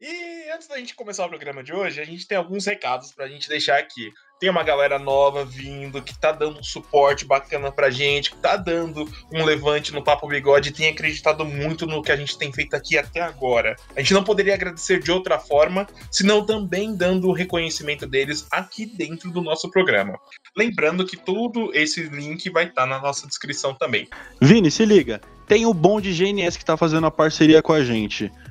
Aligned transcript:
E 0.00 0.48
antes 0.54 0.68
da 0.68 0.78
gente 0.78 0.94
começar 0.94 1.26
o 1.26 1.28
programa 1.28 1.60
de 1.60 1.72
hoje, 1.72 2.00
a 2.00 2.04
gente 2.04 2.24
tem 2.24 2.38
alguns 2.38 2.64
recados 2.64 3.10
pra 3.10 3.26
gente 3.26 3.48
deixar 3.48 3.78
aqui. 3.78 4.12
Tem 4.38 4.48
uma 4.48 4.62
galera 4.62 4.96
nova 4.96 5.44
vindo, 5.44 6.00
que 6.00 6.16
tá 6.16 6.30
dando 6.30 6.60
um 6.60 6.62
suporte 6.62 7.24
bacana 7.24 7.72
pra 7.72 7.90
gente, 7.90 8.30
que 8.30 8.36
tá 8.36 8.56
dando 8.56 9.10
um 9.34 9.44
levante 9.44 9.92
no 9.92 10.04
Papo 10.04 10.28
Bigode, 10.28 10.70
tem 10.70 10.88
acreditado 10.88 11.44
muito 11.44 11.84
no 11.84 12.00
que 12.00 12.12
a 12.12 12.16
gente 12.16 12.38
tem 12.38 12.52
feito 12.52 12.76
aqui 12.76 12.96
até 12.96 13.20
agora. 13.20 13.74
A 13.96 13.98
gente 13.98 14.14
não 14.14 14.22
poderia 14.22 14.54
agradecer 14.54 15.02
de 15.02 15.10
outra 15.10 15.40
forma, 15.40 15.84
senão 16.12 16.46
também 16.46 16.94
dando 16.94 17.26
o 17.26 17.32
reconhecimento 17.32 18.06
deles 18.06 18.46
aqui 18.52 18.86
dentro 18.86 19.32
do 19.32 19.42
nosso 19.42 19.68
programa. 19.68 20.16
Lembrando 20.56 21.04
que 21.04 21.16
todo 21.16 21.74
esse 21.74 22.04
link 22.04 22.48
vai 22.50 22.66
estar 22.66 22.82
tá 22.82 22.86
na 22.86 23.00
nossa 23.00 23.26
descrição 23.26 23.74
também. 23.74 24.06
Vini, 24.40 24.70
se 24.70 24.84
liga, 24.84 25.20
tem 25.48 25.66
o 25.66 25.74
bom 25.74 26.00
de 26.00 26.12
GNS 26.12 26.56
que 26.56 26.64
tá 26.64 26.76
fazendo 26.76 27.08
a 27.08 27.10
parceria 27.10 27.60
com 27.60 27.72
a 27.72 27.82
gente. 27.82 28.30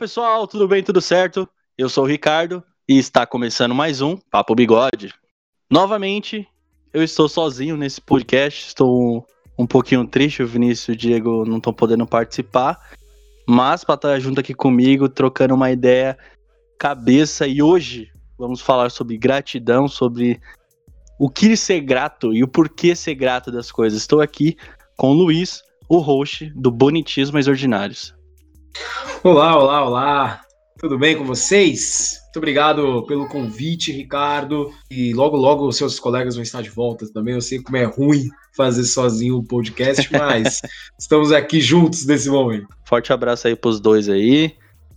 Pessoal, 0.00 0.46
tudo 0.46 0.66
bem, 0.66 0.82
tudo 0.82 0.98
certo? 0.98 1.46
Eu 1.76 1.86
sou 1.86 2.04
o 2.04 2.06
Ricardo 2.06 2.64
e 2.88 2.98
está 2.98 3.26
começando 3.26 3.74
mais 3.74 4.00
um 4.00 4.16
Papo 4.16 4.54
Bigode. 4.54 5.12
Novamente, 5.70 6.48
eu 6.90 7.04
estou 7.04 7.28
sozinho 7.28 7.76
nesse 7.76 8.00
podcast, 8.00 8.68
estou 8.68 9.26
um 9.58 9.66
pouquinho 9.66 10.06
triste, 10.06 10.42
o 10.42 10.46
Vinícius 10.46 10.88
e 10.88 10.92
o 10.92 10.96
Diego 10.96 11.44
não 11.44 11.58
estão 11.58 11.70
podendo 11.70 12.06
participar, 12.06 12.80
mas 13.46 13.84
para 13.84 13.96
estar 13.96 14.18
junto 14.20 14.40
aqui 14.40 14.54
comigo, 14.54 15.06
trocando 15.06 15.54
uma 15.54 15.70
ideia 15.70 16.16
cabeça 16.78 17.46
e 17.46 17.60
hoje 17.60 18.10
vamos 18.38 18.62
falar 18.62 18.90
sobre 18.90 19.18
gratidão, 19.18 19.86
sobre 19.86 20.40
o 21.18 21.28
que 21.28 21.54
ser 21.58 21.82
grato 21.82 22.32
e 22.32 22.42
o 22.42 22.48
porquê 22.48 22.96
ser 22.96 23.16
grato 23.16 23.52
das 23.52 23.70
coisas. 23.70 24.00
Estou 24.00 24.22
aqui 24.22 24.56
com 24.96 25.10
o 25.10 25.12
Luiz, 25.14 25.62
o 25.90 25.98
host 25.98 26.50
do 26.56 26.70
Bonitismo 26.70 27.36
Ordinários. 27.36 28.18
Olá, 29.22 29.56
olá, 29.56 29.84
olá. 29.84 30.40
Tudo 30.78 30.98
bem 30.98 31.16
com 31.16 31.24
vocês? 31.24 32.18
Muito 32.24 32.38
obrigado 32.38 33.04
pelo 33.06 33.28
convite, 33.28 33.92
Ricardo. 33.92 34.72
E 34.90 35.12
logo, 35.12 35.36
logo 35.36 35.70
seus 35.72 36.00
colegas 36.00 36.36
vão 36.36 36.42
estar 36.42 36.62
de 36.62 36.70
volta 36.70 37.06
também. 37.12 37.34
Eu 37.34 37.40
sei 37.40 37.62
como 37.62 37.76
é 37.76 37.84
ruim 37.84 38.28
fazer 38.56 38.84
sozinho 38.84 39.36
o 39.36 39.44
podcast, 39.44 40.08
mas 40.16 40.62
estamos 40.98 41.32
aqui 41.32 41.60
juntos 41.60 42.06
nesse 42.06 42.30
momento. 42.30 42.68
Forte 42.84 43.12
abraço 43.12 43.46
aí 43.46 43.54
pros 43.54 43.80
dois 43.80 44.08
aí. 44.08 44.54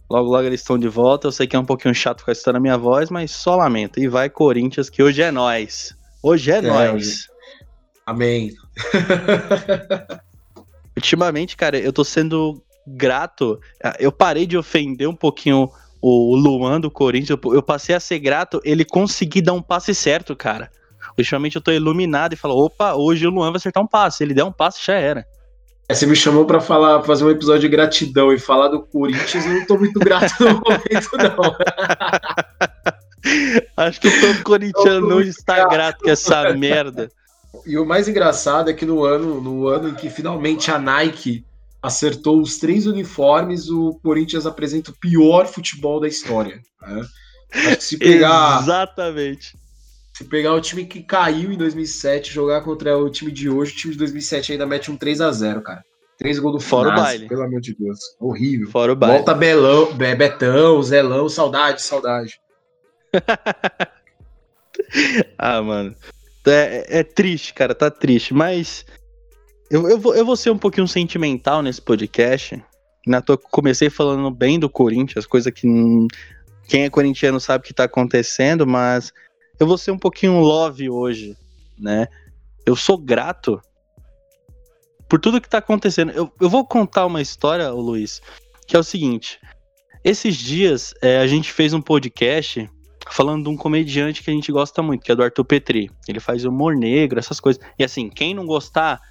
Logo, 0.10 0.30
logo 0.30 0.44
eles 0.44 0.62
estão 0.62 0.78
de 0.78 0.88
volta. 0.88 1.28
Eu 1.28 1.32
sei 1.32 1.48
que 1.48 1.56
é 1.56 1.60
um 1.60 1.66
pouquinho 1.66 1.94
chato 1.94 2.20
ficar 2.20 2.32
escutando 2.32 2.58
a 2.58 2.62
minha 2.62 2.78
voz, 2.78 3.10
mas 3.10 3.32
só 3.32 3.56
lamento. 3.56 4.00
E 4.00 4.08
vai, 4.08 4.30
Corinthians, 4.30 4.90
que 4.90 5.04
hoje 5.04 5.22
é 5.22 5.32
nós. 5.32 5.96
Hoje 6.22 6.52
é, 6.52 6.58
é 6.58 6.62
nós. 6.62 7.28
Amém. 8.06 8.54
Ultimamente, 10.96 11.58
cara, 11.58 11.78
eu 11.78 11.92
tô 11.92 12.04
sendo 12.04 12.64
grato. 12.86 13.60
Eu 14.00 14.12
parei 14.12 14.46
de 14.46 14.58
ofender 14.58 15.08
um 15.08 15.16
pouquinho 15.16 15.70
o 16.02 16.36
Luan 16.36 16.82
do 16.82 16.92
Corinthians. 16.92 17.40
Eu 17.44 17.64
passei 17.64 17.96
a 17.96 18.00
ser 18.00 18.20
grato 18.20 18.60
ele 18.64 18.84
conseguir 18.84 19.42
dar 19.42 19.54
um 19.54 19.62
passe 19.62 19.96
certo, 19.96 20.36
cara. 20.36 20.70
Ultimamente 21.18 21.56
eu 21.56 21.62
tô 21.62 21.72
iluminado 21.72 22.34
e 22.34 22.38
falo: 22.38 22.58
opa, 22.58 22.94
hoje 22.96 23.26
o 23.28 23.30
Luan 23.30 23.52
vai 23.52 23.58
acertar 23.58 23.82
um 23.84 23.88
passe. 23.88 24.18
Se 24.18 24.24
ele 24.24 24.34
der 24.34 24.44
um 24.44 24.52
passe, 24.52 24.84
já 24.84 24.96
era. 24.96 25.26
É, 25.88 25.94
você 25.94 26.06
me 26.06 26.16
chamou 26.16 26.46
para 26.46 26.60
falar, 26.62 27.04
fazer 27.04 27.26
um 27.26 27.30
episódio 27.30 27.62
de 27.62 27.68
gratidão 27.68 28.32
e 28.32 28.40
falar 28.40 28.70
do 28.70 28.82
Corinthians, 28.84 29.46
eu 29.46 29.54
não 29.54 29.66
tô 29.66 29.78
muito 29.78 30.00
grato 30.00 30.34
no 30.40 30.54
momento, 30.64 31.10
não. 31.18 31.56
Acho 33.78 34.02
que 34.02 34.10
todo 34.20 34.44
corintiano 34.44 35.08
não 35.08 35.22
está 35.22 35.56
grato. 35.56 35.70
grato 35.72 36.00
com 36.04 36.10
essa 36.10 36.54
merda. 36.54 37.12
E 37.66 37.78
o 37.78 37.86
mais 37.86 38.08
engraçado 38.08 38.70
é 38.70 38.74
que 38.74 38.86
no 38.86 39.04
ano, 39.04 39.40
no 39.40 39.68
ano 39.68 39.90
em 39.90 39.94
que 39.94 40.10
finalmente 40.10 40.72
a 40.72 40.80
Nike 40.80 41.46
acertou 41.84 42.40
os 42.40 42.58
três 42.58 42.88
uniformes, 42.88 43.70
o 43.70 44.00
Corinthians 44.02 44.46
apresenta 44.46 44.92
o 44.92 44.98
pior 44.98 45.46
futebol 45.46 46.00
da 46.00 46.08
história. 46.08 46.62
Né? 46.82 47.06
se 47.80 47.98
pegar. 47.98 48.62
Exatamente. 48.64 49.58
Se 50.14 50.24
pegar 50.24 50.54
o 50.54 50.62
time 50.62 50.86
que 50.86 51.04
caiu 51.04 51.52
em 51.52 51.58
2007 51.58 52.32
jogar 52.32 52.62
contra 52.62 52.98
o 52.98 53.10
time 53.10 53.32
de 53.32 53.50
hoje, 53.50 53.74
o 53.74 53.76
time 53.76 53.94
de 53.94 54.00
2007 54.00 54.54
ainda 54.54 54.66
mete 54.66 54.90
um 54.90 54.96
3 54.96 55.20
a 55.22 55.32
0 55.32 55.62
cara. 55.62 55.84
Três 56.18 56.40
gols 56.40 56.54
do 56.54 56.60
Fora 56.60 56.92
Finazzi, 56.92 57.02
o 57.02 57.06
baile. 57.06 57.28
Pelo 57.28 57.44
amor 57.44 57.60
de 57.60 57.76
Deus. 57.76 58.00
Horrível. 58.20 58.70
Fora 58.70 58.94
o 58.94 58.96
baile. 58.96 59.18
Volta 59.18 59.34
Belão, 59.34 59.94
Betão, 59.94 60.82
Zelão, 60.82 61.28
saudade, 61.28 61.82
saudade. 61.82 62.40
ah, 65.38 65.62
mano. 65.62 65.94
É, 66.46 67.00
é, 67.00 67.04
triste, 67.04 67.54
cara, 67.54 67.74
tá 67.74 67.90
triste. 67.90 68.34
Mas 68.34 68.86
eu, 69.70 69.90
eu, 69.90 69.98
vou, 69.98 70.16
eu 70.16 70.26
vou 70.26 70.36
ser 70.36 70.50
um 70.52 70.58
pouquinho 70.58 70.88
sentimental 70.88 71.62
nesse 71.62 71.82
podcast. 71.82 72.64
Na 73.06 73.22
tua, 73.22 73.38
comecei 73.38 73.90
falando 73.90 74.30
bem 74.32 74.60
do 74.60 74.70
Corinthians, 74.70 75.26
coisa 75.26 75.52
que 75.52 75.68
quem 76.68 76.84
é 76.84 76.90
corintiano 76.90 77.40
sabe 77.40 77.66
que 77.66 77.74
tá 77.74 77.84
acontecendo, 77.84 78.66
mas 78.66 79.12
eu 79.60 79.68
vou 79.68 79.78
ser 79.78 79.92
um 79.92 79.98
pouquinho 79.98 80.40
love 80.40 80.90
hoje, 80.90 81.36
né? 81.78 82.08
Eu 82.66 82.76
sou 82.76 82.98
grato 82.98 83.62
por 85.10 85.20
tudo 85.20 85.42
que 85.42 85.50
tá 85.50 85.58
acontecendo. 85.58 86.12
Eu, 86.12 86.32
eu 86.40 86.50
vou 86.50 86.66
contar 86.66 87.06
uma 87.06 87.22
história, 87.22 87.70
Luiz, 87.70 88.22
que 88.66 88.76
é 88.76 88.80
o 88.80 88.84
seguinte. 88.84 89.40
Esses 90.04 90.36
dias 90.36 90.94
é, 91.02 91.20
a 91.20 91.28
gente 91.28 91.52
fez 91.52 91.74
um 91.74 91.82
podcast 91.82 92.70
falando 93.10 93.44
de 93.44 93.50
um 93.50 93.58
comediante 93.58 94.24
que 94.24 94.30
a 94.30 94.34
gente 94.34 94.52
gosta 94.52 94.82
muito, 94.82 95.04
que 95.04 95.12
é 95.12 95.16
do 95.16 95.24
Arthur 95.24 95.46
Petri. 95.46 95.92
Ele 96.08 96.20
faz 96.20 96.46
humor 96.46 96.76
negro, 96.76 97.20
essas 97.20 97.40
coisas. 97.40 97.62
E 97.78 97.84
assim, 97.84 98.10
quem 98.10 98.34
não 98.34 98.46
gostar, 98.46 99.02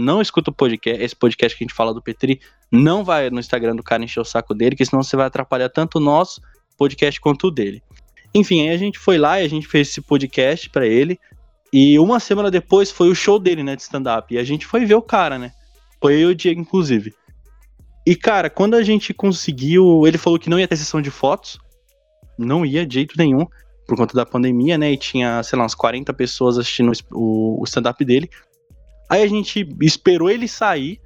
não 0.00 0.20
escuta 0.20 0.50
o 0.50 0.54
podcast, 0.54 1.02
esse 1.02 1.14
podcast 1.14 1.56
que 1.56 1.64
a 1.64 1.66
gente 1.66 1.74
fala 1.74 1.94
do 1.94 2.02
Petri, 2.02 2.40
não 2.70 3.04
vai 3.04 3.30
no 3.30 3.38
Instagram 3.38 3.76
do 3.76 3.82
cara 3.82 4.02
encher 4.02 4.20
o 4.20 4.24
saco 4.24 4.54
dele, 4.54 4.76
que 4.76 4.84
senão 4.84 5.02
você 5.02 5.16
vai 5.16 5.26
atrapalhar 5.26 5.68
tanto 5.68 5.98
o 5.98 6.00
nosso 6.00 6.40
podcast 6.76 7.20
quanto 7.20 7.48
o 7.48 7.50
dele. 7.50 7.82
Enfim, 8.34 8.62
aí 8.62 8.70
a 8.70 8.76
gente 8.76 8.98
foi 8.98 9.18
lá 9.18 9.40
e 9.40 9.44
a 9.44 9.48
gente 9.48 9.66
fez 9.66 9.88
esse 9.88 10.00
podcast 10.00 10.70
para 10.70 10.86
ele. 10.86 11.18
E 11.72 11.98
uma 11.98 12.18
semana 12.18 12.50
depois 12.50 12.90
foi 12.90 13.08
o 13.08 13.14
show 13.14 13.38
dele, 13.38 13.62
né, 13.62 13.76
de 13.76 13.82
stand-up. 13.82 14.34
E 14.34 14.38
a 14.38 14.44
gente 14.44 14.66
foi 14.66 14.84
ver 14.84 14.94
o 14.94 15.02
cara, 15.02 15.38
né? 15.38 15.52
Foi 16.00 16.14
eu 16.14 16.30
e 16.30 16.32
o 16.32 16.34
Diego, 16.34 16.60
inclusive. 16.60 17.14
E, 18.06 18.16
cara, 18.16 18.48
quando 18.48 18.74
a 18.74 18.82
gente 18.82 19.12
conseguiu. 19.12 20.06
Ele 20.06 20.18
falou 20.18 20.38
que 20.38 20.50
não 20.50 20.58
ia 20.58 20.66
ter 20.66 20.76
sessão 20.76 21.00
de 21.00 21.10
fotos. 21.10 21.58
Não 22.38 22.64
ia 22.64 22.86
de 22.86 22.94
jeito 22.94 23.14
nenhum. 23.16 23.46
Por 23.86 23.96
conta 23.96 24.14
da 24.14 24.24
pandemia, 24.24 24.78
né? 24.78 24.92
E 24.92 24.96
tinha, 24.96 25.42
sei 25.42 25.56
lá, 25.56 25.64
umas 25.64 25.74
40 25.74 26.12
pessoas 26.14 26.58
assistindo 26.58 26.92
o, 27.12 27.60
o 27.60 27.64
stand-up 27.64 28.04
dele. 28.04 28.30
Aí 29.10 29.24
a 29.24 29.26
gente 29.26 29.68
esperou 29.82 30.30
ele 30.30 30.46
sair. 30.46 31.00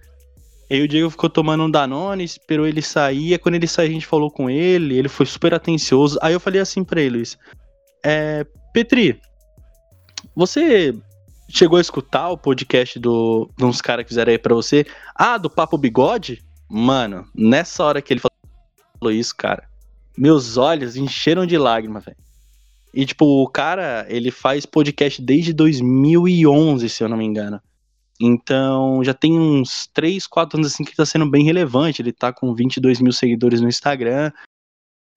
Aí 0.71 0.83
o 0.83 0.89
Diego 0.89 1.09
ficou 1.09 1.31
tomando 1.31 1.65
um 1.65 1.71
Danone, 1.71 2.23
esperou 2.23 2.67
ele 2.67 2.83
sair. 2.83 3.33
E 3.33 3.39
quando 3.39 3.55
ele 3.55 3.67
saiu, 3.67 3.89
a 3.89 3.93
gente 3.93 4.07
falou 4.07 4.31
com 4.31 4.51
ele. 4.51 4.99
Ele 4.99 5.09
foi 5.09 5.25
super 5.25 5.55
atencioso. 5.55 6.19
Aí 6.21 6.35
eu 6.35 6.41
falei 6.41 6.61
assim 6.61 6.85
pra 6.85 7.01
ele, 7.01 7.17
Luiz. 7.17 7.39
É, 8.05 8.47
Petri, 8.75 9.19
você 10.37 10.95
chegou 11.49 11.79
a 11.79 11.81
escutar 11.81 12.29
o 12.29 12.37
podcast 12.37 12.99
do, 12.99 13.49
de 13.57 13.65
uns 13.65 13.81
caras 13.81 14.05
que 14.05 14.11
fizeram 14.11 14.33
aí 14.33 14.39
pra 14.39 14.55
você? 14.55 14.85
Ah, 15.15 15.39
do 15.39 15.49
Papo 15.49 15.79
Bigode? 15.79 16.45
Mano, 16.69 17.27
nessa 17.35 17.85
hora 17.85 18.03
que 18.03 18.13
ele 18.13 18.21
falou 18.21 19.13
isso, 19.13 19.35
cara, 19.37 19.65
meus 20.19 20.57
olhos 20.57 20.97
encheram 20.97 21.47
de 21.47 21.57
lágrimas, 21.57 22.05
velho. 22.05 22.17
E, 22.93 23.07
tipo, 23.07 23.25
o 23.25 23.49
cara, 23.49 24.07
ele 24.09 24.31
faz 24.31 24.67
podcast 24.67 25.21
desde 25.21 25.53
2011, 25.53 26.89
se 26.89 27.03
eu 27.03 27.09
não 27.09 27.17
me 27.17 27.25
engano. 27.25 27.61
Então, 28.21 29.03
já 29.03 29.13
tem 29.13 29.39
uns 29.39 29.89
3, 29.89 30.27
4 30.27 30.59
anos 30.59 30.73
assim 30.73 30.85
que 30.85 30.95
tá 30.95 31.05
sendo 31.05 31.29
bem 31.29 31.45
relevante. 31.45 32.01
Ele 32.01 32.13
tá 32.13 32.33
com 32.33 32.55
22 32.55 33.01
mil 33.01 33.13
seguidores 33.13 33.61
no 33.61 33.69
Instagram, 33.69 34.31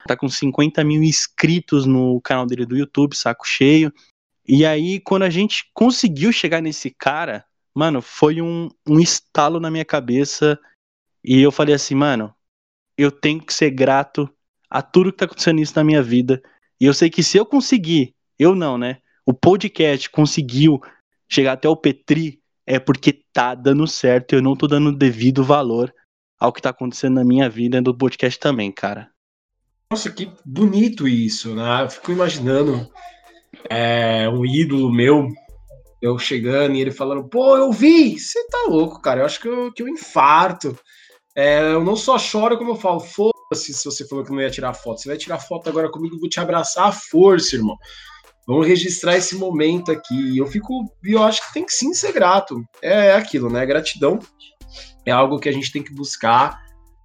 tá 0.08 0.16
com 0.16 0.28
50 0.28 0.84
mil 0.84 1.04
inscritos 1.04 1.86
no 1.86 2.20
canal 2.22 2.46
dele 2.46 2.66
do 2.66 2.78
YouTube, 2.78 3.16
saco 3.16 3.48
cheio. 3.48 3.94
E 4.48 4.66
aí, 4.66 5.00
quando 5.00 5.24
a 5.24 5.30
gente 5.30 5.70
conseguiu 5.74 6.32
chegar 6.32 6.62
nesse 6.62 6.90
cara, 6.90 7.46
mano, 7.74 8.02
foi 8.02 8.42
um, 8.42 8.70
um 8.88 9.00
estalo 9.00 9.60
na 9.60 9.70
minha 9.70 9.86
cabeça. 9.86 10.60
E 11.24 11.42
eu 11.42 11.52
falei 11.52 11.76
assim, 11.76 11.94
mano, 11.94 12.34
eu 12.98 13.12
tenho 13.12 13.42
que 13.42 13.54
ser 13.54 13.70
grato 13.70 14.30
a 14.70 14.82
tudo 14.82 15.12
que 15.12 15.20
tá 15.20 15.26
acontecendo 15.26 15.62
isso 15.62 15.74
na 15.76 15.84
minha 15.84 16.02
vida. 16.02 16.42
E 16.80 16.86
eu 16.86 16.94
sei 16.94 17.10
que 17.10 17.22
se 17.22 17.38
eu 17.38 17.46
conseguir, 17.46 18.16
eu 18.40 18.56
não, 18.56 18.78
né? 18.78 19.02
O 19.26 19.34
podcast 19.34 20.10
conseguiu 20.10 20.82
chegar 21.30 21.54
até 21.54 21.68
o 21.68 21.76
Petri, 21.76 22.42
é 22.68 22.78
porque 22.78 23.24
tá 23.32 23.56
dando 23.56 23.88
certo. 23.88 24.34
Eu 24.34 24.42
não 24.42 24.56
tô 24.56 24.68
dando 24.68 24.92
devido 24.92 25.44
valor 25.44 25.94
ao 26.38 26.52
que 26.52 26.62
tá 26.62 26.70
acontecendo 26.70 27.16
na 27.16 27.24
minha 27.24 27.50
vida 27.50 27.78
e 27.78 27.82
do 27.82 27.98
podcast 27.98 28.38
também, 28.38 28.72
cara. 28.72 29.10
Nossa, 29.90 30.12
que 30.12 30.30
bonito 30.46 31.08
isso, 31.08 31.56
né? 31.56 31.84
Eu 31.84 31.90
fico 31.90 32.12
imaginando 32.12 32.92
é, 33.70 34.28
um 34.30 34.46
ídolo 34.46 34.92
meu, 34.92 35.30
eu 36.02 36.20
chegando 36.20 36.76
e 36.76 36.82
ele 36.82 36.92
falando, 36.92 37.28
pô, 37.28 37.56
eu 37.56 37.72
vi, 37.72 38.20
você 38.20 38.46
tá 38.50 38.66
louco, 38.68 39.02
cara, 39.02 39.22
eu 39.22 39.26
acho 39.26 39.40
que 39.40 39.48
eu, 39.48 39.72
que 39.72 39.82
eu 39.82 39.88
infarto. 39.88 40.78
É, 41.34 41.62
eu 41.72 41.84
não 41.84 41.96
só 41.96 42.20
choro, 42.20 42.58
como 42.58 42.72
eu 42.72 42.76
falo, 42.76 43.00
foda-se 43.00 43.74
se 43.74 43.86
você 43.86 44.06
falou 44.06 44.26
que 44.26 44.32
não 44.32 44.42
ia 44.42 44.50
tirar 44.50 44.74
foto. 44.74 45.00
Você 45.00 45.08
vai 45.08 45.18
tirar 45.18 45.40
foto 45.40 45.70
agora 45.70 45.90
comigo, 45.90 46.16
eu 46.16 46.20
vou 46.20 46.30
te 46.30 46.40
abraçar 46.40 46.90
à 46.90 46.92
força, 46.92 47.56
irmão. 47.56 47.78
Vamos 48.48 48.66
registrar 48.66 49.18
esse 49.18 49.36
momento 49.36 49.92
aqui. 49.92 50.38
Eu 50.38 50.48
fico, 50.48 50.86
eu 51.04 51.22
acho 51.22 51.46
que 51.46 51.54
tem 51.54 51.66
que 51.66 51.74
sim 51.74 51.94
ser 51.94 52.14
grato. 52.14 52.64
É, 52.82 53.08
é 53.08 53.16
aquilo, 53.16 53.50
né? 53.50 53.66
Gratidão 53.66 54.20
é 55.06 55.12
algo 55.12 55.40
que 55.40 55.48
a 55.48 55.52
gente 55.52 55.72
tem 55.72 55.82
que 55.82 55.94
buscar, 55.94 56.62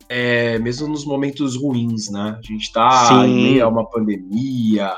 é, 0.08 0.58
mesmo 0.58 0.88
nos 0.88 1.04
momentos 1.04 1.56
ruins, 1.56 2.10
né? 2.10 2.36
A 2.38 2.42
gente 2.46 2.72
tá 2.72 3.08
sim. 3.08 3.24
em 3.24 3.34
meio 3.34 3.64
a 3.64 3.68
uma 3.68 3.88
pandemia, 3.88 4.92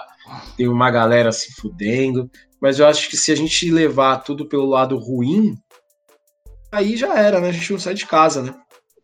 tem 0.56 0.69
uma 0.69 0.91
galera 0.91 1.31
se 1.31 1.52
fudendo, 1.52 2.31
mas 2.61 2.79
eu 2.79 2.87
acho 2.87 3.11
que 3.11 3.17
se 3.17 3.31
a 3.31 3.37
gente 3.37 3.70
levar 3.70 4.19
tudo 4.19 4.46
pelo 4.46 4.64
lado 4.64 4.96
ruim, 4.99 5.55
aí 6.73 6.96
já 6.96 7.14
era, 7.19 7.41
né? 7.41 7.49
A 7.49 7.52
gente 7.52 7.73
não 7.73 7.79
sai 7.79 7.94
de 7.94 8.06
casa, 8.06 8.43
né? 8.43 8.55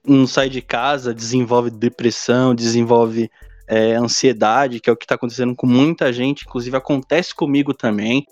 Não 0.07 0.27
sai 0.27 0.49
de 0.49 0.63
casa, 0.63 1.15
desenvolve 1.15 1.71
depressão, 1.71 2.55
desenvolve 2.55 3.31
é, 3.71 3.95
ansiedade, 3.95 4.81
que 4.81 4.91
é 4.91 4.93
o 4.93 4.97
que 4.97 5.05
está 5.05 5.15
acontecendo 5.15 5.55
com 5.55 5.65
muita 5.65 6.13
gente, 6.13 6.45
inclusive 6.45 6.77
acontece 6.77 7.33
comigo 7.33 7.73
também. 7.73 8.27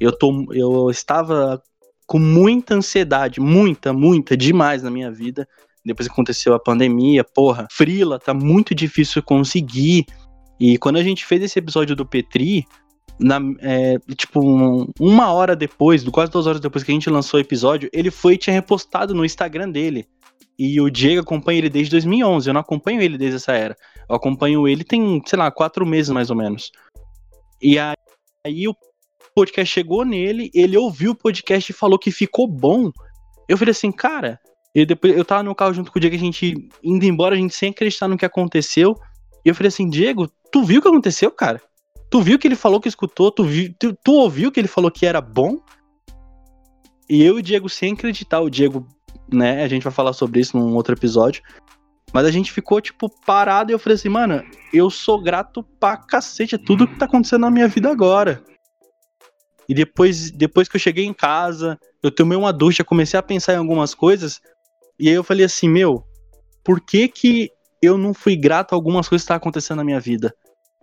Eu, 0.00 0.10
tô, 0.10 0.50
eu 0.50 0.88
estava 0.88 1.62
com 2.06 2.18
muita 2.18 2.74
ansiedade, 2.74 3.38
muita, 3.38 3.92
muita, 3.92 4.34
demais 4.34 4.82
na 4.82 4.90
minha 4.90 5.12
vida. 5.12 5.46
Depois 5.84 6.08
que 6.08 6.12
aconteceu 6.12 6.54
a 6.54 6.58
pandemia, 6.58 7.22
porra, 7.22 7.68
frila, 7.70 8.18
tá 8.18 8.32
muito 8.32 8.74
difícil 8.74 9.22
conseguir. 9.22 10.06
E 10.58 10.78
quando 10.78 10.96
a 10.96 11.02
gente 11.02 11.26
fez 11.26 11.42
esse 11.42 11.58
episódio 11.58 11.94
do 11.94 12.06
Petri, 12.06 12.64
na, 13.20 13.38
é, 13.60 13.98
tipo, 14.16 14.40
um, 14.40 14.88
uma 14.98 15.34
hora 15.34 15.54
depois, 15.54 16.02
quase 16.08 16.32
duas 16.32 16.46
horas 16.46 16.62
depois 16.62 16.82
que 16.82 16.90
a 16.90 16.94
gente 16.94 17.10
lançou 17.10 17.38
o 17.38 17.42
episódio, 17.42 17.90
ele 17.92 18.10
foi 18.10 18.34
e 18.34 18.38
tinha 18.38 18.54
repostado 18.54 19.14
no 19.14 19.22
Instagram 19.22 19.68
dele. 19.68 20.08
E 20.58 20.80
o 20.80 20.88
Diego 20.88 21.22
acompanha 21.22 21.58
ele 21.58 21.68
desde 21.68 21.90
2011. 21.92 22.48
Eu 22.48 22.54
não 22.54 22.60
acompanho 22.60 23.00
ele 23.00 23.18
desde 23.18 23.36
essa 23.36 23.52
era. 23.52 23.76
Eu 24.08 24.16
acompanho 24.16 24.68
ele 24.68 24.84
tem, 24.84 25.22
sei 25.26 25.38
lá, 25.38 25.50
quatro 25.50 25.84
meses 25.84 26.10
mais 26.10 26.30
ou 26.30 26.36
menos. 26.36 26.70
E 27.60 27.78
aí, 27.78 27.94
aí 28.46 28.68
o 28.68 28.74
podcast 29.34 29.72
chegou 29.72 30.04
nele, 30.04 30.50
ele 30.54 30.76
ouviu 30.76 31.10
o 31.12 31.16
podcast 31.16 31.70
e 31.70 31.74
falou 31.74 31.98
que 31.98 32.10
ficou 32.10 32.46
bom. 32.46 32.90
Eu 33.48 33.58
falei 33.58 33.72
assim, 33.72 33.90
cara. 33.90 34.38
E 34.74 34.84
depois 34.84 35.16
eu 35.16 35.24
tava 35.24 35.42
no 35.42 35.54
carro 35.54 35.72
junto 35.72 35.90
com 35.90 35.98
o 35.98 36.00
Diego, 36.00 36.16
a 36.16 36.18
gente 36.18 36.68
indo 36.82 37.04
embora, 37.04 37.34
a 37.34 37.38
gente 37.38 37.54
sem 37.54 37.70
acreditar 37.70 38.08
no 38.08 38.16
que 38.16 38.24
aconteceu. 38.24 38.96
E 39.44 39.48
eu 39.48 39.54
falei 39.54 39.68
assim, 39.68 39.88
Diego, 39.88 40.28
tu 40.50 40.64
viu 40.64 40.78
o 40.78 40.82
que 40.82 40.88
aconteceu, 40.88 41.30
cara? 41.30 41.60
Tu 42.10 42.20
viu 42.20 42.38
que 42.38 42.46
ele 42.46 42.56
falou 42.56 42.80
que 42.80 42.88
escutou? 42.88 43.30
Tu, 43.30 43.44
viu, 43.44 43.74
tu, 43.78 43.96
tu 44.04 44.12
ouviu 44.12 44.50
que 44.50 44.60
ele 44.60 44.68
falou 44.68 44.90
que 44.90 45.06
era 45.06 45.20
bom? 45.20 45.60
E 47.08 47.22
eu 47.22 47.36
e 47.36 47.40
o 47.40 47.42
Diego, 47.42 47.68
sem 47.68 47.92
acreditar, 47.92 48.40
o 48.40 48.48
Diego, 48.48 48.86
né? 49.32 49.62
A 49.62 49.68
gente 49.68 49.82
vai 49.82 49.92
falar 49.92 50.12
sobre 50.12 50.40
isso 50.40 50.56
num 50.56 50.74
outro 50.74 50.94
episódio. 50.94 51.42
Mas 52.12 52.26
a 52.26 52.30
gente 52.30 52.52
ficou, 52.52 52.80
tipo, 52.80 53.08
parado 53.26 53.70
e 53.70 53.74
eu 53.74 53.78
falei 53.78 53.96
assim, 53.96 54.08
mano, 54.08 54.42
eu 54.72 54.88
sou 54.88 55.20
grato 55.20 55.64
pra 55.80 55.96
cacete 55.96 56.54
a 56.54 56.58
tudo 56.58 56.86
que 56.86 56.96
tá 56.96 57.06
acontecendo 57.06 57.40
na 57.40 57.50
minha 57.50 57.66
vida 57.66 57.90
agora. 57.90 58.42
E 59.68 59.74
depois, 59.74 60.30
depois 60.30 60.68
que 60.68 60.76
eu 60.76 60.80
cheguei 60.80 61.04
em 61.04 61.14
casa, 61.14 61.78
eu 62.02 62.10
tomei 62.10 62.38
uma 62.38 62.52
ducha, 62.52 62.84
comecei 62.84 63.18
a 63.18 63.22
pensar 63.22 63.54
em 63.54 63.58
algumas 63.58 63.94
coisas. 63.94 64.40
E 64.98 65.08
aí 65.08 65.14
eu 65.14 65.24
falei 65.24 65.44
assim, 65.44 65.68
meu, 65.68 66.04
por 66.62 66.80
que 66.80 67.08
que 67.08 67.50
eu 67.82 67.98
não 67.98 68.14
fui 68.14 68.36
grato 68.36 68.72
a 68.72 68.76
algumas 68.76 69.08
coisas 69.08 69.22
que 69.22 69.26
estavam 69.26 69.38
acontecendo 69.38 69.78
na 69.78 69.84
minha 69.84 70.00
vida, 70.00 70.34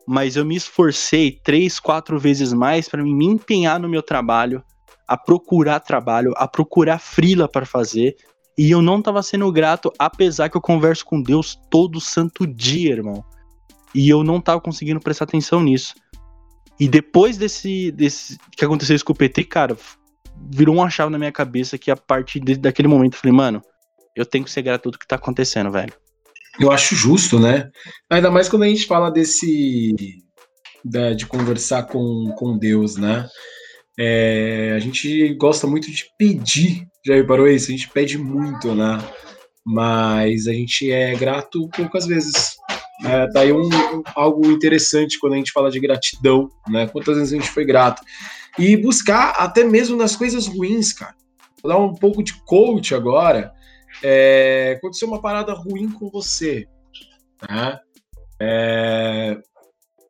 mas 0.07 0.35
eu 0.35 0.45
me 0.45 0.55
esforcei 0.55 1.39
três, 1.43 1.79
quatro 1.79 2.19
vezes 2.19 2.53
mais 2.53 2.87
para 2.87 3.03
me 3.03 3.25
empenhar 3.25 3.79
no 3.79 3.89
meu 3.89 4.03
trabalho, 4.03 4.63
a 5.07 5.17
procurar 5.17 5.79
trabalho, 5.79 6.33
a 6.35 6.47
procurar 6.47 6.99
frila 6.99 7.47
para 7.47 7.65
fazer, 7.65 8.15
e 8.57 8.69
eu 8.69 8.81
não 8.81 8.99
estava 8.99 9.23
sendo 9.23 9.51
grato, 9.51 9.91
apesar 9.97 10.49
que 10.49 10.57
eu 10.57 10.61
converso 10.61 11.05
com 11.05 11.21
Deus 11.21 11.57
todo 11.69 11.99
santo 11.99 12.45
dia, 12.45 12.91
irmão. 12.91 13.23
E 13.93 14.07
eu 14.09 14.23
não 14.23 14.37
estava 14.37 14.61
conseguindo 14.61 14.99
prestar 14.99 15.25
atenção 15.25 15.61
nisso. 15.61 15.95
E 16.79 16.87
depois 16.87 17.37
desse, 17.37 17.91
desse 17.91 18.37
que 18.55 18.65
aconteceu 18.65 18.95
isso 18.95 19.05
com 19.05 19.13
o 19.13 19.15
PT, 19.15 19.43
cara, 19.45 19.77
virou 20.49 20.75
uma 20.75 20.89
chave 20.89 21.11
na 21.11 21.17
minha 21.17 21.31
cabeça 21.31 21.77
que 21.77 21.91
a 21.91 21.95
partir 21.95 22.39
de, 22.39 22.55
daquele 22.55 22.87
momento 22.87 23.13
eu 23.13 23.19
falei, 23.19 23.35
mano, 23.35 23.61
eu 24.15 24.25
tenho 24.25 24.43
que 24.43 24.51
ser 24.51 24.61
grato 24.61 24.83
tudo 24.83 24.99
que 24.99 25.07
tá 25.07 25.15
acontecendo, 25.15 25.71
velho. 25.71 25.93
Eu 26.59 26.71
acho 26.71 26.95
justo, 26.95 27.39
né? 27.39 27.69
Ainda 28.09 28.29
mais 28.29 28.49
quando 28.49 28.63
a 28.63 28.67
gente 28.67 28.85
fala 28.85 29.09
desse. 29.09 29.95
de, 30.83 31.15
de 31.15 31.25
conversar 31.25 31.83
com, 31.83 32.33
com 32.37 32.57
Deus, 32.57 32.97
né? 32.97 33.27
É, 33.99 34.73
a 34.75 34.79
gente 34.79 35.33
gosta 35.35 35.67
muito 35.67 35.91
de 35.91 36.05
pedir, 36.17 36.87
já 37.05 37.15
reparou 37.15 37.47
isso? 37.47 37.67
A 37.67 37.71
gente 37.71 37.89
pede 37.89 38.17
muito, 38.17 38.73
né? 38.73 38.97
Mas 39.65 40.47
a 40.47 40.53
gente 40.53 40.91
é 40.91 41.13
grato 41.15 41.69
poucas 41.69 42.05
vezes. 42.05 42.55
É, 43.03 43.27
tá 43.27 43.41
aí 43.41 43.51
um, 43.51 43.69
algo 44.15 44.49
interessante 44.51 45.19
quando 45.19 45.33
a 45.33 45.37
gente 45.37 45.51
fala 45.51 45.71
de 45.71 45.79
gratidão, 45.79 46.49
né? 46.67 46.87
Quantas 46.87 47.17
vezes 47.17 47.33
a 47.33 47.35
gente 47.35 47.49
foi 47.49 47.65
grato. 47.65 48.01
E 48.57 48.75
buscar 48.77 49.31
até 49.31 49.63
mesmo 49.63 49.95
nas 49.95 50.15
coisas 50.15 50.47
ruins, 50.47 50.93
cara. 50.93 51.15
Vou 51.61 51.71
dar 51.71 51.79
um 51.79 51.93
pouco 51.93 52.23
de 52.23 52.33
coach 52.43 52.93
agora 52.93 53.53
é, 54.03 54.75
aconteceu 54.77 55.07
uma 55.07 55.21
parada 55.21 55.53
ruim 55.53 55.91
com 55.91 56.09
você, 56.09 56.67
tá? 57.37 57.81
É, 58.39 59.37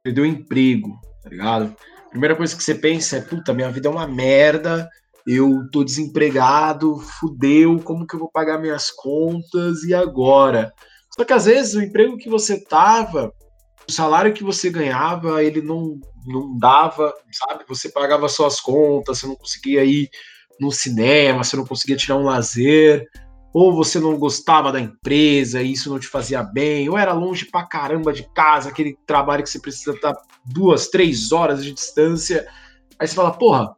perdeu 0.04 0.26
emprego, 0.26 1.00
tá 1.24 1.30
ligado? 1.30 1.76
Primeira 2.12 2.36
coisa 2.36 2.56
que 2.56 2.64
você 2.64 2.76
pensa 2.76 3.18
é, 3.18 3.22
puta, 3.22 3.54
minha 3.54 3.72
vida 3.72 3.88
é 3.88 3.92
uma 3.92 4.06
merda, 4.06 4.90
eu 5.26 5.70
tô 5.72 5.84
desempregado, 5.84 7.00
fudeu, 7.00 7.80
como 7.80 8.06
que 8.06 8.16
eu 8.16 8.20
vou 8.20 8.30
pagar 8.30 8.60
minhas 8.60 8.92
contas 8.92 9.84
e 9.84 9.94
agora? 9.94 10.74
Só 11.16 11.24
que 11.24 11.34
às 11.34 11.46
vezes 11.46 11.74
o 11.74 11.82
emprego 11.82 12.18
que 12.18 12.30
você 12.30 12.60
tava, 12.60 13.34
o 13.88 13.92
salário 13.92 14.34
que 14.34 14.44
você 14.44 14.70
ganhava, 14.70 15.44
ele 15.44 15.62
não, 15.62 16.00
não 16.26 16.58
dava, 16.58 17.14
sabe? 17.32 17.64
Você 17.68 17.90
pagava 17.90 18.28
suas 18.28 18.60
contas, 18.60 19.20
você 19.20 19.28
não 19.28 19.36
conseguia 19.36 19.84
ir 19.86 20.10
no 20.60 20.72
cinema, 20.72 21.44
você 21.44 21.56
não 21.56 21.66
conseguia 21.66 21.96
tirar 21.96 22.18
um 22.18 22.26
lazer, 22.26 23.08
ou 23.54 23.74
você 23.74 24.00
não 24.00 24.18
gostava 24.18 24.72
da 24.72 24.80
empresa 24.80 25.62
e 25.62 25.74
isso 25.74 25.90
não 25.90 26.00
te 26.00 26.08
fazia 26.08 26.42
bem, 26.42 26.88
ou 26.90 26.98
era 26.98 27.14
longe 27.14 27.46
pra 27.46 27.68
caramba 27.68 28.14
de 28.14 28.24
casa, 28.34 28.70
aquele 28.70 28.98
trabalho 29.06 29.44
que 29.44 29.50
você 29.50 29.60
precisa 29.60 29.92
estar 29.92 30.16
duas, 30.46 30.88
três 30.88 31.32
horas 31.32 31.64
de 31.64 31.74
distância. 31.74 32.48
Aí 32.98 33.08
você 33.08 33.16
fala, 33.16 33.32
porra, 33.32 33.76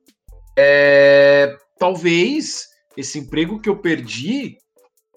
é, 0.58 1.56
talvez 1.80 2.68
esse 2.96 3.20
emprego 3.20 3.60
que 3.60 3.70
eu 3.70 3.78
perdi 3.78 4.58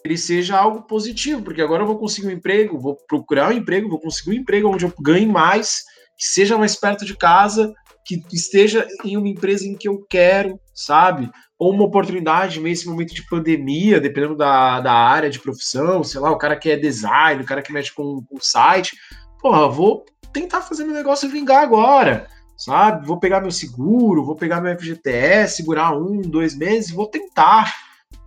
ele 0.06 0.16
seja 0.16 0.56
algo 0.56 0.82
positivo, 0.82 1.42
porque 1.42 1.60
agora 1.60 1.82
eu 1.82 1.86
vou 1.86 1.98
conseguir 1.98 2.28
um 2.28 2.32
emprego, 2.32 2.78
vou 2.78 2.96
procurar 3.08 3.50
um 3.50 3.56
emprego, 3.56 3.88
vou 3.88 4.00
conseguir 4.00 4.30
um 4.30 4.40
emprego 4.40 4.68
onde 4.68 4.84
eu 4.84 4.92
ganhe 5.00 5.26
mais, 5.26 5.82
que 6.16 6.24
seja 6.24 6.56
mais 6.56 6.76
perto 6.76 7.04
de 7.04 7.16
casa, 7.16 7.74
que 8.06 8.22
esteja 8.32 8.86
em 9.04 9.16
uma 9.16 9.28
empresa 9.28 9.66
em 9.66 9.74
que 9.74 9.88
eu 9.88 10.06
quero, 10.08 10.60
sabe? 10.72 11.28
Ou 11.58 11.72
uma 11.72 11.84
oportunidade 11.84 12.60
nesse 12.60 12.86
momento 12.86 13.12
de 13.12 13.26
pandemia, 13.26 14.00
dependendo 14.00 14.36
da, 14.36 14.80
da 14.80 14.92
área 14.92 15.28
de 15.28 15.40
profissão, 15.40 16.04
sei 16.04 16.20
lá, 16.20 16.30
o 16.30 16.38
cara 16.38 16.56
que 16.56 16.70
é 16.70 16.76
design, 16.76 17.42
o 17.42 17.46
cara 17.46 17.62
que 17.62 17.72
mexe 17.72 17.92
com, 17.92 18.22
com 18.22 18.40
site, 18.40 18.96
porra, 19.40 19.68
vou 19.68 20.04
tentar 20.32 20.60
fazer 20.60 20.84
meu 20.84 20.94
negócio 20.94 21.28
vingar 21.28 21.62
agora, 21.62 22.28
sabe? 22.56 23.06
Vou 23.06 23.18
pegar 23.18 23.40
meu 23.40 23.50
seguro, 23.50 24.24
vou 24.24 24.36
pegar 24.36 24.60
meu 24.60 24.78
FGTS, 24.78 25.56
segurar 25.56 25.96
um, 25.96 26.20
dois 26.20 26.56
meses, 26.56 26.90
vou 26.90 27.06
tentar 27.06 27.74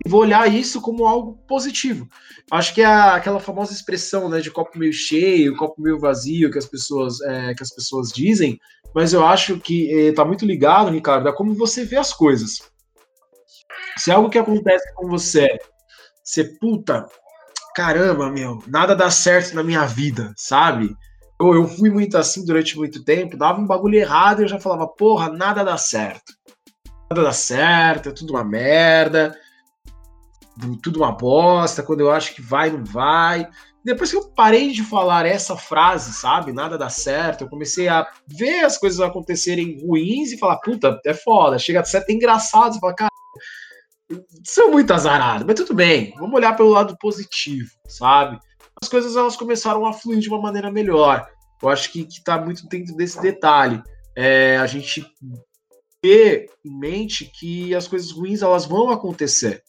e 0.04 0.08
vou 0.08 0.20
olhar 0.20 0.50
isso 0.52 0.80
como 0.80 1.06
algo 1.06 1.38
positivo. 1.46 2.08
Acho 2.50 2.74
que 2.74 2.80
é 2.80 2.86
aquela 2.86 3.38
famosa 3.38 3.72
expressão, 3.72 4.28
né, 4.28 4.40
de 4.40 4.50
copo 4.50 4.78
meio 4.78 4.92
cheio, 4.92 5.56
copo 5.56 5.80
meio 5.80 5.98
vazio 5.98 6.50
que 6.50 6.58
as 6.58 6.66
pessoas 6.66 7.20
é, 7.20 7.54
que 7.54 7.62
as 7.62 7.70
pessoas 7.70 8.08
dizem, 8.08 8.58
mas 8.94 9.12
eu 9.12 9.24
acho 9.24 9.58
que 9.58 9.90
está 10.08 10.22
é, 10.22 10.26
muito 10.26 10.44
ligado, 10.44 10.90
Ricardo, 10.90 11.28
a 11.28 11.32
como 11.32 11.54
você 11.54 11.84
vê 11.84 11.96
as 11.96 12.12
coisas. 12.12 12.60
Se 13.96 14.10
algo 14.10 14.30
que 14.30 14.38
acontece 14.38 14.92
com 14.94 15.08
você, 15.08 15.58
você 16.22 16.44
puta, 16.58 17.06
caramba, 17.74 18.30
meu, 18.30 18.62
nada 18.66 18.94
dá 18.94 19.10
certo 19.10 19.54
na 19.54 19.62
minha 19.62 19.84
vida, 19.84 20.32
sabe? 20.36 20.94
Eu, 21.40 21.54
eu 21.54 21.68
fui 21.68 21.90
muito 21.90 22.16
assim 22.16 22.44
durante 22.44 22.76
muito 22.76 23.04
tempo, 23.04 23.36
dava 23.36 23.60
um 23.60 23.66
bagulho 23.66 23.96
errado 23.96 24.40
e 24.40 24.44
eu 24.44 24.48
já 24.48 24.60
falava, 24.60 24.86
porra, 24.86 25.30
nada 25.30 25.64
dá 25.64 25.76
certo. 25.76 26.32
Nada 27.10 27.24
dá 27.24 27.32
certo, 27.32 28.08
é 28.08 28.12
tudo 28.12 28.34
uma 28.34 28.44
merda 28.44 29.36
tudo 30.82 30.98
uma 31.00 31.12
bosta, 31.12 31.82
quando 31.82 32.00
eu 32.00 32.10
acho 32.10 32.34
que 32.34 32.42
vai, 32.42 32.70
não 32.70 32.84
vai. 32.84 33.48
Depois 33.84 34.10
que 34.10 34.16
eu 34.16 34.28
parei 34.28 34.72
de 34.72 34.82
falar 34.82 35.24
essa 35.24 35.56
frase, 35.56 36.12
sabe? 36.12 36.52
Nada 36.52 36.76
dá 36.76 36.90
certo, 36.90 37.44
eu 37.44 37.48
comecei 37.48 37.88
a 37.88 38.06
ver 38.26 38.64
as 38.64 38.76
coisas 38.76 39.00
acontecerem 39.00 39.80
ruins 39.86 40.32
e 40.32 40.38
falar, 40.38 40.58
puta, 40.58 41.00
é 41.04 41.14
foda. 41.14 41.58
Chega 41.58 41.80
a 41.80 41.84
ser 41.84 42.04
engraçado, 42.08 42.74
você 42.74 42.80
fala, 42.80 42.94
cara, 42.94 43.10
sou 44.44 44.70
muito 44.70 44.92
azarado, 44.92 45.44
mas 45.46 45.54
tudo 45.54 45.74
bem, 45.74 46.12
vamos 46.18 46.34
olhar 46.34 46.56
pelo 46.56 46.70
lado 46.70 46.96
positivo, 46.98 47.70
sabe? 47.88 48.38
As 48.82 48.88
coisas 48.88 49.16
elas 49.16 49.36
começaram 49.36 49.86
a 49.86 49.92
fluir 49.92 50.18
de 50.18 50.28
uma 50.28 50.40
maneira 50.40 50.70
melhor. 50.70 51.26
Eu 51.62 51.68
acho 51.68 51.92
que, 51.92 52.04
que 52.04 52.22
tá 52.24 52.40
muito 52.40 52.66
dentro 52.66 52.94
desse 52.96 53.20
detalhe. 53.20 53.82
É, 54.16 54.56
a 54.56 54.66
gente 54.66 55.06
ter 56.00 56.46
em 56.64 56.78
mente 56.78 57.30
que 57.38 57.74
as 57.74 57.86
coisas 57.86 58.10
ruins 58.10 58.42
elas 58.42 58.64
vão 58.64 58.90
acontecer. 58.90 59.62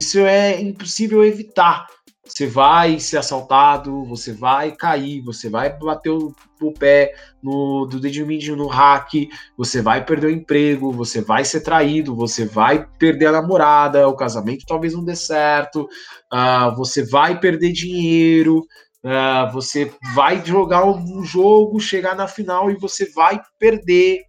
Isso 0.00 0.18
é 0.20 0.60
impossível 0.60 1.24
evitar. 1.24 1.86
Você 2.24 2.46
vai 2.46 3.00
ser 3.00 3.16
assaltado, 3.16 4.04
você 4.04 4.32
vai 4.32 4.72
cair, 4.72 5.22
você 5.22 5.48
vai 5.48 5.76
bater 5.78 6.10
o, 6.10 6.34
o 6.60 6.72
pé 6.72 7.14
no, 7.42 7.86
do 7.86 7.98
dedinho 7.98 8.54
no 8.54 8.66
hack, 8.66 9.28
você 9.56 9.80
vai 9.80 10.04
perder 10.04 10.26
o 10.26 10.30
emprego, 10.30 10.92
você 10.92 11.22
vai 11.22 11.44
ser 11.44 11.62
traído, 11.62 12.14
você 12.14 12.44
vai 12.44 12.86
perder 12.98 13.26
a 13.26 13.32
namorada, 13.32 14.06
o 14.08 14.16
casamento 14.16 14.66
talvez 14.66 14.92
não 14.92 15.04
dê 15.04 15.16
certo, 15.16 15.88
uh, 16.32 16.76
você 16.76 17.02
vai 17.02 17.40
perder 17.40 17.72
dinheiro, 17.72 18.66
uh, 19.04 19.50
você 19.52 19.90
vai 20.14 20.44
jogar 20.44 20.84
um 20.84 21.24
jogo, 21.24 21.80
chegar 21.80 22.14
na 22.14 22.28
final 22.28 22.70
e 22.70 22.76
você 22.76 23.10
vai 23.12 23.40
perder. 23.58 24.20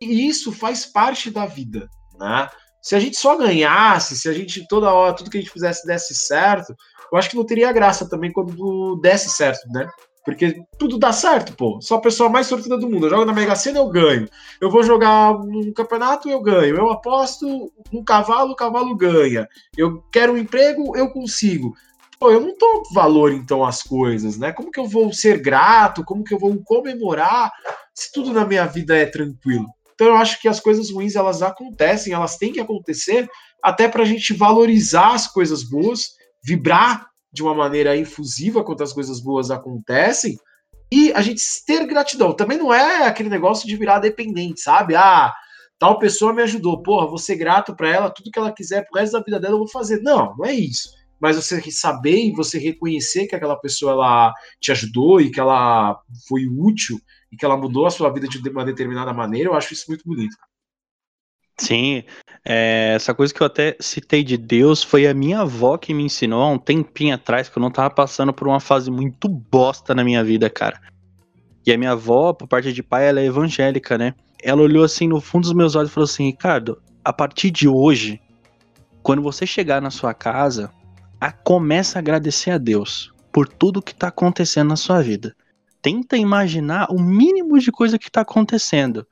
E 0.00 0.26
isso 0.28 0.52
faz 0.52 0.86
parte 0.86 1.30
da 1.30 1.46
vida, 1.46 1.88
né? 2.18 2.48
Se 2.80 2.94
a 2.94 3.00
gente 3.00 3.16
só 3.16 3.36
ganhasse, 3.36 4.16
se 4.16 4.28
a 4.28 4.32
gente 4.32 4.66
toda 4.68 4.92
hora, 4.92 5.14
tudo 5.14 5.30
que 5.30 5.36
a 5.36 5.40
gente 5.40 5.52
fizesse 5.52 5.86
desse 5.86 6.14
certo, 6.14 6.74
eu 7.12 7.18
acho 7.18 7.30
que 7.30 7.36
não 7.36 7.44
teria 7.44 7.72
graça 7.72 8.08
também 8.08 8.32
quando 8.32 8.96
desse 9.00 9.30
certo, 9.30 9.68
né? 9.68 9.88
Porque 10.24 10.60
tudo 10.78 10.98
dá 10.98 11.10
certo, 11.10 11.54
pô. 11.54 11.80
Sou 11.80 11.96
a 11.96 12.00
pessoa 12.00 12.28
mais 12.28 12.46
sortuda 12.46 12.76
do 12.76 12.88
mundo. 12.88 13.06
Eu 13.06 13.10
jogo 13.10 13.24
na 13.24 13.32
Mega 13.32 13.56
Sena, 13.56 13.78
eu 13.78 13.88
ganho. 13.88 14.28
Eu 14.60 14.70
vou 14.70 14.82
jogar 14.82 15.38
num 15.38 15.72
campeonato, 15.72 16.28
eu 16.28 16.40
ganho. 16.42 16.76
Eu 16.76 16.90
aposto 16.90 17.72
no 17.90 18.04
cavalo, 18.04 18.52
o 18.52 18.56
cavalo 18.56 18.94
ganha. 18.94 19.48
Eu 19.74 20.02
quero 20.12 20.34
um 20.34 20.36
emprego, 20.36 20.94
eu 20.94 21.10
consigo. 21.10 21.74
Pô, 22.20 22.30
eu 22.30 22.40
não 22.40 22.54
dou 22.58 22.82
valor, 22.92 23.32
então, 23.32 23.64
às 23.64 23.82
coisas, 23.82 24.36
né? 24.36 24.52
Como 24.52 24.70
que 24.70 24.78
eu 24.78 24.86
vou 24.86 25.10
ser 25.14 25.40
grato? 25.40 26.04
Como 26.04 26.24
que 26.24 26.34
eu 26.34 26.38
vou 26.38 26.54
comemorar 26.62 27.50
se 27.94 28.12
tudo 28.12 28.32
na 28.32 28.44
minha 28.44 28.66
vida 28.66 28.96
é 28.98 29.06
tranquilo? 29.06 29.66
Então 29.94 30.08
eu 30.08 30.16
acho 30.16 30.40
que 30.40 30.46
as 30.46 30.60
coisas 30.60 30.90
ruins 30.90 31.16
elas 31.16 31.42
acontecem, 31.42 32.12
elas 32.12 32.36
têm 32.36 32.52
que 32.52 32.60
acontecer 32.60 33.28
até 33.62 33.88
para 33.88 34.02
a 34.02 34.06
gente 34.06 34.32
valorizar 34.32 35.14
as 35.14 35.26
coisas 35.26 35.64
boas, 35.64 36.17
vibrar 36.48 37.06
de 37.30 37.42
uma 37.42 37.54
maneira 37.54 37.94
infusiva 37.94 38.64
quando 38.64 38.82
as 38.82 38.92
coisas 38.92 39.20
boas 39.20 39.50
acontecem 39.50 40.38
e 40.90 41.12
a 41.12 41.20
gente 41.20 41.42
ter 41.66 41.86
gratidão. 41.86 42.32
Também 42.32 42.56
não 42.56 42.72
é 42.72 43.06
aquele 43.06 43.28
negócio 43.28 43.68
de 43.68 43.76
virar 43.76 43.98
dependente, 43.98 44.62
sabe? 44.62 44.96
Ah, 44.96 45.32
tal 45.78 45.98
pessoa 45.98 46.32
me 46.32 46.42
ajudou, 46.42 46.82
porra, 46.82 47.06
vou 47.06 47.18
ser 47.18 47.36
grato 47.36 47.76
para 47.76 47.90
ela, 47.90 48.10
tudo 48.10 48.30
que 48.30 48.38
ela 48.38 48.52
quiser 48.52 48.86
pro 48.86 48.98
resto 48.98 49.12
da 49.12 49.22
vida 49.22 49.38
dela 49.38 49.54
eu 49.54 49.58
vou 49.58 49.68
fazer. 49.68 50.00
Não, 50.00 50.34
não 50.36 50.46
é 50.46 50.54
isso. 50.54 50.88
Mas 51.20 51.36
você 51.36 51.60
saber 51.70 52.16
e 52.16 52.32
você 52.32 52.58
reconhecer 52.58 53.26
que 53.26 53.34
aquela 53.34 53.56
pessoa 53.56 53.92
ela 53.92 54.32
te 54.60 54.72
ajudou 54.72 55.20
e 55.20 55.30
que 55.30 55.40
ela 55.40 56.00
foi 56.26 56.46
útil 56.46 56.98
e 57.30 57.36
que 57.36 57.44
ela 57.44 57.56
mudou 57.56 57.86
a 57.86 57.90
sua 57.90 58.10
vida 58.10 58.26
de 58.26 58.38
uma 58.48 58.64
determinada 58.64 59.12
maneira, 59.12 59.50
eu 59.50 59.54
acho 59.54 59.74
isso 59.74 59.84
muito 59.88 60.04
bonito. 60.06 60.34
Sim, 61.60 62.04
é, 62.44 62.92
essa 62.94 63.12
coisa 63.12 63.34
que 63.34 63.40
eu 63.40 63.46
até 63.46 63.76
citei 63.80 64.22
de 64.22 64.36
Deus 64.36 64.82
foi 64.82 65.06
a 65.06 65.14
minha 65.14 65.40
avó 65.40 65.76
que 65.76 65.92
me 65.92 66.04
ensinou 66.04 66.42
há 66.42 66.48
um 66.48 66.58
tempinho 66.58 67.14
atrás, 67.14 67.48
que 67.48 67.58
eu 67.58 67.60
não 67.60 67.70
tava 67.70 67.90
passando 67.90 68.32
por 68.32 68.46
uma 68.46 68.60
fase 68.60 68.90
muito 68.90 69.28
bosta 69.28 69.94
na 69.94 70.04
minha 70.04 70.22
vida, 70.22 70.48
cara. 70.48 70.80
E 71.66 71.72
a 71.72 71.78
minha 71.78 71.92
avó, 71.92 72.32
por 72.32 72.46
parte 72.46 72.72
de 72.72 72.82
pai, 72.82 73.08
ela 73.08 73.20
é 73.20 73.26
evangélica, 73.26 73.98
né? 73.98 74.14
Ela 74.42 74.62
olhou 74.62 74.84
assim 74.84 75.08
no 75.08 75.20
fundo 75.20 75.42
dos 75.42 75.52
meus 75.52 75.74
olhos 75.74 75.90
e 75.90 75.94
falou 75.94 76.04
assim: 76.04 76.26
Ricardo, 76.26 76.80
a 77.04 77.12
partir 77.12 77.50
de 77.50 77.68
hoje, 77.68 78.20
quando 79.02 79.20
você 79.20 79.44
chegar 79.44 79.82
na 79.82 79.90
sua 79.90 80.14
casa, 80.14 80.70
a, 81.20 81.32
começa 81.32 81.98
a 81.98 82.00
agradecer 82.00 82.52
a 82.52 82.58
Deus 82.58 83.12
por 83.32 83.48
tudo 83.48 83.82
que 83.82 83.94
tá 83.94 84.08
acontecendo 84.08 84.68
na 84.68 84.76
sua 84.76 85.02
vida 85.02 85.34
tenta 85.82 86.16
imaginar 86.16 86.90
o 86.90 87.00
mínimo 87.00 87.58
de 87.58 87.70
coisa 87.70 87.98
que 87.98 88.08
está 88.08 88.22
acontecendo 88.22 89.06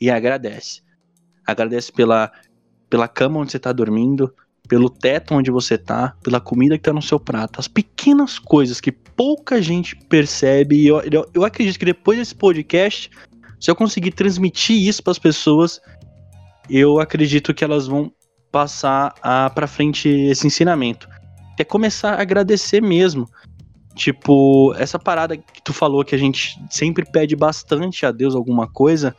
e 0.00 0.10
agradece. 0.10 0.82
Agradece 1.48 1.90
pela, 1.90 2.30
pela 2.90 3.08
cama 3.08 3.40
onde 3.40 3.50
você 3.50 3.56
está 3.56 3.72
dormindo, 3.72 4.32
pelo 4.68 4.90
teto 4.90 5.34
onde 5.34 5.50
você 5.50 5.74
está, 5.74 6.14
pela 6.22 6.40
comida 6.40 6.76
que 6.76 6.82
está 6.82 6.92
no 6.92 7.00
seu 7.00 7.18
prato. 7.18 7.58
As 7.58 7.66
pequenas 7.66 8.38
coisas 8.38 8.80
que 8.80 8.92
pouca 8.92 9.62
gente 9.62 9.96
percebe. 9.96 10.76
E 10.76 10.86
eu, 10.86 11.00
eu, 11.10 11.30
eu 11.32 11.44
acredito 11.44 11.78
que 11.78 11.84
depois 11.86 12.18
desse 12.18 12.34
podcast, 12.34 13.10
se 13.58 13.70
eu 13.70 13.74
conseguir 13.74 14.12
transmitir 14.12 14.76
isso 14.76 15.02
para 15.02 15.10
as 15.10 15.18
pessoas, 15.18 15.80
eu 16.68 17.00
acredito 17.00 17.54
que 17.54 17.64
elas 17.64 17.86
vão 17.86 18.12
passar 18.52 19.14
para 19.54 19.66
frente 19.66 20.08
esse 20.08 20.46
ensinamento. 20.46 21.08
É 21.58 21.64
começar 21.64 22.14
a 22.14 22.22
agradecer 22.22 22.80
mesmo. 22.80 23.28
Tipo, 23.94 24.74
essa 24.76 24.98
parada 24.98 25.36
que 25.36 25.60
tu 25.62 25.72
falou 25.72 26.04
que 26.04 26.14
a 26.14 26.18
gente 26.18 26.56
sempre 26.70 27.04
pede 27.04 27.34
bastante 27.34 28.06
a 28.06 28.12
Deus 28.12 28.34
alguma 28.34 28.68
coisa. 28.68 29.16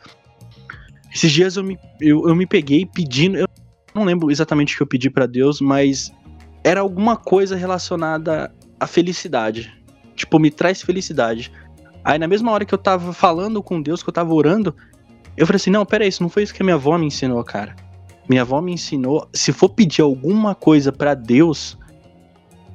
Esses 1.12 1.32
dias 1.32 1.56
eu 1.56 1.64
me, 1.64 1.78
eu, 2.00 2.28
eu 2.28 2.34
me 2.34 2.46
peguei 2.46 2.86
pedindo. 2.86 3.36
Eu 3.36 3.46
não 3.94 4.04
lembro 4.04 4.30
exatamente 4.30 4.74
o 4.74 4.76
que 4.76 4.82
eu 4.82 4.86
pedi 4.86 5.10
para 5.10 5.26
Deus, 5.26 5.60
mas 5.60 6.12
era 6.62 6.80
alguma 6.80 7.16
coisa 7.16 7.56
relacionada 7.56 8.52
à 8.78 8.86
felicidade. 8.86 9.72
Tipo, 10.14 10.38
me 10.38 10.50
traz 10.50 10.82
felicidade. 10.82 11.50
Aí 12.04 12.18
na 12.18 12.26
mesma 12.26 12.50
hora 12.52 12.64
que 12.64 12.72
eu 12.72 12.78
tava 12.78 13.12
falando 13.12 13.62
com 13.62 13.80
Deus, 13.80 14.02
que 14.02 14.08
eu 14.08 14.14
tava 14.14 14.32
orando, 14.32 14.74
eu 15.36 15.46
falei 15.46 15.56
assim: 15.56 15.70
não, 15.70 15.84
pera 15.84 16.04
aí, 16.04 16.08
isso 16.08 16.22
não 16.22 16.30
foi 16.30 16.42
isso 16.42 16.54
que 16.54 16.62
a 16.62 16.64
minha 16.64 16.76
avó 16.76 16.96
me 16.96 17.06
ensinou, 17.06 17.42
cara. 17.44 17.74
Minha 18.28 18.42
avó 18.42 18.60
me 18.60 18.72
ensinou, 18.72 19.28
se 19.32 19.52
for 19.52 19.70
pedir 19.70 20.02
alguma 20.02 20.54
coisa 20.54 20.92
para 20.92 21.14
Deus, 21.14 21.76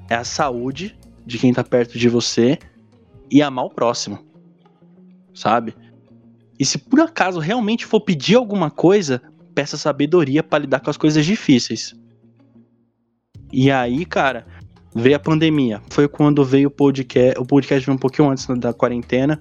é 0.09 0.15
a 0.15 0.23
saúde 0.23 0.97
de 1.25 1.39
quem 1.39 1.53
tá 1.53 1.63
perto 1.63 1.97
de 1.97 2.09
você 2.09 2.59
e 3.31 3.41
amar 3.41 3.65
o 3.65 3.69
próximo. 3.69 4.19
Sabe? 5.33 5.73
E 6.59 6.65
se 6.65 6.77
por 6.77 6.99
acaso 6.99 7.39
realmente 7.39 7.85
for 7.85 8.01
pedir 8.01 8.35
alguma 8.35 8.69
coisa, 8.69 9.21
peça 9.53 9.77
sabedoria 9.77 10.43
para 10.43 10.59
lidar 10.59 10.79
com 10.79 10.89
as 10.89 10.97
coisas 10.97 11.25
difíceis. 11.25 11.95
E 13.51 13.71
aí, 13.71 14.05
cara, 14.05 14.45
veio 14.93 15.15
a 15.15 15.19
pandemia. 15.19 15.81
Foi 15.89 16.07
quando 16.07 16.43
veio 16.43 16.67
o 16.67 16.71
podcast. 16.71 17.39
O 17.39 17.45
podcast 17.45 17.85
veio 17.85 17.95
um 17.95 17.99
pouquinho 17.99 18.29
antes 18.29 18.47
da 18.57 18.73
quarentena. 18.73 19.39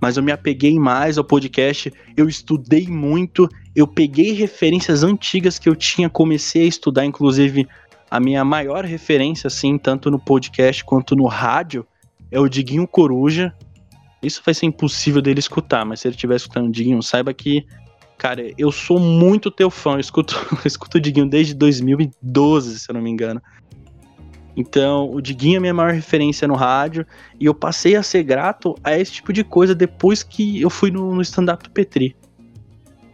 Mas 0.00 0.16
eu 0.16 0.22
me 0.22 0.32
apeguei 0.32 0.78
mais 0.78 1.18
ao 1.18 1.24
podcast. 1.24 1.92
Eu 2.16 2.28
estudei 2.28 2.86
muito. 2.86 3.48
Eu 3.74 3.86
peguei 3.86 4.32
referências 4.32 5.02
antigas 5.02 5.58
que 5.58 5.68
eu 5.68 5.76
tinha. 5.76 6.08
Comecei 6.08 6.62
a 6.62 6.66
estudar, 6.66 7.04
inclusive, 7.04 7.66
a 8.10 8.18
minha 8.18 8.44
maior 8.44 8.84
referência, 8.84 9.46
assim, 9.46 9.78
tanto 9.78 10.10
no 10.10 10.18
podcast 10.18 10.84
quanto 10.84 11.14
no 11.14 11.26
rádio, 11.26 11.86
é 12.30 12.40
o 12.40 12.48
Diguinho 12.48 12.86
Coruja. 12.86 13.54
Isso 14.22 14.42
vai 14.44 14.54
ser 14.54 14.66
impossível 14.66 15.22
dele 15.22 15.40
escutar, 15.40 15.84
mas 15.84 16.00
se 16.00 16.08
ele 16.08 16.14
estiver 16.14 16.36
escutando 16.36 16.66
o 16.66 16.70
Diguinho, 16.70 17.02
saiba 17.02 17.32
que 17.32 17.66
Cara, 18.20 18.52
eu 18.58 18.70
sou 18.70 19.00
muito 19.00 19.50
teu 19.50 19.70
fã. 19.70 19.94
Eu 19.94 20.00
escuto, 20.00 20.34
eu 20.52 20.60
escuto 20.66 20.98
o 20.98 21.00
Diguinho 21.00 21.26
desde 21.26 21.54
2012, 21.54 22.78
se 22.78 22.90
eu 22.90 22.92
não 22.92 23.00
me 23.00 23.08
engano. 23.08 23.40
Então, 24.54 25.10
o 25.10 25.22
Diguinho 25.22 25.56
é 25.56 25.60
minha 25.60 25.72
maior 25.72 25.94
referência 25.94 26.46
no 26.46 26.54
rádio. 26.54 27.06
E 27.40 27.46
eu 27.46 27.54
passei 27.54 27.96
a 27.96 28.02
ser 28.02 28.22
grato 28.22 28.74
a 28.84 28.98
esse 28.98 29.12
tipo 29.12 29.32
de 29.32 29.42
coisa 29.42 29.74
depois 29.74 30.22
que 30.22 30.60
eu 30.60 30.68
fui 30.68 30.90
no, 30.90 31.14
no 31.14 31.22
stand-up 31.22 31.64
do 31.64 31.70
Petri. 31.70 32.14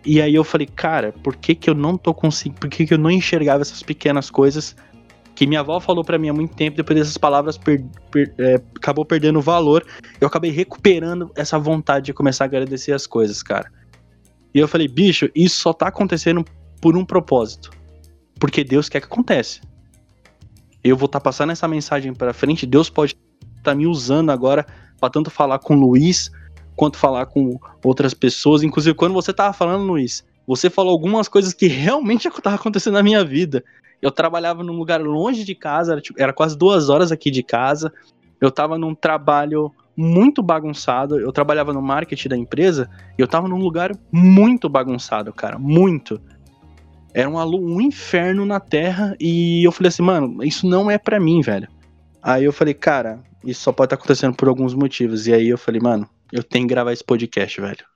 E 0.05 0.21
aí 0.21 0.35
eu 0.35 0.43
falei, 0.43 0.67
cara, 0.67 1.13
por 1.23 1.37
que, 1.37 1.55
que 1.55 1.71
eu 1.71 1.75
não 1.75 1.97
tô 1.97 2.13
conseguindo. 2.13 2.59
Por 2.59 2.69
que, 2.69 2.85
que 2.85 2.95
eu 2.95 2.99
não 2.99 3.11
enxergava 3.11 3.63
essas 3.63 3.85
pequenas 3.85 4.29
coisas 4.29 4.75
que 5.37 5.47
minha 5.47 5.61
avó 5.61 5.79
falou 5.79 6.03
para 6.03 6.19
mim 6.19 6.31
há 6.31 6.33
muito 6.33 6.57
tempo, 6.57 6.79
depois 6.79 6.99
dessas 6.99 7.19
palavras 7.19 7.59
per, 7.59 7.85
per, 8.11 8.35
é, 8.39 8.55
acabou 8.75 9.05
perdendo 9.05 9.41
valor. 9.41 9.87
Eu 10.19 10.27
acabei 10.27 10.51
recuperando 10.51 11.31
essa 11.37 11.59
vontade 11.59 12.07
de 12.07 12.15
começar 12.15 12.45
a 12.45 12.47
agradecer 12.47 12.93
as 12.93 13.07
coisas, 13.07 13.43
cara. 13.43 13.71
E 14.55 14.59
eu 14.59 14.67
falei, 14.67 14.89
bicho, 14.89 15.31
isso 15.35 15.61
só 15.61 15.75
tá 15.75 15.89
acontecendo 15.89 16.43
por 16.81 16.97
um 16.97 17.05
propósito. 17.05 17.71
Porque 18.41 18.65
Deus 18.65 18.89
quer 18.89 19.01
que 19.01 19.07
aconteça. 19.07 19.61
Eu 20.83 20.97
vou 20.97 21.05
estar 21.05 21.21
tá 21.21 21.25
passando 21.25 21.53
essa 21.53 21.69
mensagem 21.69 22.15
para 22.15 22.33
frente, 22.33 22.65
Deus 22.65 22.89
pode 22.89 23.13
estar 23.59 23.63
tá 23.63 23.75
me 23.75 23.87
usando 23.87 24.31
agora 24.31 24.67
para 24.99 25.11
tanto 25.11 25.31
falar 25.31 25.59
com 25.59 25.77
o 25.77 25.79
Luiz 25.79 26.31
quanto 26.75 26.97
falar 26.97 27.27
com 27.27 27.59
outras 27.85 28.15
pessoas. 28.15 28.63
Inclusive, 28.63 28.95
quando 28.95 29.13
você 29.13 29.35
tava 29.35 29.53
falando, 29.53 29.85
Luiz, 29.85 30.25
você 30.47 30.71
falou 30.71 30.93
algumas 30.93 31.29
coisas 31.29 31.53
que 31.53 31.67
realmente 31.67 32.29
estavam 32.29 32.59
acontecendo 32.59 32.95
na 32.95 33.03
minha 33.03 33.23
vida. 33.23 33.63
Eu 34.01 34.11
trabalhava 34.11 34.63
num 34.63 34.77
lugar 34.77 35.01
longe 35.01 35.45
de 35.45 35.55
casa, 35.55 35.93
era, 35.93 36.01
tipo, 36.01 36.21
era 36.21 36.33
quase 36.33 36.57
duas 36.57 36.89
horas 36.89 37.11
aqui 37.11 37.31
de 37.31 37.43
casa. 37.43 37.93
Eu 38.41 38.51
tava 38.51 38.79
num 38.79 38.95
trabalho 38.95 39.73
muito 39.97 40.43
bagunçado. 40.43 41.19
Eu 41.19 41.33
trabalhava 41.33 41.73
no 41.73 41.81
marketing 41.81 42.29
da 42.29 42.37
empresa 42.37 42.91
e 43.19 43.23
eu 43.23 43.27
tava 43.27 43.49
num 43.49 43.59
lugar 43.59 43.93
muito 44.13 44.69
bagunçado, 44.69 45.33
cara. 45.33 45.59
Muito. 45.59 46.21
Era 47.15 47.31
um, 47.31 47.39
um 47.39 47.81
inferno 47.81 48.45
na 48.45 48.61
terra 48.61 49.17
e 49.19 49.67
eu 49.67 49.73
falei 49.73 49.89
assim, 49.89 50.03
mano, 50.03 50.45
isso 50.45 50.67
não 50.67 50.91
é 50.91 50.99
para 50.99 51.19
mim, 51.19 51.41
velho. 51.41 51.69
Aí 52.23 52.45
eu 52.45 52.53
falei, 52.53 52.75
cara, 52.75 53.21
isso 53.43 53.63
só 53.63 53.73
pode 53.73 53.87
estar 53.87 53.97
tá 53.97 54.01
acontecendo 54.03 54.37
por 54.37 54.49
alguns 54.49 54.75
motivos. 54.75 55.27
E 55.27 55.33
aí 55.33 55.49
eu 55.49 55.57
falei, 55.57 55.81
mano, 55.81 56.07
eu 56.31 56.43
tenho 56.43 56.67
que 56.67 56.75
gravar 56.75 56.93
esse 56.93 57.05
podcast, 57.05 57.59
velho. 57.59 57.96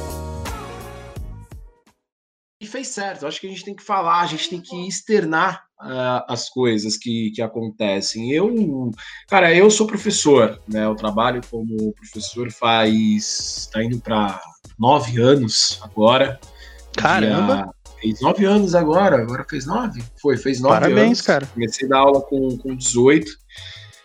E 2.61 2.67
fez 2.67 2.89
certo, 2.89 3.25
acho 3.25 3.41
que 3.41 3.47
a 3.47 3.49
gente 3.49 3.65
tem 3.65 3.73
que 3.75 3.81
falar, 3.81 4.21
a 4.21 4.27
gente 4.27 4.47
tem 4.47 4.61
que 4.61 4.87
externar 4.87 5.63
uh, 5.81 6.23
as 6.27 6.47
coisas 6.47 6.95
que, 6.95 7.31
que 7.31 7.41
acontecem. 7.41 8.31
Eu, 8.31 8.91
cara, 9.27 9.51
eu 9.51 9.71
sou 9.71 9.87
professor, 9.87 10.61
né? 10.67 10.85
Eu 10.85 10.93
trabalho 10.93 11.41
como 11.49 11.91
professor 11.93 12.51
faz. 12.51 13.67
tá 13.73 13.83
indo 13.83 13.99
para 13.99 14.39
nove 14.77 15.19
anos 15.19 15.79
agora. 15.81 16.39
Caramba! 16.95 17.73
Fez 17.99 18.21
nove 18.21 18.45
anos 18.45 18.75
agora, 18.75 19.23
agora 19.23 19.43
fez 19.49 19.65
nove? 19.65 20.03
Foi, 20.21 20.37
fez 20.37 20.61
nove 20.61 20.75
Parabéns, 20.75 21.05
anos. 21.05 21.21
cara. 21.21 21.47
Comecei 21.47 21.87
a 21.87 21.89
dar 21.89 21.97
aula 21.97 22.21
com, 22.21 22.57
com 22.59 22.75
18. 22.75 23.41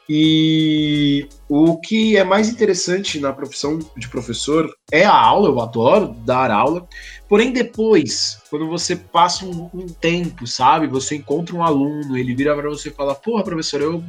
E 0.08 1.28
o 1.48 1.78
que 1.80 2.16
é 2.16 2.22
mais 2.22 2.48
interessante 2.48 3.18
na 3.18 3.32
profissão 3.32 3.78
de 3.96 4.08
professor 4.08 4.72
é 4.92 5.04
a 5.04 5.12
aula, 5.12 5.48
eu 5.48 5.60
adoro 5.60 6.14
dar 6.24 6.50
aula. 6.50 6.86
Porém, 7.28 7.52
depois, 7.52 8.40
quando 8.48 8.68
você 8.68 8.94
passa 8.94 9.44
um, 9.44 9.68
um 9.74 9.86
tempo, 9.86 10.46
sabe, 10.46 10.86
você 10.86 11.16
encontra 11.16 11.56
um 11.56 11.62
aluno, 11.62 12.16
ele 12.16 12.34
vira 12.34 12.54
para 12.54 12.68
você 12.68 12.88
e 12.88 12.92
fala: 12.92 13.14
Porra, 13.14 13.42
professor, 13.42 13.80
eu 13.80 14.02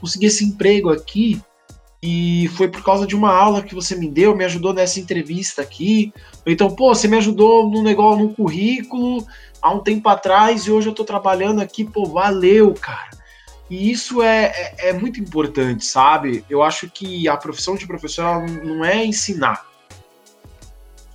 consegui 0.00 0.26
esse 0.26 0.44
emprego 0.44 0.90
aqui 0.90 1.42
e 2.02 2.48
foi 2.56 2.68
por 2.68 2.82
causa 2.82 3.06
de 3.06 3.16
uma 3.16 3.34
aula 3.34 3.62
que 3.62 3.74
você 3.74 3.96
me 3.96 4.08
deu, 4.08 4.36
me 4.36 4.44
ajudou 4.44 4.74
nessa 4.74 5.00
entrevista 5.00 5.62
aqui. 5.62 6.12
Então, 6.44 6.74
pô, 6.74 6.94
você 6.94 7.08
me 7.08 7.16
ajudou 7.16 7.70
num 7.70 7.82
negócio, 7.82 8.22
num 8.22 8.34
currículo 8.34 9.26
há 9.60 9.72
um 9.72 9.80
tempo 9.80 10.06
atrás 10.10 10.66
e 10.66 10.70
hoje 10.70 10.88
eu 10.88 10.94
tô 10.94 11.04
trabalhando 11.04 11.62
aqui, 11.62 11.82
pô, 11.82 12.04
valeu, 12.04 12.74
cara. 12.74 13.10
E 13.70 13.90
isso 13.90 14.22
é, 14.22 14.52
é, 14.54 14.88
é, 14.90 14.92
muito 14.92 15.18
importante, 15.18 15.86
sabe? 15.86 16.44
Eu 16.50 16.62
acho 16.62 16.90
que 16.90 17.26
a 17.26 17.36
profissão 17.38 17.74
de 17.74 17.86
professor 17.86 18.42
não 18.62 18.84
é 18.84 19.04
ensinar. 19.04 19.66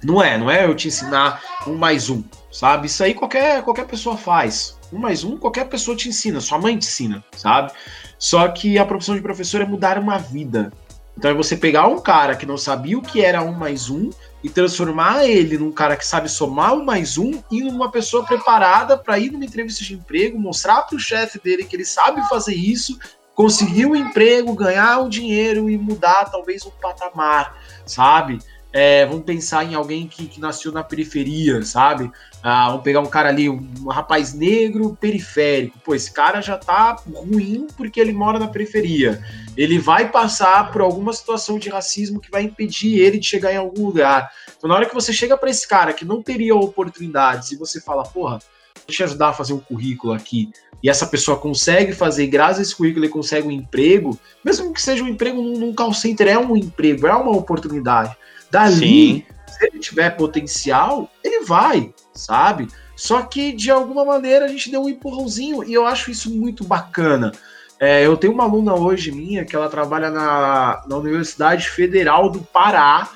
Não 0.04 0.22
é, 0.22 0.38
não 0.38 0.50
é 0.50 0.66
eu 0.66 0.76
te 0.76 0.88
ensinar 0.88 1.42
um 1.68 1.76
mais 1.76 2.10
um, 2.10 2.24
sabe? 2.52 2.88
Isso 2.88 3.04
aí 3.04 3.14
qualquer, 3.14 3.64
qualquer 3.64 3.86
pessoa 3.86 4.16
faz. 4.16 4.78
Um 4.92 4.98
mais 4.98 5.24
um, 5.24 5.38
qualquer 5.38 5.66
pessoa 5.66 5.96
te 5.96 6.10
ensina, 6.10 6.40
sua 6.40 6.58
mãe 6.58 6.78
te 6.78 6.88
ensina, 6.88 7.24
sabe? 7.36 7.72
Só 8.18 8.48
que 8.48 8.78
a 8.78 8.86
profissão 8.86 9.16
de 9.16 9.22
professor 9.22 9.62
é 9.62 9.66
mudar 9.66 10.00
uma 10.00 10.18
vida. 10.18 10.72
Então 11.18 11.30
é 11.30 11.34
você 11.34 11.58
pegar 11.58 11.86
um 11.88 12.00
cara 12.00 12.34
que 12.34 12.46
não 12.46 12.58
sabia 12.58 12.98
o 12.98 13.02
que 13.02 13.22
era 13.22 13.42
um 13.42 13.52
mais 13.52 13.90
um 13.90 14.10
e 14.42 14.50
transformar 14.50 15.26
ele 15.26 15.58
num 15.58 15.72
cara 15.72 15.98
que 15.98 16.06
sabe 16.06 16.30
somar 16.30 16.74
um 16.74 16.86
mais 16.86 17.18
um 17.18 17.44
e 17.52 17.62
numa 17.62 17.92
pessoa 17.92 18.26
preparada 18.26 18.98
para 18.98 19.20
ir 19.20 19.30
numa 19.30 19.44
entrevista 19.44 19.84
de 19.84 19.96
emprego, 19.96 20.40
mostrar 20.40 20.84
para 20.84 20.96
o 20.96 21.00
chefe 21.00 21.38
dele 21.38 21.66
que 21.66 21.76
ele 21.76 21.84
sabe 21.84 22.26
fazer 22.30 22.56
isso, 22.56 22.98
conseguir 23.36 23.86
um 23.86 23.96
emprego, 23.96 24.54
ganhar 24.54 25.00
o 25.00 25.10
dinheiro 25.10 25.70
e 25.70 25.78
mudar 25.78 26.26
talvez 26.32 26.66
um 26.66 26.72
patamar, 26.72 27.58
sabe? 27.86 28.40
É, 28.72 29.04
vamos 29.06 29.24
pensar 29.24 29.64
em 29.64 29.74
alguém 29.74 30.08
que, 30.08 30.28
que 30.28 30.40
nasceu 30.40 30.72
na 30.72 30.84
periferia, 30.84 31.64
sabe? 31.64 32.12
Ah, 32.44 32.68
vamos 32.70 32.84
pegar 32.84 33.00
um 33.00 33.08
cara 33.08 33.30
ali, 33.30 33.50
um, 33.50 33.88
rapaz 33.88 34.34
negro 34.34 34.96
periférico. 35.00 35.80
Pô, 35.80 35.96
esse 35.96 36.12
cara 36.12 36.40
já 36.40 36.56
tá 36.56 36.96
ruim 37.12 37.66
porque 37.76 38.00
ele 38.00 38.14
mora 38.14 38.38
na 38.38 38.48
periferia. 38.48 39.24
Ele 39.58 39.80
vai 39.80 40.12
passar 40.12 40.72
por 40.72 40.82
alguma 40.82 41.12
situação 41.14 41.58
de 41.58 41.70
racismo 41.70 42.20
que 42.20 42.30
vai 42.30 42.44
impedir 42.44 43.00
ele 43.00 43.18
de 43.18 43.26
chegar 43.26 43.52
em 43.52 43.58
algum 43.58 43.88
lugar. 43.88 44.32
Então, 44.56 44.68
na 44.68 44.76
hora 44.76 44.86
que 44.86 44.94
você 44.94 45.12
chega 45.12 45.36
para 45.36 45.50
esse 45.50 45.68
cara 45.68 45.92
que 45.92 46.06
não 46.06 46.22
teria 46.22 46.56
oportunidades 46.56 47.52
e 47.52 47.58
você 47.58 47.82
fala, 47.82 48.04
porra, 48.04 48.40
deixa 48.86 49.04
eu 49.04 49.08
ajudar 49.08 49.30
a 49.30 49.34
fazer 49.34 49.54
um 49.54 49.60
currículo 49.60 50.14
aqui, 50.14 50.52
e 50.82 50.90
essa 50.90 51.06
pessoa 51.06 51.38
consegue 51.38 51.94
fazer, 51.94 52.28
graças 52.28 52.60
a 52.60 52.62
esse 52.62 52.76
currículo 52.76 53.06
ele 53.06 53.12
consegue 53.12 53.48
um 53.48 53.52
emprego, 53.52 54.18
mesmo 54.44 54.74
que 54.74 54.82
seja 54.82 55.04
um 55.04 55.08
emprego 55.08 55.42
num 55.42 55.74
call 55.74 55.94
center, 55.94 56.28
é 56.28 56.38
um 56.38 56.56
emprego, 56.56 57.06
é 57.06 57.14
uma 57.14 57.32
oportunidade. 57.32 58.16
Dali, 58.52 58.76
Sim. 58.78 59.24
se 59.48 59.66
ele 59.68 59.80
tiver 59.80 60.10
potencial, 60.12 61.10
ele 61.24 61.46
vai, 61.46 61.94
sabe? 62.14 62.68
Só 62.96 63.22
que 63.22 63.54
de 63.54 63.72
alguma 63.72 64.04
maneira 64.04 64.46
a 64.46 64.48
gente 64.50 64.70
deu 64.70 64.84
um 64.84 64.90
empurrãozinho 64.90 65.64
e 65.64 65.74
eu 65.74 65.86
acho 65.86 66.12
isso 66.12 66.30
muito 66.30 66.64
bacana. 66.64 67.32
É, 67.80 68.06
eu 68.06 68.18
tenho 68.18 68.34
uma 68.34 68.44
aluna 68.44 68.76
hoje 68.76 69.10
minha 69.10 69.46
que 69.46 69.56
ela 69.56 69.70
trabalha 69.70 70.10
na, 70.10 70.84
na 70.86 70.98
Universidade 70.98 71.70
Federal 71.70 72.30
do 72.30 72.42
Pará. 72.42 73.10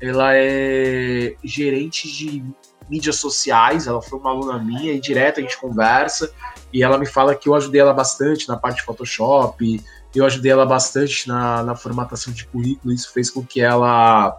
Ela 0.00 0.30
é 0.34 1.34
gerente 1.44 2.10
de 2.10 2.42
mídias 2.88 3.16
sociais. 3.16 3.86
Ela 3.86 4.00
foi 4.00 4.18
uma 4.18 4.30
aluna 4.30 4.58
minha 4.58 4.94
e 4.94 5.00
direto 5.00 5.40
a 5.40 5.42
gente 5.42 5.58
conversa. 5.58 6.32
E 6.72 6.82
ela 6.82 6.96
me 6.96 7.04
fala 7.04 7.34
que 7.34 7.46
eu 7.46 7.54
ajudei 7.54 7.82
ela 7.82 7.92
bastante 7.92 8.48
na 8.48 8.56
parte 8.56 8.76
de 8.76 8.84
Photoshop. 8.84 9.82
Eu 10.14 10.24
ajudei 10.24 10.50
ela 10.50 10.64
bastante 10.64 11.28
na, 11.28 11.62
na 11.62 11.76
formatação 11.76 12.32
de 12.32 12.46
currículo. 12.46 12.94
Isso 12.94 13.12
fez 13.12 13.28
com 13.28 13.44
que 13.44 13.60
ela 13.60 14.38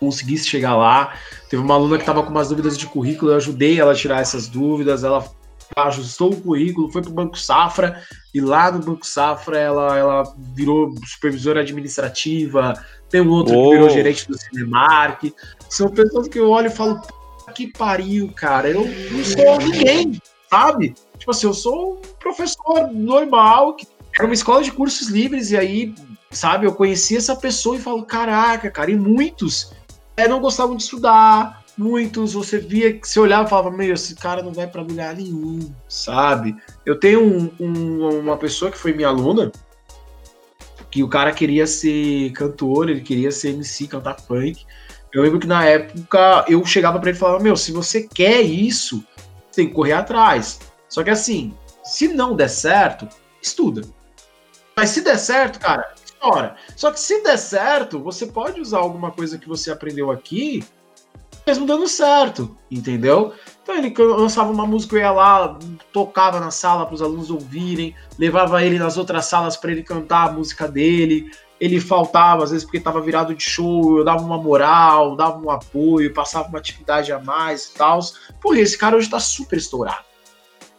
conseguisse 0.00 0.48
chegar 0.48 0.74
lá. 0.74 1.14
Teve 1.48 1.62
uma 1.62 1.74
aluna 1.74 1.96
que 1.96 2.02
estava 2.02 2.22
com 2.22 2.30
umas 2.30 2.48
dúvidas 2.48 2.76
de 2.76 2.86
currículo, 2.86 3.30
eu 3.30 3.36
ajudei 3.36 3.78
ela 3.78 3.92
a 3.92 3.94
tirar 3.94 4.20
essas 4.20 4.48
dúvidas, 4.48 5.04
ela 5.04 5.24
ajustou 5.76 6.32
o 6.32 6.40
currículo, 6.40 6.90
foi 6.90 7.02
para 7.02 7.10
o 7.10 7.14
Banco 7.14 7.38
Safra, 7.38 8.02
e 8.34 8.40
lá 8.40 8.72
no 8.72 8.80
Banco 8.80 9.06
Safra 9.06 9.58
ela, 9.58 9.96
ela 9.96 10.34
virou 10.54 10.92
supervisora 11.06 11.60
administrativa, 11.60 12.74
tem 13.08 13.20
um 13.20 13.30
outro 13.30 13.56
oh. 13.56 13.70
que 13.70 13.76
virou 13.76 13.90
gerente 13.90 14.26
do 14.28 14.38
Cinemark. 14.38 15.32
São 15.68 15.88
pessoas 15.88 16.28
que 16.28 16.38
eu 16.38 16.50
olho 16.50 16.68
e 16.68 16.70
falo, 16.70 17.00
que 17.54 17.72
pariu, 17.72 18.32
cara, 18.34 18.68
eu 18.68 18.84
não 18.84 19.24
sou 19.24 19.58
ninguém, 19.58 20.20
sabe? 20.48 20.94
Tipo 21.18 21.30
assim, 21.30 21.46
eu 21.46 21.54
sou 21.54 21.94
um 21.94 22.00
professor 22.18 22.88
normal, 22.92 23.74
que 23.74 23.86
era 24.16 24.26
uma 24.26 24.34
escola 24.34 24.62
de 24.62 24.72
cursos 24.72 25.08
livres, 25.08 25.50
e 25.50 25.56
aí, 25.56 25.94
sabe, 26.30 26.66
eu 26.66 26.72
conheci 26.72 27.16
essa 27.16 27.36
pessoa 27.36 27.76
e 27.76 27.80
falo, 27.80 28.04
caraca, 28.04 28.70
cara, 28.70 28.90
e 28.90 28.96
muitos 28.96 29.72
não 30.28 30.40
gostavam 30.40 30.76
de 30.76 30.82
estudar. 30.82 31.64
Muitos 31.76 32.34
você 32.34 32.58
via 32.58 32.92
que 32.92 33.08
você 33.08 33.18
olhava 33.18 33.46
e 33.46 33.50
falava, 33.50 33.70
meu, 33.70 33.94
esse 33.94 34.14
cara 34.14 34.42
não 34.42 34.52
vai 34.52 34.66
para 34.66 34.82
lugar 34.82 35.16
nenhum, 35.16 35.72
sabe? 35.88 36.54
Eu 36.84 36.98
tenho 36.98 37.22
um, 37.22 37.50
um, 37.58 38.18
uma 38.20 38.36
pessoa 38.36 38.70
que 38.70 38.76
foi 38.76 38.92
minha 38.92 39.08
aluna, 39.08 39.50
que 40.90 41.02
o 41.02 41.08
cara 41.08 41.32
queria 41.32 41.66
ser 41.66 42.32
cantor, 42.32 42.90
ele 42.90 43.00
queria 43.00 43.30
ser 43.30 43.50
MC, 43.50 43.86
cantar 43.86 44.20
funk. 44.20 44.66
Eu 45.12 45.22
lembro 45.22 45.38
que 45.40 45.46
na 45.46 45.64
época 45.64 46.44
eu 46.48 46.64
chegava 46.64 46.98
para 46.98 47.10
ele 47.10 47.16
e 47.16 47.20
falava: 47.20 47.42
Meu, 47.42 47.56
se 47.56 47.72
você 47.72 48.02
quer 48.02 48.42
isso, 48.42 49.02
tem 49.52 49.68
que 49.68 49.74
correr 49.74 49.92
atrás. 49.92 50.60
Só 50.88 51.02
que 51.02 51.10
assim, 51.10 51.54
se 51.82 52.08
não 52.08 52.36
der 52.36 52.50
certo, 52.50 53.08
estuda. 53.40 53.82
Mas 54.76 54.90
se 54.90 55.00
der 55.00 55.18
certo, 55.18 55.60
cara, 55.60 55.94
estoura. 56.20 56.56
Só 56.76 56.92
que 56.92 57.00
se 57.00 57.22
der 57.22 57.38
certo, 57.38 57.98
você 57.98 58.26
pode 58.26 58.60
usar 58.60 58.78
alguma 58.78 59.10
coisa 59.10 59.38
que 59.38 59.48
você 59.48 59.70
aprendeu 59.70 60.10
aqui, 60.10 60.62
mesmo 61.46 61.66
dando 61.66 61.88
certo, 61.88 62.54
entendeu? 62.70 63.32
Então 63.62 63.74
ele 63.74 63.94
lançava 63.96 64.52
uma 64.52 64.66
música, 64.66 64.96
eu 64.96 65.00
ia 65.00 65.10
lá, 65.10 65.58
tocava 65.92 66.38
na 66.38 66.50
sala 66.50 66.84
para 66.84 66.94
os 66.94 67.02
alunos 67.02 67.30
ouvirem, 67.30 67.94
levava 68.18 68.62
ele 68.62 68.78
nas 68.78 68.98
outras 68.98 69.24
salas 69.24 69.56
para 69.56 69.72
ele 69.72 69.82
cantar 69.82 70.28
a 70.28 70.32
música 70.32 70.68
dele. 70.68 71.30
Ele 71.58 71.78
faltava, 71.78 72.42
às 72.42 72.50
vezes, 72.50 72.64
porque 72.64 72.78
estava 72.78 73.02
virado 73.02 73.34
de 73.34 73.42
show, 73.42 73.98
eu 73.98 74.04
dava 74.04 74.22
uma 74.22 74.38
moral, 74.38 75.14
dava 75.14 75.38
um 75.38 75.50
apoio, 75.50 76.12
passava 76.12 76.48
uma 76.48 76.58
atividade 76.58 77.12
a 77.12 77.18
mais 77.18 77.66
e 77.66 77.74
tal. 77.74 78.00
Porra, 78.40 78.60
esse 78.60 78.78
cara 78.78 78.96
hoje 78.96 79.06
está 79.06 79.20
super 79.20 79.58
estourado, 79.58 80.04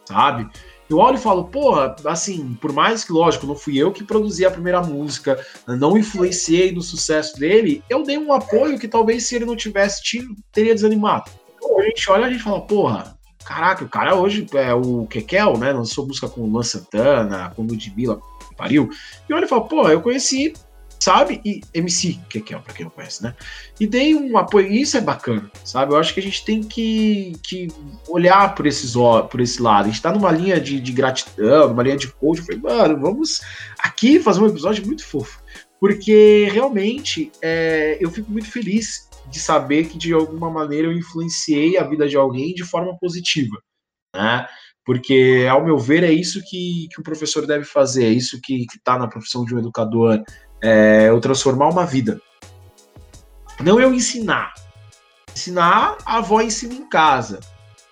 sabe? 0.04 0.50
Eu 0.92 0.98
olho 0.98 1.16
e 1.16 1.20
falo, 1.20 1.44
porra, 1.44 1.96
assim, 2.04 2.54
por 2.60 2.70
mais 2.70 3.02
que, 3.02 3.12
lógico, 3.12 3.46
não 3.46 3.56
fui 3.56 3.78
eu 3.78 3.90
que 3.90 4.04
produzi 4.04 4.44
a 4.44 4.50
primeira 4.50 4.82
música, 4.82 5.42
não 5.66 5.96
influenciei 5.96 6.70
no 6.70 6.82
sucesso 6.82 7.38
dele, 7.38 7.82
eu 7.88 8.02
dei 8.02 8.18
um 8.18 8.30
apoio 8.30 8.78
que 8.78 8.86
talvez 8.86 9.24
se 9.24 9.34
ele 9.34 9.46
não 9.46 9.56
tivesse 9.56 10.02
tido, 10.02 10.36
teria 10.52 10.74
desanimado. 10.74 11.30
Então, 11.56 11.80
a 11.80 11.84
gente 11.84 12.10
olha 12.10 12.22
e 12.22 12.24
a 12.24 12.30
gente 12.30 12.42
fala, 12.42 12.60
porra, 12.60 13.18
caraca, 13.42 13.84
o 13.84 13.88
cara 13.88 14.14
hoje 14.14 14.46
é 14.52 14.74
o 14.74 15.06
Kekel, 15.06 15.56
né? 15.56 15.72
Lançou 15.72 16.06
música 16.06 16.28
com 16.28 16.42
o 16.42 16.46
Luan 16.46 16.62
Santana, 16.62 17.50
com 17.56 17.62
o 17.62 17.66
Ludmilla, 17.66 18.20
pariu. 18.54 18.90
E 19.26 19.32
olha 19.32 19.46
e 19.46 19.48
fala, 19.48 19.64
porra, 19.64 19.92
eu 19.92 20.02
conheci 20.02 20.52
sabe? 21.02 21.40
E 21.44 21.60
MC, 21.74 22.20
que, 22.28 22.54
é, 22.54 22.58
pra 22.58 22.72
quem 22.72 22.84
não 22.84 22.92
conhece, 22.92 23.24
né? 23.24 23.34
E 23.80 23.88
dei 23.88 24.14
um 24.14 24.38
apoio, 24.38 24.70
isso 24.70 24.96
é 24.96 25.00
bacana, 25.00 25.50
sabe? 25.64 25.92
Eu 25.92 25.96
acho 25.96 26.14
que 26.14 26.20
a 26.20 26.22
gente 26.22 26.44
tem 26.44 26.62
que, 26.62 27.32
que 27.42 27.66
olhar 28.08 28.54
por, 28.54 28.66
esses, 28.66 28.94
por 29.28 29.40
esse 29.40 29.60
lado. 29.60 29.86
A 29.86 29.88
gente 29.88 30.00
tá 30.00 30.12
numa 30.12 30.30
linha 30.30 30.60
de, 30.60 30.80
de 30.80 30.92
gratidão, 30.92 31.70
numa 31.70 31.82
linha 31.82 31.96
de 31.96 32.06
coach. 32.06 32.38
Eu 32.38 32.44
falei, 32.44 32.60
mano, 32.60 33.00
vamos 33.00 33.40
aqui 33.80 34.20
fazer 34.20 34.42
um 34.42 34.46
episódio 34.46 34.86
muito 34.86 35.04
fofo. 35.04 35.42
Porque 35.80 36.48
realmente 36.52 37.32
é, 37.42 37.98
eu 38.00 38.08
fico 38.08 38.30
muito 38.30 38.48
feliz 38.48 39.10
de 39.28 39.40
saber 39.40 39.88
que 39.88 39.98
de 39.98 40.12
alguma 40.12 40.50
maneira 40.50 40.86
eu 40.86 40.92
influenciei 40.92 41.76
a 41.78 41.82
vida 41.82 42.08
de 42.08 42.16
alguém 42.16 42.54
de 42.54 42.62
forma 42.62 42.96
positiva, 42.96 43.60
né? 44.14 44.46
Porque, 44.84 45.46
ao 45.48 45.64
meu 45.64 45.78
ver, 45.78 46.02
é 46.02 46.12
isso 46.12 46.40
que, 46.44 46.88
que 46.92 47.00
o 47.00 47.04
professor 47.04 47.46
deve 47.46 47.64
fazer, 47.64 48.04
é 48.04 48.10
isso 48.10 48.40
que 48.42 48.66
está 48.76 48.98
na 48.98 49.06
profissão 49.06 49.44
de 49.44 49.54
um 49.54 49.58
educador, 49.58 50.20
é, 50.62 51.08
eu 51.08 51.20
transformar 51.20 51.68
uma 51.68 51.84
vida. 51.84 52.20
Não 53.60 53.80
eu 53.80 53.92
ensinar. 53.92 54.54
Ensinar, 55.34 55.98
a 56.06 56.18
avó 56.18 56.40
ensina 56.40 56.74
em 56.74 56.88
casa. 56.88 57.40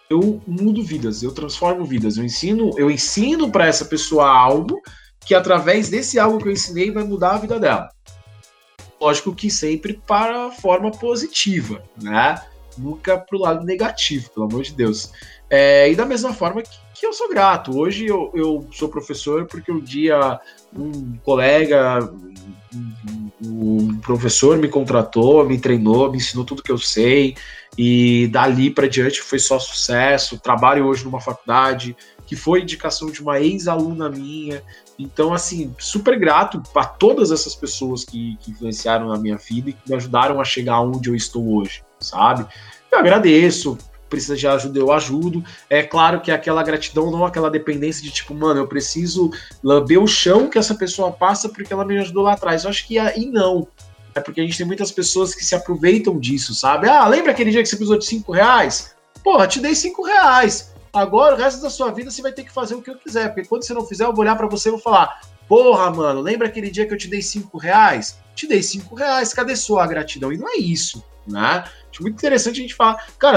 Eu 0.09 0.40
mudo 0.46 0.83
vidas, 0.83 1.22
eu 1.22 1.33
transformo 1.33 1.85
vidas. 1.85 2.16
Eu 2.16 2.24
ensino, 2.24 2.70
eu 2.76 2.90
ensino 2.90 3.50
para 3.50 3.66
essa 3.66 3.85
pessoa 3.85 4.28
algo 4.28 4.80
que 5.20 5.35
através 5.35 5.88
desse 5.88 6.18
algo 6.18 6.38
que 6.38 6.48
eu 6.48 6.52
ensinei 6.52 6.90
vai 6.90 7.04
mudar 7.04 7.33
a 7.33 7.38
vida 7.38 7.59
dela. 7.59 7.88
Lógico 9.00 9.35
que 9.35 9.50
sempre 9.50 10.00
para 10.06 10.46
a 10.46 10.50
forma 10.50 10.90
positiva, 10.90 11.83
né? 12.00 12.40
Nunca 12.76 13.18
para 13.18 13.37
o 13.37 13.40
lado 13.40 13.64
negativo, 13.64 14.30
pelo 14.30 14.46
amor 14.46 14.62
de 14.62 14.72
Deus. 14.72 15.12
É, 15.48 15.90
e 15.90 15.96
da 15.96 16.04
mesma 16.04 16.33
forma 16.33 16.62
que, 16.62 16.78
que 16.94 17.06
eu 17.06 17.12
sou 17.12 17.28
grato. 17.28 17.76
Hoje 17.78 18.06
eu, 18.06 18.30
eu, 18.35 18.66
sou 18.72 18.88
professor 18.88 19.46
porque 19.46 19.72
um 19.72 19.80
dia 19.80 20.38
um 20.76 21.16
colega, 21.24 22.12
um, 23.44 23.98
professor 24.00 24.56
me 24.59 24.68
contratou, 24.68 25.44
me 25.44 25.59
treinou, 25.59 26.11
me 26.11 26.18
ensinou 26.18 26.44
tudo 26.44 26.62
que 26.62 26.72
eu 26.72 26.78
sei. 26.78 27.37
E 27.76 28.28
dali 28.28 28.70
para 28.70 28.88
diante 28.88 29.22
foi 29.22 29.38
só 29.38 29.59
sucesso. 29.59 30.38
Trabalho 30.38 30.87
hoje 30.87 31.04
numa 31.04 31.20
faculdade 31.20 31.96
que 32.26 32.37
foi 32.37 32.62
indicação 32.62 33.11
de 33.11 33.20
uma 33.20 33.40
ex-aluna 33.40 34.09
minha. 34.09 34.62
Então, 34.98 35.35
assim, 35.35 35.74
super 35.78 36.18
grato 36.18 36.62
para 36.72 36.85
todas 36.85 37.33
essas 37.33 37.54
pessoas 37.54 38.04
que, 38.04 38.37
que 38.40 38.52
influenciaram 38.52 39.09
na 39.09 39.18
minha 39.18 39.37
vida 39.37 39.70
e 39.70 39.72
que 39.72 39.88
me 39.88 39.96
ajudaram 39.96 40.40
a 40.40 40.44
chegar 40.44 40.80
onde 40.80 41.09
eu 41.09 41.16
estou 41.16 41.56
hoje, 41.56 41.83
sabe? 41.98 42.46
Eu 42.92 42.98
agradeço, 42.98 43.78
precisa 44.11 44.37
de 44.37 44.46
ajuda, 44.46 44.79
eu 44.79 44.92
ajudo. 44.92 45.42
É 45.70 45.83
claro 45.83 46.20
que 46.20 46.31
aquela 46.31 46.62
gratidão, 46.62 47.11
não 47.11 47.25
aquela 47.25 47.51
dependência 47.51 48.03
de 48.03 48.11
tipo, 48.11 48.35
mano, 48.35 48.61
eu 48.61 48.66
preciso 48.66 49.31
lamber 49.62 50.03
o 50.03 50.07
chão 50.07 50.51
que 50.51 50.59
essa 50.59 50.75
pessoa 50.75 51.12
passa 51.12 51.49
porque 51.49 51.73
ela 51.73 51.85
me 51.85 51.96
ajudou 51.99 52.25
lá 52.25 52.33
atrás. 52.33 52.64
Eu 52.64 52.70
acho 52.70 52.87
que 52.87 52.99
aí 52.99 53.27
não. 53.27 53.66
É 54.14 54.20
porque 54.20 54.40
a 54.40 54.44
gente 54.44 54.59
tem 54.59 54.66
muitas 54.66 54.90
pessoas 54.90 55.35
que 55.35 55.44
se 55.44 55.55
aproveitam 55.55 56.18
disso, 56.18 56.53
sabe? 56.53 56.88
Ah, 56.88 57.07
lembra 57.07 57.31
aquele 57.31 57.53
dia 57.53 57.62
que 57.62 57.68
você 57.68 57.77
precisou 57.77 57.99
de 57.99 58.05
cinco 58.05 58.33
reais? 58.33 58.94
Porra, 59.23 59.46
te 59.46 59.61
dei 59.61 59.75
cinco 59.75 60.05
reais. 60.05 60.75
Agora, 60.92 61.37
o 61.37 61.38
resto 61.38 61.62
da 61.62 61.70
sua 61.70 61.92
vida, 61.92 62.11
você 62.11 62.20
vai 62.20 62.33
ter 62.33 62.42
que 62.42 62.53
fazer 62.53 62.75
o 62.75 62.83
que 62.83 62.90
eu 62.90 62.96
quiser. 62.96 63.29
Porque 63.29 63.49
quando 63.49 63.64
você 63.64 63.73
não 63.73 63.87
fizer, 63.87 64.05
eu 64.05 64.12
vou 64.12 64.23
olhar 64.23 64.35
para 64.35 64.49
você 64.49 64.68
e 64.68 64.73
vou 64.73 64.81
falar: 64.81 65.20
Porra, 65.49 65.90
mano, 65.90 66.20
lembra 66.20 66.49
aquele 66.49 66.70
dia 66.70 66.87
que 66.87 66.92
eu 66.92 66.99
te 66.99 67.09
dei 67.09 67.23
cinco 67.23 67.59
reais? 67.59 68.18
Te 68.35 68.46
dei 68.46 68.62
cinco 68.62 68.94
reais, 68.94 69.33
cadê 69.33 69.55
sua 69.55 69.87
gratidão? 69.87 70.33
E 70.33 70.37
não 70.37 70.49
é 70.49 70.57
isso, 70.57 71.05
né? 71.26 71.64
Acho 71.90 72.02
muito 72.02 72.16
interessante 72.16 72.59
a 72.59 72.62
gente 72.62 72.74
falar, 72.74 73.06
cara, 73.18 73.37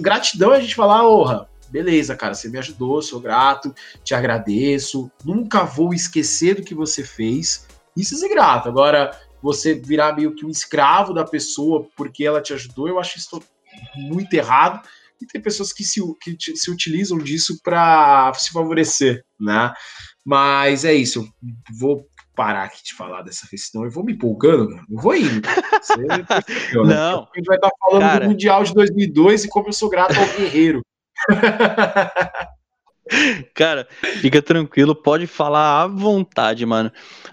gratidão 0.00 0.52
é 0.52 0.58
a 0.58 0.60
gente 0.60 0.74
falar, 0.74 1.06
honra, 1.06 1.48
beleza, 1.70 2.14
cara, 2.16 2.34
você 2.34 2.48
me 2.48 2.58
ajudou, 2.58 3.02
sou 3.02 3.20
grato, 3.20 3.74
te 4.02 4.14
agradeço, 4.14 5.10
nunca 5.24 5.64
vou 5.64 5.92
esquecer 5.92 6.54
do 6.54 6.62
que 6.62 6.74
você 6.74 7.02
fez. 7.02 7.66
Isso 7.96 8.24
é 8.24 8.28
grato. 8.28 8.68
Agora, 8.68 9.18
você 9.42 9.74
virar 9.74 10.16
meio 10.16 10.34
que 10.34 10.46
um 10.46 10.50
escravo 10.50 11.12
da 11.12 11.24
pessoa 11.24 11.86
porque 11.96 12.24
ela 12.24 12.40
te 12.40 12.52
ajudou, 12.52 12.88
eu 12.88 12.98
acho 12.98 13.18
isso 13.18 13.42
muito 13.96 14.32
errado. 14.34 14.86
E 15.20 15.26
tem 15.26 15.40
pessoas 15.40 15.72
que 15.72 15.84
se, 15.84 16.00
que 16.20 16.36
se 16.56 16.70
utilizam 16.70 17.18
disso 17.18 17.60
para 17.62 18.32
se 18.34 18.50
favorecer, 18.50 19.24
né? 19.38 19.72
Mas 20.24 20.84
é 20.84 20.94
isso, 20.94 21.20
eu 21.20 21.28
vou 21.78 22.08
parar 22.34 22.64
aqui 22.64 22.82
de 22.82 22.94
falar 22.94 23.22
dessa 23.22 23.46
vez, 23.50 23.68
senão 23.68 23.84
eu 23.84 23.90
vou 23.90 24.04
me 24.04 24.12
empolgando, 24.12 24.70
mano. 24.70 24.86
Eu 24.90 25.00
vou 25.00 25.14
indo. 25.14 25.42
Percebeu, 25.70 26.84
né? 26.84 26.94
Não. 26.94 27.28
A 27.32 27.36
gente 27.36 27.46
vai 27.46 27.56
estar 27.56 27.70
falando 27.80 28.00
cara... 28.00 28.24
do 28.24 28.30
Mundial 28.30 28.64
de 28.64 28.74
2002 28.74 29.44
e 29.44 29.48
como 29.48 29.68
eu 29.68 29.72
sou 29.72 29.88
grato 29.88 30.18
ao 30.18 30.26
Guerreiro. 30.26 30.82
Cara, 33.54 33.86
fica 34.20 34.40
tranquilo, 34.40 34.94
pode 34.94 35.26
falar 35.26 35.82
à 35.82 35.86
vontade, 35.86 36.64
mano. 36.64 36.90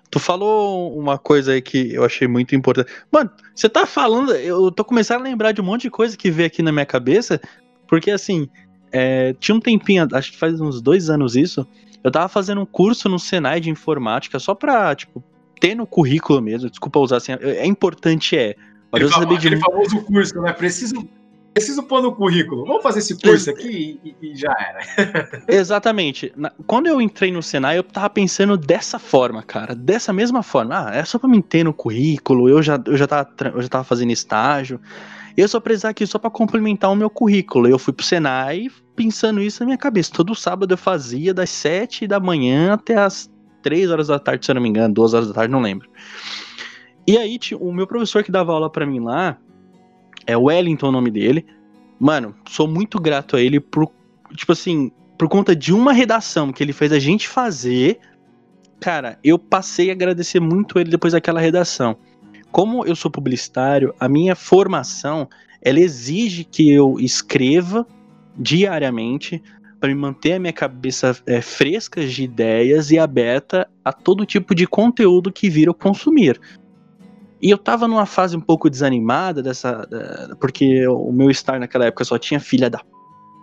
Tu 0.10 0.20
falou 0.20 0.98
uma 0.98 1.18
coisa 1.18 1.54
aí 1.54 1.62
que 1.62 1.94
eu 1.94 2.04
achei 2.04 2.28
muito 2.28 2.54
importante. 2.54 2.92
Mano, 3.10 3.32
você 3.56 3.70
tá 3.70 3.86
falando, 3.86 4.34
eu 4.34 4.70
tô 4.70 4.84
começando 4.84 5.22
a 5.22 5.24
lembrar 5.24 5.54
de 5.54 5.62
um 5.62 5.64
monte 5.64 5.84
de 5.84 5.90
coisa 5.90 6.18
que 6.18 6.30
veio 6.30 6.48
aqui 6.48 6.62
na 6.62 6.74
minha 6.74 6.86
cabeça, 6.86 7.40
porque 7.88 8.12
assim, 8.12 8.50
é, 8.92 9.34
tinha 9.40 9.56
um 9.56 9.62
tempinho, 9.62 10.08
acho 10.12 10.34
que 10.34 10.38
faz 10.38 10.60
uns 10.60 10.82
dois 10.82 11.10
anos 11.10 11.38
isso, 11.38 11.66
eu 12.04 12.12
tava 12.12 12.28
fazendo 12.28 12.62
um 12.62 12.66
curso 12.66 13.08
no 13.08 13.20
Senai 13.20 13.60
de 13.60 13.70
informática 13.70 14.40
só 14.40 14.56
pra, 14.56 14.96
tipo, 14.96 15.24
ter 15.60 15.76
no 15.76 15.86
currículo 15.86 16.42
mesmo. 16.42 16.70
Desculpa 16.70 17.00
usar 17.00 17.18
assim. 17.18 17.34
É, 17.34 17.58
é 17.58 17.66
importante, 17.66 18.36
é. 18.36 18.56
Mas 18.92 19.04
aquele, 19.04 19.14
famo, 19.14 19.36
aquele 19.36 19.58
famoso 19.58 20.02
curso, 20.02 20.42
né? 20.42 20.52
Preciso, 20.52 21.08
preciso 21.54 21.84
pôr 21.84 22.02
no 22.02 22.14
currículo. 22.14 22.66
Vamos 22.66 22.84
fazer 22.84 23.00
esse 23.00 23.18
curso 23.18 23.50
aqui 23.52 24.00
e, 24.04 24.16
e 24.22 24.36
já 24.36 24.54
era. 24.60 25.44
Exatamente. 25.48 26.34
quando 26.66 26.88
eu 26.88 27.00
entrei 27.00 27.32
no 27.32 27.44
Senai, 27.44 27.78
eu 27.78 27.84
tava 27.84 28.10
pensando 28.10 28.58
dessa 28.58 29.00
forma, 29.00 29.44
cara. 29.44 29.76
Dessa 29.76 30.12
mesma 30.12 30.44
forma. 30.44 30.90
Ah, 30.90 30.96
é 30.96 31.06
só 31.06 31.20
pra 31.20 31.30
me 31.30 31.42
ter 31.42 31.64
no 31.64 31.74
currículo. 31.74 32.50
Eu 32.50 32.62
já, 32.62 32.82
eu 32.86 32.98
já, 32.98 33.08
tava, 33.08 33.30
eu 33.54 33.62
já 33.62 33.70
tava 33.70 33.84
fazendo 33.84 34.12
estágio. 34.12 34.80
Eu 35.38 35.48
só 35.48 35.60
precisar 35.60 35.90
aqui 35.90 36.06
só 36.06 36.20
para 36.20 36.30
complementar 36.30 36.92
o 36.92 36.96
meu 36.96 37.10
currículo. 37.10 37.68
Eu 37.68 37.80
fui 37.80 37.94
pro 37.94 38.06
Senai 38.06 38.68
pensando 39.02 39.42
isso 39.42 39.62
na 39.62 39.66
minha 39.66 39.78
cabeça. 39.78 40.12
Todo 40.14 40.36
sábado 40.36 40.74
eu 40.74 40.78
fazia 40.78 41.34
das 41.34 41.50
7 41.50 42.06
da 42.06 42.20
manhã 42.20 42.74
até 42.74 42.96
as 42.96 43.32
3 43.64 43.90
horas 43.90 44.08
da 44.08 44.20
tarde, 44.20 44.46
se 44.46 44.52
eu 44.52 44.56
não 44.56 44.62
me 44.62 44.70
engano, 44.70 44.94
2 44.94 45.14
horas 45.14 45.28
da 45.28 45.34
tarde, 45.34 45.52
não 45.52 45.62
lembro. 45.62 45.90
E 47.08 47.18
aí, 47.18 47.40
o 47.60 47.74
meu 47.74 47.88
professor 47.88 48.24
que 48.24 48.32
dava 48.32 48.54
aula 48.54 48.70
para 48.70 48.86
mim 48.86 49.00
lá, 49.00 49.38
é 50.28 50.38
Wellington 50.38 50.90
o 50.90 50.92
nome 50.92 51.10
dele. 51.10 51.46
Mano, 52.00 52.36
sou 52.48 52.68
muito 52.68 53.00
grato 53.00 53.36
a 53.36 53.42
ele 53.42 53.60
por, 53.60 53.92
tipo 54.36 54.52
assim, 54.52 54.92
por 55.18 55.28
conta 55.28 55.56
de 55.56 55.74
uma 55.74 55.94
redação 55.94 56.52
que 56.52 56.64
ele 56.64 56.74
fez 56.74 56.92
a 56.92 57.00
gente 57.00 57.28
fazer. 57.28 58.00
Cara, 58.80 59.18
eu 59.24 59.40
passei 59.40 59.90
a 59.90 59.94
agradecer 59.94 60.40
muito 60.40 60.80
ele 60.80 60.92
depois 60.92 61.14
daquela 61.14 61.40
redação 61.40 61.98
como 62.52 62.86
eu 62.86 62.96
sou 62.96 63.10
publicitário, 63.10 63.96
a 64.00 64.10
minha 64.10 64.36
formação 64.36 65.28
ela 65.62 65.80
exige 65.80 66.44
que 66.44 66.70
eu 66.70 67.00
escreva 67.00 67.88
diariamente 68.38 69.42
para 69.80 69.90
me 69.90 69.96
manter 69.96 70.34
a 70.34 70.40
minha 70.40 70.54
cabeça 70.54 71.18
é, 71.26 71.42
fresca 71.42 72.06
de 72.06 72.24
ideias 72.24 72.92
e 72.92 73.00
aberta 73.00 73.68
a 73.84 73.92
todo 73.92 74.26
tipo 74.26 74.54
de 74.54 74.68
conteúdo 74.68 75.32
que 75.32 75.50
vir 75.50 75.68
eu 75.68 75.74
consumir. 75.74 76.40
E 77.42 77.50
eu 77.50 77.58
tava 77.58 77.88
numa 77.88 78.06
fase 78.06 78.38
um 78.38 78.42
pouco 78.42 78.70
desanimada 78.70 79.42
dessa. 79.42 79.88
porque 80.40 80.86
o 80.88 81.12
meu 81.12 81.32
estar 81.32 81.60
naquela 81.60 81.86
época 81.86 82.06
só 82.06 82.18
tinha 82.20 82.40
filha 82.40 82.70
da. 82.70 82.80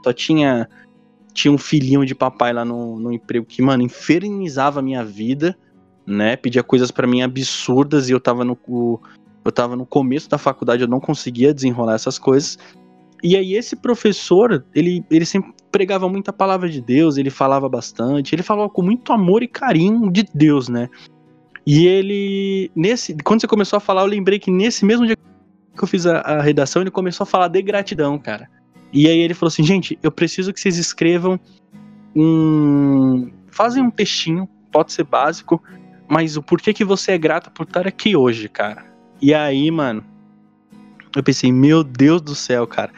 Só 0.04 0.12
tinha. 0.12 0.68
Tinha 1.34 1.52
um 1.52 1.58
filhinho 1.58 2.06
de 2.06 2.14
papai 2.14 2.52
lá 2.52 2.64
no, 2.64 2.98
no 2.98 3.12
emprego 3.12 3.44
que, 3.44 3.60
mano, 3.60 3.82
infernizava 3.82 4.80
a 4.80 4.82
minha 4.82 5.04
vida 5.04 5.56
né? 6.08 6.36
Pedia 6.36 6.62
coisas 6.62 6.90
para 6.90 7.06
mim 7.06 7.20
absurdas 7.20 8.08
e 8.08 8.12
eu 8.12 8.18
tava 8.18 8.44
no 8.44 8.58
eu 9.44 9.52
tava 9.52 9.76
no 9.76 9.86
começo 9.86 10.28
da 10.28 10.36
faculdade, 10.36 10.82
eu 10.82 10.88
não 10.88 11.00
conseguia 11.00 11.54
desenrolar 11.54 11.94
essas 11.94 12.18
coisas. 12.18 12.58
E 13.22 13.36
aí 13.36 13.54
esse 13.54 13.74
professor, 13.76 14.64
ele, 14.74 15.04
ele 15.10 15.24
sempre 15.24 15.52
pregava 15.72 16.08
muita 16.08 16.32
palavra 16.32 16.68
de 16.68 16.80
Deus, 16.80 17.16
ele 17.16 17.30
falava 17.30 17.68
bastante, 17.68 18.34
ele 18.34 18.42
falava 18.42 18.68
com 18.68 18.82
muito 18.82 19.12
amor 19.12 19.42
e 19.42 19.48
carinho 19.48 20.10
de 20.10 20.24
Deus, 20.34 20.68
né? 20.68 20.88
E 21.66 21.86
ele, 21.86 22.70
nesse, 22.74 23.14
quando 23.22 23.40
você 23.40 23.46
começou 23.46 23.76
a 23.76 23.80
falar, 23.80 24.02
eu 24.02 24.06
lembrei 24.06 24.38
que 24.38 24.50
nesse 24.50 24.84
mesmo 24.84 25.04
dia 25.06 25.16
que 25.76 25.84
eu 25.84 25.88
fiz 25.88 26.06
a, 26.06 26.20
a 26.20 26.42
redação, 26.42 26.82
ele 26.82 26.90
começou 26.90 27.24
a 27.24 27.26
falar 27.26 27.48
de 27.48 27.60
gratidão, 27.60 28.18
cara. 28.18 28.48
E 28.92 29.06
aí 29.06 29.18
ele 29.18 29.34
falou 29.34 29.48
assim, 29.48 29.62
gente, 29.62 29.98
eu 30.02 30.10
preciso 30.10 30.52
que 30.52 30.60
vocês 30.60 30.78
escrevam 30.78 31.38
um, 32.16 33.30
fazem 33.50 33.82
um 33.82 33.90
textinho, 33.90 34.48
pode 34.72 34.92
ser 34.92 35.04
básico, 35.04 35.62
mas 36.08 36.36
o 36.36 36.42
porquê 36.42 36.72
que 36.72 36.84
você 36.84 37.12
é 37.12 37.18
grata 37.18 37.50
por 37.50 37.64
estar 37.64 37.86
aqui 37.86 38.16
hoje, 38.16 38.48
cara. 38.48 38.86
E 39.20 39.34
aí, 39.34 39.70
mano, 39.70 40.02
eu 41.20 41.24
pensei, 41.24 41.52
meu 41.52 41.82
Deus 41.82 42.20
do 42.20 42.34
céu, 42.34 42.66
cara. 42.66 42.92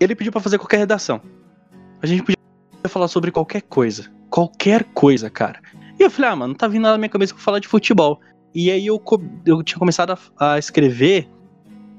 Ele 0.00 0.14
pediu 0.14 0.32
para 0.32 0.40
fazer 0.40 0.58
qualquer 0.58 0.78
redação. 0.78 1.20
A 2.00 2.06
gente 2.06 2.22
podia 2.22 2.36
falar 2.88 3.08
sobre 3.08 3.30
qualquer 3.30 3.62
coisa. 3.62 4.10
Qualquer 4.30 4.84
coisa, 4.94 5.28
cara. 5.28 5.60
E 5.98 6.02
eu 6.02 6.10
falei, 6.10 6.30
ah, 6.30 6.36
mano, 6.36 6.52
não 6.52 6.58
tá 6.58 6.68
vindo 6.68 6.82
nada 6.82 6.92
na 6.92 6.98
minha 6.98 7.08
cabeça 7.08 7.32
que 7.32 7.40
eu 7.40 7.42
falar 7.42 7.58
de 7.58 7.68
futebol. 7.68 8.20
E 8.54 8.70
aí 8.70 8.86
eu, 8.86 9.02
eu 9.44 9.62
tinha 9.62 9.78
começado 9.78 10.12
a, 10.38 10.52
a 10.54 10.58
escrever 10.58 11.28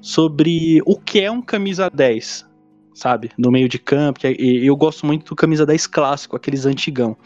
sobre 0.01 0.81
o 0.85 0.97
que 0.97 1.19
é 1.19 1.29
um 1.29 1.41
camisa 1.41 1.89
10, 1.89 2.45
sabe? 2.93 3.31
No 3.37 3.51
meio 3.51 3.67
de 3.67 3.77
campo. 3.77 4.19
É, 4.23 4.31
e 4.31 4.65
eu 4.65 4.75
gosto 4.75 5.05
muito 5.05 5.29
do 5.29 5.35
camisa 5.35 5.65
10 5.65 5.87
clássico, 5.87 6.35
aqueles 6.35 6.65
antigão. 6.65 7.17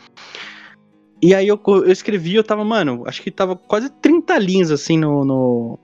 E 1.21 1.33
aí 1.33 1.47
eu, 1.47 1.61
eu 1.65 1.91
escrevi, 1.91 2.35
eu 2.35 2.43
tava, 2.43 2.65
mano, 2.65 3.03
acho 3.05 3.21
que 3.21 3.31
tava 3.31 3.55
quase 3.55 3.89
30 3.89 4.37
linhas 4.39 4.71
assim 4.71 4.97
no, 4.97 5.23
no, 5.23 5.79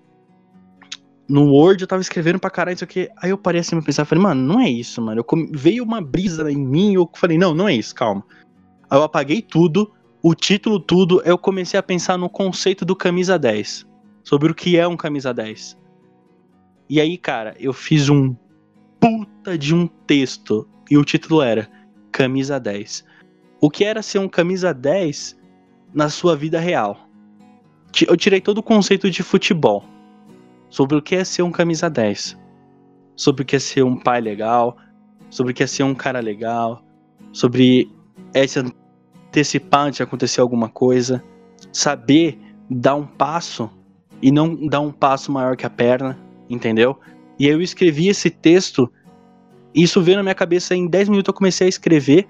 no 1.29 1.53
Word, 1.53 1.83
eu 1.83 1.87
tava 1.87 2.01
escrevendo 2.01 2.39
pra 2.39 2.49
caralho, 2.49 2.73
isso 2.73 2.83
aqui. 2.83 3.07
Aí 3.17 3.29
eu 3.29 3.37
parei 3.37 3.61
assim 3.61 3.75
pra 3.75 3.85
pensar, 3.85 4.03
falei, 4.03 4.23
mano, 4.23 4.41
não 4.41 4.59
é 4.59 4.67
isso, 4.67 4.99
mano. 4.99 5.21
Eu, 5.21 5.47
veio 5.51 5.83
uma 5.83 6.01
brisa 6.01 6.51
em 6.51 6.57
mim, 6.57 6.95
eu 6.95 7.07
falei, 7.13 7.37
não, 7.37 7.53
não 7.53 7.69
é 7.69 7.75
isso, 7.75 7.93
calma. 7.93 8.25
Aí 8.89 8.97
eu 8.97 9.03
apaguei 9.03 9.41
tudo, 9.41 9.91
o 10.23 10.33
título 10.33 10.79
tudo, 10.79 11.21
eu 11.23 11.37
comecei 11.37 11.79
a 11.79 11.83
pensar 11.83 12.17
no 12.17 12.29
conceito 12.29 12.83
do 12.83 12.95
camisa 12.95 13.37
10. 13.37 13.87
Sobre 14.23 14.51
o 14.51 14.55
que 14.55 14.75
é 14.75 14.87
um 14.87 14.97
camisa 14.97 15.31
10. 15.31 15.77
E 16.89 16.99
aí, 16.99 17.17
cara, 17.17 17.55
eu 17.59 17.71
fiz 17.71 18.09
um 18.09 18.35
puta 18.99 19.55
de 19.55 19.75
um 19.75 19.87
texto. 19.87 20.67
E 20.89 20.97
o 20.97 21.05
título 21.05 21.41
era 21.41 21.69
Camisa 22.11 22.59
10. 22.59 23.05
O 23.61 23.69
que 23.69 23.85
era 23.85 24.01
ser 24.01 24.17
um 24.17 24.27
camisa 24.27 24.73
10 24.73 25.37
na 25.93 26.09
sua 26.09 26.35
vida 26.35 26.59
real? 26.59 27.07
Eu 28.07 28.17
tirei 28.17 28.41
todo 28.41 28.57
o 28.57 28.63
conceito 28.63 29.09
de 29.09 29.21
futebol. 29.21 29.85
Sobre 30.69 30.97
o 30.97 31.01
que 31.01 31.15
é 31.15 31.23
ser 31.23 31.43
um 31.43 31.51
camisa 31.51 31.89
10. 31.89 32.37
Sobre 33.15 33.43
o 33.43 33.45
que 33.45 33.55
é 33.55 33.59
ser 33.59 33.83
um 33.83 33.97
pai 33.97 34.21
legal. 34.21 34.77
Sobre 35.29 35.51
o 35.51 35.55
que 35.55 35.63
é 35.63 35.67
ser 35.67 35.83
um 35.83 35.95
cara 35.95 36.19
legal. 36.19 36.83
Sobre 37.31 37.91
esse 38.33 38.59
antecipar 39.29 39.85
antes 39.85 39.97
de 39.97 40.03
acontecer 40.03 40.41
alguma 40.41 40.67
coisa, 40.67 41.23
saber 41.71 42.39
dar 42.69 42.95
um 42.95 43.05
passo 43.05 43.69
e 44.21 44.31
não 44.31 44.55
dar 44.67 44.81
um 44.81 44.91
passo 44.91 45.31
maior 45.31 45.55
que 45.55 45.65
a 45.65 45.69
perna, 45.69 46.19
entendeu? 46.49 46.99
E 47.37 47.45
aí 47.45 47.51
eu 47.51 47.61
escrevi 47.61 48.09
esse 48.09 48.29
texto, 48.29 48.91
isso 49.73 50.01
veio 50.01 50.17
na 50.17 50.23
minha 50.23 50.35
cabeça 50.35 50.75
em 50.75 50.87
10 50.87 51.09
minutos 51.09 51.29
eu 51.29 51.33
comecei 51.33 51.67
a 51.67 51.69
escrever, 51.69 52.27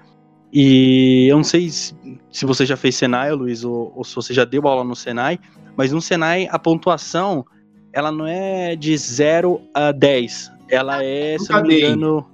e 0.52 1.28
eu 1.30 1.36
não 1.36 1.44
sei 1.44 1.70
se, 1.70 1.94
você 2.42 2.66
já 2.66 2.76
fez 2.76 2.96
Senai, 2.96 3.32
Luiz, 3.32 3.64
ou, 3.64 3.92
ou 3.96 4.04
se 4.04 4.14
você 4.14 4.34
já 4.34 4.44
deu 4.44 4.66
aula 4.66 4.84
no 4.84 4.94
Senai, 4.94 5.38
mas 5.76 5.92
no 5.92 6.00
Senai 6.00 6.48
a 6.50 6.58
pontuação, 6.58 7.46
ela 7.92 8.12
não 8.12 8.26
é 8.26 8.76
de 8.76 8.96
0 8.96 9.60
a 9.74 9.92
10, 9.92 10.50
ela 10.68 11.04
é, 11.04 11.32
Nunca 11.32 11.44
se 11.44 11.52
não 11.52 11.62
me 11.62 11.80
engano... 11.80 12.26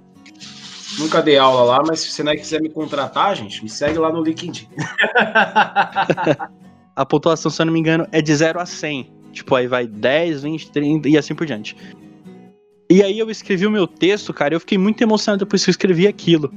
Nunca 0.99 1.21
dei 1.21 1.37
aula 1.37 1.63
lá, 1.63 1.83
mas 1.85 1.99
se 1.99 2.11
você 2.11 2.23
não 2.23 2.35
quiser 2.35 2.61
me 2.61 2.69
contratar, 2.69 3.35
gente, 3.35 3.61
me 3.61 3.69
segue 3.69 3.99
lá 3.99 4.11
no 4.11 4.23
LinkedIn. 4.23 4.67
a 6.95 7.05
pontuação, 7.05 7.51
se 7.51 7.61
eu 7.61 7.65
não 7.65 7.73
me 7.73 7.79
engano, 7.79 8.07
é 8.11 8.21
de 8.21 8.33
0 8.33 8.59
a 8.59 8.65
100. 8.65 9.11
Tipo, 9.31 9.53
aí 9.53 9.67
vai 9.67 9.85
10, 9.85 10.43
20, 10.43 10.71
30 10.71 11.09
e 11.09 11.17
assim 11.17 11.35
por 11.35 11.45
diante. 11.45 11.75
E 12.89 13.03
aí 13.03 13.19
eu 13.19 13.29
escrevi 13.29 13.67
o 13.67 13.71
meu 13.71 13.85
texto, 13.85 14.33
cara, 14.33 14.55
eu 14.55 14.59
fiquei 14.59 14.77
muito 14.77 15.01
emocionado 15.01 15.45
depois 15.45 15.63
que 15.63 15.69
eu 15.69 15.73
escrevi 15.73 16.07
aquilo. 16.07 16.51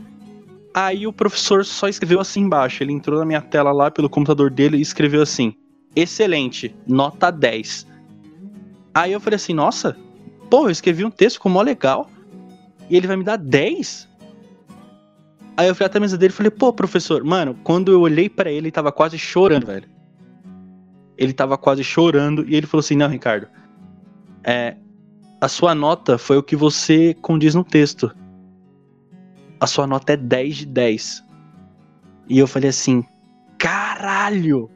Aí 0.73 1.07
o 1.07 1.13
professor 1.13 1.65
só 1.65 1.89
escreveu 1.89 2.21
assim 2.21 2.43
embaixo. 2.43 2.83
Ele 2.83 2.93
entrou 2.93 3.19
na 3.19 3.27
minha 3.27 3.43
tela 3.43 3.73
lá 3.73 3.91
pelo 3.91 4.09
computador 4.09 4.51
dele 4.51 4.77
e 4.77 4.81
escreveu 4.81 5.23
assim: 5.23 5.55
Excelente, 5.95 6.75
nota 6.87 7.31
10. 7.31 7.87
Aí 8.95 9.13
eu 9.13 9.21
falei 9.21 9.37
assim: 9.37 9.55
Nossa, 9.55 9.97
pô, 10.51 10.67
eu 10.67 10.71
escrevi 10.71 11.05
um 11.05 11.11
texto 11.11 11.41
com 11.41 11.49
mó 11.49 11.63
legal. 11.63 12.11
E 12.89 12.97
ele 12.97 13.07
vai 13.07 13.17
me 13.17 13.23
dar 13.23 13.37
10? 13.37 14.09
Aí 15.57 15.69
eu 15.69 15.75
fui 15.75 15.85
até 15.85 15.99
a 15.99 16.01
mesa 16.01 16.17
dele 16.17 16.33
e 16.33 16.37
falei, 16.37 16.51
pô, 16.51 16.73
professor, 16.73 17.23
mano, 17.23 17.55
quando 17.63 17.93
eu 17.93 18.01
olhei 18.01 18.29
para 18.31 18.51
ele, 18.51 18.69
ele 18.69 18.71
tava 18.71 18.91
quase 18.91 19.19
chorando, 19.19 19.67
velho. 19.67 19.87
Ele 21.19 21.35
tava 21.35 21.59
quase 21.59 21.85
chorando 21.85 22.49
e 22.49 22.57
ele 22.57 22.67
falou 22.67 22.81
assim: 22.81 22.97
não, 22.97 23.09
Ricardo, 23.09 23.47
é, 24.43 24.77
a 25.41 25.49
sua 25.49 25.75
nota 25.75 26.17
foi 26.17 26.39
o 26.39 26.43
que 26.43 26.57
você 26.57 27.15
condiz 27.21 27.55
no 27.55 27.63
texto. 27.63 28.11
A 29.61 29.67
sua 29.67 29.87
nota 29.87 30.15
é 30.15 30.17
10 30.17 30.57
de 30.57 30.67
10. 30.67 31.25
E 32.27 32.39
eu 32.39 32.47
falei 32.47 32.71
assim: 32.71 33.05
caralho! 33.59 34.71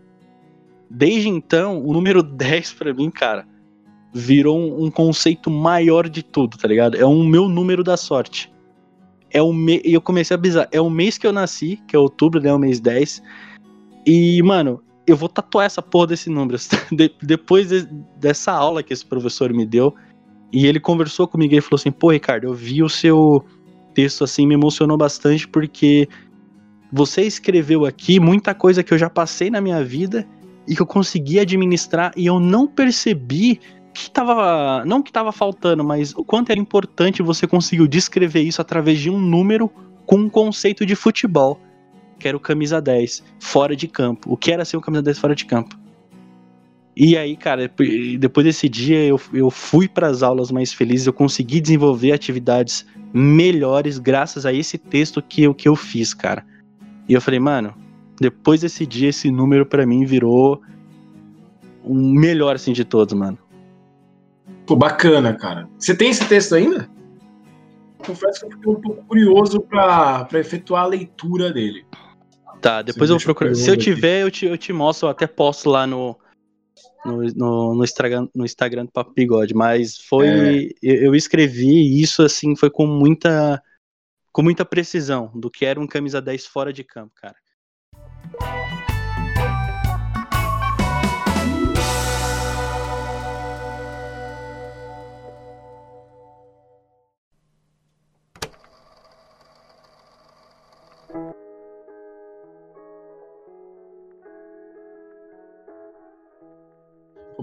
Desde 0.90 1.30
então, 1.30 1.82
o 1.82 1.94
número 1.94 2.22
10 2.22 2.74
para 2.74 2.92
mim, 2.92 3.10
cara, 3.10 3.46
virou 4.14 4.58
um, 4.58 4.84
um, 4.84 4.90
conceito 4.90 5.50
maior 5.50 6.08
de 6.08 6.22
tudo, 6.22 6.56
tá 6.56 6.68
ligado? 6.68 6.96
É 6.96 7.04
um 7.04 7.24
meu 7.26 7.48
número 7.48 7.82
da 7.82 7.96
sorte 7.96 8.54
é 9.34 9.42
o 9.42 9.52
me... 9.52 9.82
E 9.84 9.92
eu 9.92 10.00
comecei 10.00 10.32
a 10.32 10.38
bizar. 10.38 10.68
É 10.70 10.80
o 10.80 10.88
mês 10.88 11.18
que 11.18 11.26
eu 11.26 11.32
nasci, 11.32 11.82
que 11.88 11.96
é 11.96 11.98
outubro, 11.98 12.40
né? 12.40 12.54
O 12.54 12.58
mês 12.58 12.78
10. 12.78 13.20
E, 14.06 14.40
mano, 14.44 14.80
eu 15.08 15.16
vou 15.16 15.28
tatuar 15.28 15.66
essa 15.66 15.82
porra 15.82 16.06
desse 16.06 16.30
número. 16.30 16.56
De... 16.92 17.12
depois 17.20 17.68
de... 17.68 17.84
dessa 18.16 18.52
aula 18.52 18.80
que 18.80 18.92
esse 18.92 19.04
professor 19.04 19.52
me 19.52 19.66
deu. 19.66 19.92
E 20.52 20.66
ele 20.66 20.78
conversou 20.78 21.26
comigo 21.26 21.52
e 21.52 21.60
falou 21.60 21.74
assim: 21.74 21.90
pô, 21.90 22.12
Ricardo, 22.12 22.44
eu 22.44 22.54
vi 22.54 22.80
o 22.80 22.88
seu 22.88 23.44
texto 23.92 24.22
assim, 24.22 24.46
me 24.46 24.54
emocionou 24.54 24.96
bastante 24.96 25.48
porque 25.48 26.08
você 26.92 27.22
escreveu 27.22 27.84
aqui 27.84 28.20
muita 28.20 28.54
coisa 28.54 28.84
que 28.84 28.94
eu 28.94 28.98
já 28.98 29.10
passei 29.10 29.50
na 29.50 29.60
minha 29.60 29.82
vida 29.82 30.24
e 30.66 30.76
que 30.76 30.82
eu 30.82 30.86
consegui 30.86 31.40
administrar 31.40 32.12
e 32.16 32.26
eu 32.26 32.38
não 32.38 32.68
percebi 32.68 33.60
que 33.94 34.10
tava. 34.10 34.84
Não 34.84 35.02
que 35.02 35.12
tava 35.12 35.32
faltando, 35.32 35.84
mas 35.84 36.12
o 36.14 36.24
quanto 36.24 36.50
era 36.50 36.60
importante 36.60 37.22
você 37.22 37.46
conseguiu 37.46 37.86
descrever 37.86 38.42
isso 38.42 38.60
através 38.60 38.98
de 38.98 39.08
um 39.08 39.18
número 39.18 39.70
com 40.04 40.16
um 40.16 40.28
conceito 40.28 40.84
de 40.84 40.94
futebol. 40.94 41.60
Que 42.18 42.28
era 42.28 42.36
o 42.36 42.40
camisa 42.40 42.80
10, 42.80 43.22
fora 43.38 43.74
de 43.74 43.88
campo. 43.88 44.32
O 44.32 44.36
que 44.36 44.52
era 44.52 44.64
ser 44.64 44.76
um 44.76 44.80
camisa 44.80 45.02
10 45.02 45.18
fora 45.18 45.34
de 45.34 45.44
campo? 45.44 45.76
E 46.96 47.16
aí, 47.16 47.36
cara, 47.36 47.70
depois 48.18 48.46
desse 48.46 48.68
dia 48.68 49.04
eu, 49.04 49.20
eu 49.32 49.50
fui 49.50 49.88
para 49.88 50.06
as 50.06 50.22
aulas 50.22 50.52
mais 50.52 50.72
felizes, 50.72 51.08
eu 51.08 51.12
consegui 51.12 51.60
desenvolver 51.60 52.12
atividades 52.12 52.86
melhores 53.12 53.98
graças 53.98 54.46
a 54.46 54.52
esse 54.52 54.78
texto 54.78 55.20
que 55.20 55.42
eu, 55.42 55.52
que 55.52 55.68
eu 55.68 55.74
fiz, 55.74 56.14
cara. 56.14 56.46
E 57.08 57.12
eu 57.12 57.20
falei, 57.20 57.40
mano, 57.40 57.74
depois 58.20 58.60
desse 58.60 58.86
dia, 58.86 59.08
esse 59.08 59.30
número 59.30 59.66
para 59.66 59.84
mim 59.84 60.04
virou 60.04 60.62
o 61.82 61.94
melhor 61.94 62.54
assim 62.54 62.72
de 62.72 62.84
todos, 62.84 63.12
mano. 63.12 63.38
Pô, 64.66 64.76
bacana, 64.76 65.34
cara. 65.34 65.68
Você 65.78 65.94
tem 65.94 66.10
esse 66.10 66.26
texto 66.26 66.54
ainda? 66.54 66.88
Confesso 67.98 68.40
que 68.40 68.46
eu 68.46 68.50
fiquei 68.50 68.72
um 68.72 68.80
pouco 68.80 69.04
curioso 69.04 69.60
para 69.60 70.28
efetuar 70.34 70.84
a 70.84 70.86
leitura 70.86 71.52
dele. 71.52 71.86
Tá, 72.60 72.82
depois 72.82 73.10
eu 73.10 73.16
vou 73.16 73.24
procurar. 73.24 73.54
Se 73.54 73.70
eu 73.70 73.76
tiver, 73.76 74.22
eu 74.22 74.30
te, 74.30 74.46
eu 74.46 74.56
te 74.56 74.72
mostro, 74.72 75.06
eu 75.06 75.10
até 75.10 75.26
posto 75.26 75.68
lá 75.68 75.86
no, 75.86 76.18
no, 77.04 77.22
no, 77.34 77.74
no, 77.74 77.84
Instagram, 77.84 78.28
no 78.34 78.44
Instagram 78.44 78.86
do 78.86 78.92
Papo 78.92 79.12
Bigode. 79.12 79.54
Mas 79.54 79.98
foi. 79.98 80.28
É. 80.28 80.68
Eu, 80.82 81.04
eu 81.04 81.14
escrevi 81.14 82.00
isso 82.00 82.22
assim, 82.22 82.56
foi 82.56 82.70
com 82.70 82.86
muita. 82.86 83.62
Com 84.32 84.42
muita 84.42 84.64
precisão 84.64 85.30
do 85.34 85.48
que 85.48 85.64
era 85.64 85.78
um 85.78 85.86
camisa 85.86 86.20
10 86.20 86.46
fora 86.46 86.72
de 86.72 86.82
campo, 86.82 87.12
cara. 87.14 87.36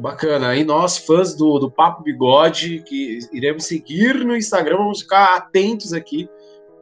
Bacana. 0.02 0.56
E 0.56 0.64
nós, 0.64 0.98
fãs 0.98 1.36
do, 1.36 1.60
do 1.60 1.70
Papo 1.70 2.02
Bigode, 2.02 2.84
que 2.88 3.20
iremos 3.32 3.66
seguir 3.66 4.16
no 4.26 4.36
Instagram, 4.36 4.78
vamos 4.78 5.02
ficar 5.02 5.36
atentos 5.36 5.94
aqui. 5.94 6.28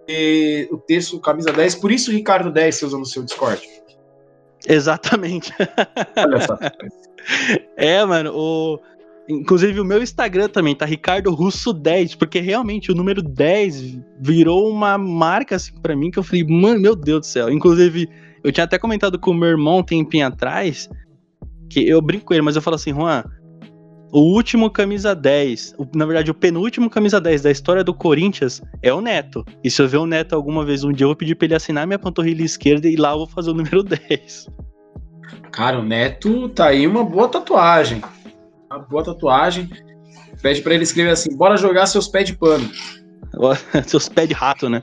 E, 0.08 0.70
o 0.72 0.78
texto 0.78 1.20
Camisa 1.20 1.52
10, 1.52 1.76
por 1.76 1.92
isso 1.92 2.12
o 2.12 2.14
Ricardo 2.14 2.50
10 2.50 2.76
você 2.76 2.86
usa 2.86 2.98
no 2.98 3.06
seu 3.06 3.24
Discord. 3.24 3.62
Exatamente. 4.66 5.54
Olha 6.18 6.40
só. 6.42 6.58
é, 7.76 8.04
mano, 8.06 8.32
o... 8.34 8.80
Inclusive 9.28 9.80
o 9.80 9.86
meu 9.86 10.02
Instagram 10.02 10.48
também 10.48 10.74
tá 10.74 10.86
Ricardo 10.86 11.32
Russo 11.32 11.72
10, 11.72 12.16
porque 12.16 12.40
realmente 12.40 12.92
o 12.92 12.96
número 12.96 13.22
10 13.22 14.00
virou 14.20 14.68
uma 14.68 14.98
marca 14.98 15.58
assim 15.58 15.74
para 15.80 15.96
mim 15.96 16.10
que 16.10 16.18
eu 16.18 16.24
falei, 16.24 16.44
mano, 16.44 16.80
meu 16.80 16.96
Deus 16.96 17.20
do 17.20 17.26
céu. 17.28 17.48
Inclusive, 17.48 18.10
eu 18.44 18.52
tinha 18.52 18.64
até 18.64 18.80
comentado 18.80 19.20
com 19.20 19.30
o 19.30 19.36
meu 19.36 19.50
irmão 19.50 19.80
um 19.80 19.84
tempinho 19.84 20.26
atrás 20.26 20.90
que 21.70 21.88
eu 21.88 22.02
brinco 22.02 22.26
com 22.26 22.34
ele, 22.34 22.42
mas 22.42 22.56
eu 22.56 22.62
falo 22.62 22.76
assim, 22.76 22.94
Juan, 22.94 23.24
o 24.12 24.22
último 24.22 24.70
camisa 24.72 25.14
10, 25.14 25.76
o, 25.78 25.88
na 25.96 26.06
verdade, 26.06 26.32
o 26.32 26.34
penúltimo 26.34 26.90
camisa 26.90 27.22
10 27.22 27.44
da 27.44 27.52
história 27.52 27.84
do 27.84 27.94
Corinthians 27.94 28.62
é 28.82 28.92
o 28.92 29.02
Neto. 29.02 29.46
E 29.64 29.70
se 29.70 29.82
eu 29.82 29.88
ver 29.88 29.98
o 29.98 30.06
Neto 30.06 30.34
alguma 30.34 30.66
vez 30.66 30.84
um 30.84 30.92
dia, 30.92 31.04
eu 31.04 31.10
vou 31.10 31.16
pedir 31.16 31.36
pra 31.36 31.46
ele 31.46 31.56
assinar 31.56 31.86
minha 31.86 32.00
panturrilha 32.00 32.44
esquerda 32.44 32.88
e 32.88 32.96
lá 32.96 33.12
eu 33.12 33.20
vou 33.20 33.28
fazer 33.28 33.52
o 33.52 33.54
número 33.54 33.84
10. 33.84 34.48
Cara, 35.52 35.80
o 35.80 35.84
Neto 35.84 36.50
tá 36.50 36.68
aí 36.68 36.88
uma 36.88 37.04
boa 37.04 37.28
tatuagem. 37.28 38.02
Uma 38.70 38.80
boa 38.80 39.04
tatuagem. 39.04 39.70
Pede 40.42 40.62
para 40.62 40.74
ele 40.74 40.84
escrever 40.84 41.12
assim: 41.12 41.36
bora 41.36 41.58
jogar 41.58 41.86
seus 41.86 42.08
pés 42.08 42.26
de 42.26 42.36
pano. 42.36 42.68
seus 43.86 44.10
pés 44.10 44.28
de 44.28 44.34
rato, 44.34 44.70
né? 44.70 44.82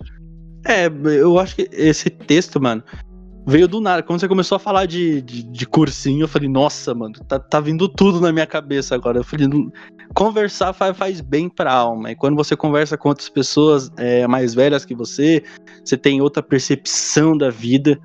É, 0.64 0.86
eu 0.86 1.38
acho 1.38 1.56
que 1.56 1.68
esse 1.72 2.10
texto, 2.10 2.60
mano, 2.60 2.82
veio 3.46 3.68
do 3.68 3.80
nada. 3.80 4.02
Quando 4.02 4.20
você 4.20 4.26
começou 4.26 4.56
a 4.56 4.58
falar 4.58 4.86
de, 4.86 5.22
de, 5.22 5.42
de 5.44 5.66
cursinho, 5.66 6.24
eu 6.24 6.28
falei, 6.28 6.48
nossa, 6.48 6.92
mano, 6.94 7.14
tá, 7.28 7.38
tá 7.38 7.60
vindo 7.60 7.88
tudo 7.88 8.20
na 8.20 8.32
minha 8.32 8.46
cabeça 8.46 8.94
agora. 8.94 9.18
Eu 9.18 9.24
falei, 9.24 9.48
conversar 10.12 10.72
faz, 10.72 10.96
faz 10.96 11.20
bem 11.20 11.48
pra 11.48 11.72
alma. 11.72 12.10
E 12.10 12.16
quando 12.16 12.34
você 12.34 12.56
conversa 12.56 12.98
com 12.98 13.08
outras 13.08 13.28
pessoas 13.28 13.90
é, 13.96 14.26
mais 14.26 14.52
velhas 14.52 14.84
que 14.84 14.94
você, 14.94 15.44
você 15.84 15.96
tem 15.96 16.20
outra 16.20 16.42
percepção 16.42 17.38
da 17.38 17.48
vida. 17.48 17.98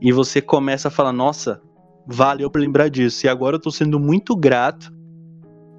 E 0.00 0.10
você 0.10 0.40
começa 0.40 0.88
a 0.88 0.90
falar, 0.90 1.12
nossa, 1.12 1.60
valeu 2.06 2.50
por 2.50 2.60
lembrar 2.60 2.88
disso. 2.88 3.26
E 3.26 3.28
agora 3.28 3.56
eu 3.56 3.60
tô 3.60 3.70
sendo 3.70 4.00
muito 4.00 4.34
grato 4.34 4.92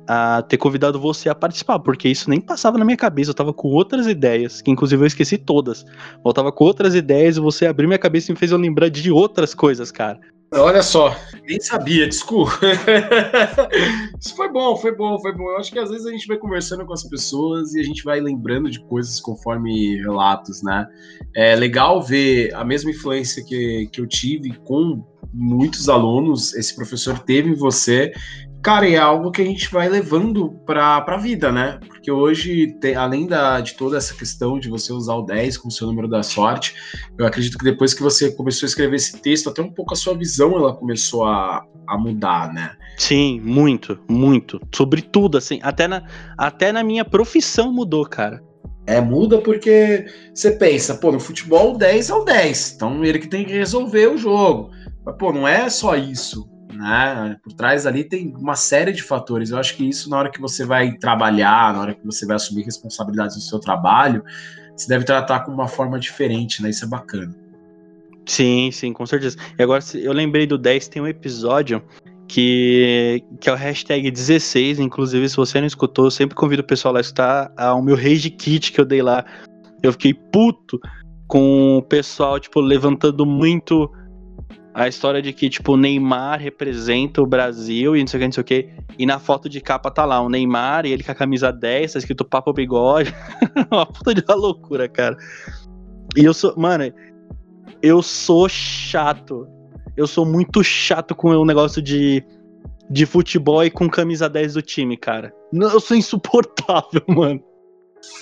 a 0.08 0.42
ter 0.42 0.58
convidado 0.58 1.00
você 1.00 1.30
a 1.30 1.36
participar, 1.36 1.80
porque 1.80 2.10
isso 2.10 2.30
nem 2.30 2.42
passava 2.42 2.78
na 2.78 2.86
minha 2.86 2.98
cabeça. 2.98 3.32
Eu 3.32 3.36
tava 3.36 3.54
com 3.54 3.70
outras 3.70 4.08
ideias, 4.08 4.62
que 4.62 4.72
inclusive 4.72 5.02
eu 5.02 5.08
esqueci 5.08 5.38
todas. 5.38 5.86
Eu 6.26 6.34
tava 6.34 6.52
com 6.52 6.64
outras 6.64 6.96
ideias 6.96 7.38
e 7.38 7.40
você 7.40 7.66
abriu 7.66 7.88
minha 7.88 8.00
cabeça 8.00 8.32
e 8.32 8.34
me 8.34 8.40
fez 8.40 8.52
eu 8.52 8.58
lembrar 8.58 8.90
de 8.90 9.12
outras 9.12 9.54
coisas, 9.54 9.92
cara. 9.92 10.20
Olha 10.56 10.84
só, 10.84 11.16
nem 11.48 11.60
sabia, 11.60 12.08
desculpa. 12.08 12.52
Isso 14.22 14.36
foi 14.36 14.52
bom, 14.52 14.76
foi 14.76 14.96
bom, 14.96 15.20
foi 15.20 15.36
bom. 15.36 15.50
Eu 15.50 15.58
acho 15.58 15.72
que 15.72 15.80
às 15.80 15.90
vezes 15.90 16.06
a 16.06 16.12
gente 16.12 16.28
vai 16.28 16.38
conversando 16.38 16.86
com 16.86 16.94
as 16.94 17.04
pessoas 17.04 17.74
e 17.74 17.80
a 17.80 17.84
gente 17.84 18.04
vai 18.04 18.20
lembrando 18.20 18.70
de 18.70 18.80
coisas 18.86 19.20
conforme 19.20 19.98
relatos, 19.98 20.62
né? 20.62 20.88
É 21.36 21.56
legal 21.56 22.04
ver 22.04 22.54
a 22.54 22.64
mesma 22.64 22.92
influência 22.92 23.44
que, 23.44 23.90
que 23.92 24.00
eu 24.00 24.06
tive 24.06 24.54
com 24.60 25.04
muitos 25.34 25.90
alunos, 25.90 26.54
esse 26.54 26.76
professor 26.76 27.18
teve 27.18 27.50
em 27.50 27.56
você 27.56 28.12
Cara, 28.64 28.90
é 28.90 28.96
algo 28.96 29.30
que 29.30 29.42
a 29.42 29.46
gente 29.46 29.70
vai 29.70 29.90
levando 29.90 30.52
para 30.66 31.04
a 31.06 31.18
vida, 31.18 31.52
né? 31.52 31.82
Porque 31.86 32.10
hoje, 32.10 32.74
tem, 32.80 32.96
além 32.96 33.28
da, 33.28 33.60
de 33.60 33.74
toda 33.74 33.98
essa 33.98 34.14
questão 34.14 34.58
de 34.58 34.70
você 34.70 34.94
usar 34.94 35.16
o 35.16 35.24
10 35.24 35.58
como 35.58 35.70
seu 35.70 35.86
número 35.86 36.08
da 36.08 36.24
sorte, 36.24 36.74
eu 37.20 37.26
acredito 37.26 37.58
que 37.58 37.66
depois 37.66 37.94
que 37.94 38.02
você 38.02 38.32
começou 38.32 38.66
a 38.66 38.70
escrever 38.70 38.96
esse 38.96 39.20
texto, 39.22 39.50
até 39.50 39.62
um 39.62 39.70
pouco 39.70 39.94
a 39.94 39.98
sua 39.98 40.18
visão 40.18 40.56
ela 40.56 40.74
começou 40.74 41.26
a, 41.26 41.62
a 41.86 41.98
mudar, 41.98 42.54
né? 42.54 42.72
Sim, 42.98 43.42
muito, 43.42 44.00
muito. 44.10 44.62
Sobretudo, 44.74 45.38
assim, 45.38 45.60
até 45.62 45.86
na, 45.86 46.02
até 46.38 46.72
na 46.72 46.86
minha 46.86 47.04
profissão 47.04 47.70
mudou, 47.74 48.06
cara. 48.06 48.42
É, 48.88 49.02
muda 49.02 49.40
porque 49.40 50.06
você 50.34 50.52
pensa, 50.52 50.96
pô, 50.96 51.12
no 51.12 51.20
futebol 51.20 51.74
o 51.76 51.78
10 51.78 52.10
é 52.10 52.14
o 52.14 52.24
10, 52.24 52.74
então 52.76 53.04
ele 53.04 53.20
que 53.20 53.28
tem 53.28 53.44
que 53.44 53.52
resolver 53.52 54.08
o 54.08 54.18
jogo. 54.18 54.72
Mas, 55.06 55.18
pô, 55.18 55.34
não 55.34 55.46
é 55.46 55.70
só 55.70 55.98
isso 55.98 56.53
né? 56.74 57.38
Por 57.44 57.54
trás 57.54 57.86
ali 57.86 58.04
tem 58.04 58.34
uma 58.36 58.56
série 58.56 58.92
de 58.92 59.04
fatores. 59.04 59.52
Eu 59.52 59.58
acho 59.58 59.76
que 59.76 59.88
isso, 59.88 60.10
na 60.10 60.18
hora 60.18 60.32
que 60.32 60.42
você 60.42 60.66
vai 60.66 60.94
trabalhar, 60.94 61.74
na 61.74 61.82
hora 61.82 61.94
que 61.94 62.06
você 62.06 62.26
vai 62.26 62.36
assumir 62.36 62.64
responsabilidades 62.64 63.36
no 63.36 63.42
seu 63.42 63.60
trabalho, 63.60 64.24
você 64.76 64.88
deve 64.88 65.06
tratar 65.06 65.42
com 65.42 65.52
uma 65.52 65.68
forma 65.68 66.00
diferente, 66.00 66.62
né? 66.62 66.70
Isso 66.70 66.86
é 66.86 66.88
bacana. 66.88 67.36
Sim, 68.26 68.72
sim, 68.72 68.94
com 68.94 69.06
certeza. 69.06 69.38
E 69.58 69.64
agora, 69.64 69.84
eu 69.94 70.14
lembrei 70.14 70.48
do 70.48 70.58
10, 70.58 70.88
tem 70.88 71.02
um 71.02 71.08
episódio 71.08 71.84
que, 72.28 73.24
que 73.40 73.50
é 73.50 73.54
o 73.54 73.56
hashtag 73.56 74.10
16. 74.10 74.80
Inclusive, 74.80 75.28
se 75.30 75.36
você 75.36 75.60
não 75.60 75.68
escutou, 75.68 76.06
eu 76.06 76.12
sempre 76.12 76.36
convido 76.36 76.62
o 76.62 76.66
pessoal 76.66 76.96
a 76.96 77.02
escutar 77.02 77.52
o 77.76 77.82
meu 77.82 77.96
Rage 77.96 78.30
Kit 78.30 78.72
que 78.72 78.80
eu 78.80 78.86
dei 78.86 79.02
lá. 79.02 79.26
Eu 79.82 79.92
fiquei 79.92 80.14
puto 80.14 80.80
com 81.28 81.78
o 81.78 81.82
pessoal, 81.82 82.40
tipo, 82.40 82.62
levantando 82.62 83.26
muito 83.26 83.92
a 84.74 84.88
história 84.88 85.22
de 85.22 85.32
que, 85.32 85.50
tipo, 85.50 85.74
o 85.74 85.78
Neymar 85.78 86.40
representa 86.40 87.22
o 87.22 87.28
Brasil 87.28 87.96
e 87.96 88.00
não 88.00 88.08
sei 88.08 88.18
o 88.18 88.22
que, 88.22 88.26
não 88.26 88.32
sei 88.34 88.42
o 88.42 88.46
que. 88.46 88.70
E 88.98 89.06
na 89.06 89.20
foto 89.20 89.48
de 89.48 89.62
capa 89.62 89.92
tá 89.92 90.04
lá 90.04 90.20
o 90.20 90.30
Neymar 90.30 90.86
e 90.86 90.92
ele 90.92 91.04
com 91.04 91.12
a 91.12 91.16
camisa 91.16 91.52
10, 91.52 91.94
tá 91.94 92.00
escrito 92.00 92.26
Papo 92.26 92.52
Bigode. 92.52 93.14
uma 93.72 93.86
puta 93.86 94.16
de 94.16 94.24
uma 94.28 94.36
loucura, 94.36 94.90
cara. 94.90 95.16
E 96.18 96.26
eu 96.26 96.34
sou, 96.34 96.56
mano, 96.58 96.92
eu 97.84 98.02
sou 98.02 98.50
chato. 98.50 99.48
Eu 99.96 100.08
sou 100.08 100.26
muito 100.26 100.64
chato 100.64 101.14
com 101.14 101.30
o 101.30 101.46
negócio 101.46 101.80
de, 101.80 102.26
de 102.90 103.06
futebol 103.06 103.64
e 103.64 103.70
com 103.70 103.88
camisa 103.88 104.28
10 104.28 104.56
do 104.56 104.62
time, 104.64 104.98
cara. 104.98 105.32
Eu 105.54 105.80
sou 105.80 105.96
insuportável, 105.96 107.04
mano. 107.08 107.44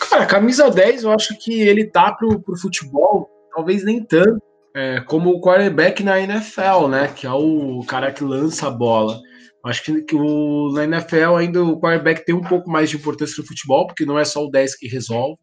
Cara, 0.10 0.26
camisa 0.26 0.70
10, 0.70 1.04
eu 1.04 1.12
acho 1.12 1.38
que 1.40 1.62
ele 1.62 1.86
tá 1.86 2.12
pro, 2.12 2.40
pro 2.42 2.58
futebol, 2.58 3.30
talvez 3.56 3.86
nem 3.86 4.04
tanto 4.04 4.51
é, 4.76 5.02
como 5.02 5.32
o 5.32 5.42
quarterback 5.42 6.04
na 6.04 6.20
NFL, 6.20 6.88
né? 6.90 7.08
Que 7.10 7.28
é 7.28 7.32
o 7.32 7.84
cara 7.88 8.12
que 8.12 8.24
lança 8.24 8.68
a 8.68 8.72
bola. 8.72 9.20
Acho 9.64 9.84
que, 9.84 10.02
que 10.02 10.16
o, 10.16 10.72
na 10.74 10.86
NFL 10.86 11.36
ainda 11.38 11.64
o 11.64 11.80
quarterback 11.80 12.26
tem 12.26 12.34
um 12.34 12.42
pouco 12.42 12.70
mais 12.70 12.90
de 12.90 12.96
importância 12.96 13.36
no 13.40 13.48
futebol, 13.48 13.86
porque 13.86 14.06
não 14.06 14.18
é 14.18 14.26
só 14.26 14.44
o 14.44 14.50
10 14.50 14.76
que 14.76 14.88
resolve. 14.88 15.38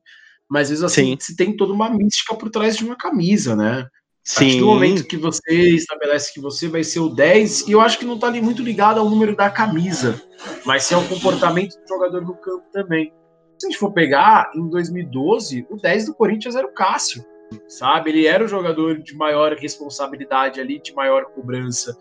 Mas 0.51 0.63
às 0.63 0.69
vezes 0.71 0.85
assim, 0.85 1.17
se 1.21 1.37
tem 1.37 1.57
toda 1.57 1.73
uma 1.73 1.91
mística 1.91 2.35
por 2.35 2.51
trás 2.51 2.77
de 2.77 2.85
uma 2.85 2.97
camisa, 2.97 3.55
né? 3.55 3.87
Sim. 4.25 4.35
A 4.35 4.41
partir 4.41 4.61
do 4.61 4.67
momento 4.67 5.05
que 5.05 5.17
você 5.17 5.71
estabelece 5.71 6.35
que 6.35 6.41
você 6.41 6.69
vai 6.69 6.83
ser 6.83 7.01
o 7.01 7.09
10, 7.09 7.69
e 7.69 7.73
eu 7.73 7.81
acho 7.81 7.99
que 7.99 8.05
não 8.05 8.15
está 8.15 8.27
ali 8.27 8.43
muito 8.43 8.63
ligado 8.63 8.99
ao 8.99 9.09
número 9.09 9.37
da 9.37 9.49
camisa, 9.49 10.21
mas 10.67 10.83
sim 10.83 10.95
ao 10.95 11.05
comportamento 11.05 11.75
do 11.81 11.89
jogador 11.89 12.23
no 12.23 12.35
campo 12.35 12.65
também. 12.73 13.13
Se 13.59 13.67
a 13.67 13.71
gente 13.71 13.79
for 13.79 13.93
pegar, 13.93 14.51
em 14.55 14.69
2012, 14.69 15.67
o 15.71 15.77
10 15.77 16.07
do 16.07 16.15
Corinthians 16.15 16.57
era 16.57 16.67
o 16.67 16.73
Cássio 16.73 17.25
sabe? 17.67 18.11
Ele 18.11 18.27
era 18.27 18.45
o 18.45 18.49
jogador 18.49 18.99
de 18.99 19.15
maior 19.15 19.55
responsabilidade 19.55 20.61
ali, 20.61 20.81
de 20.81 20.95
maior 20.95 21.27
cobrança. 21.27 21.97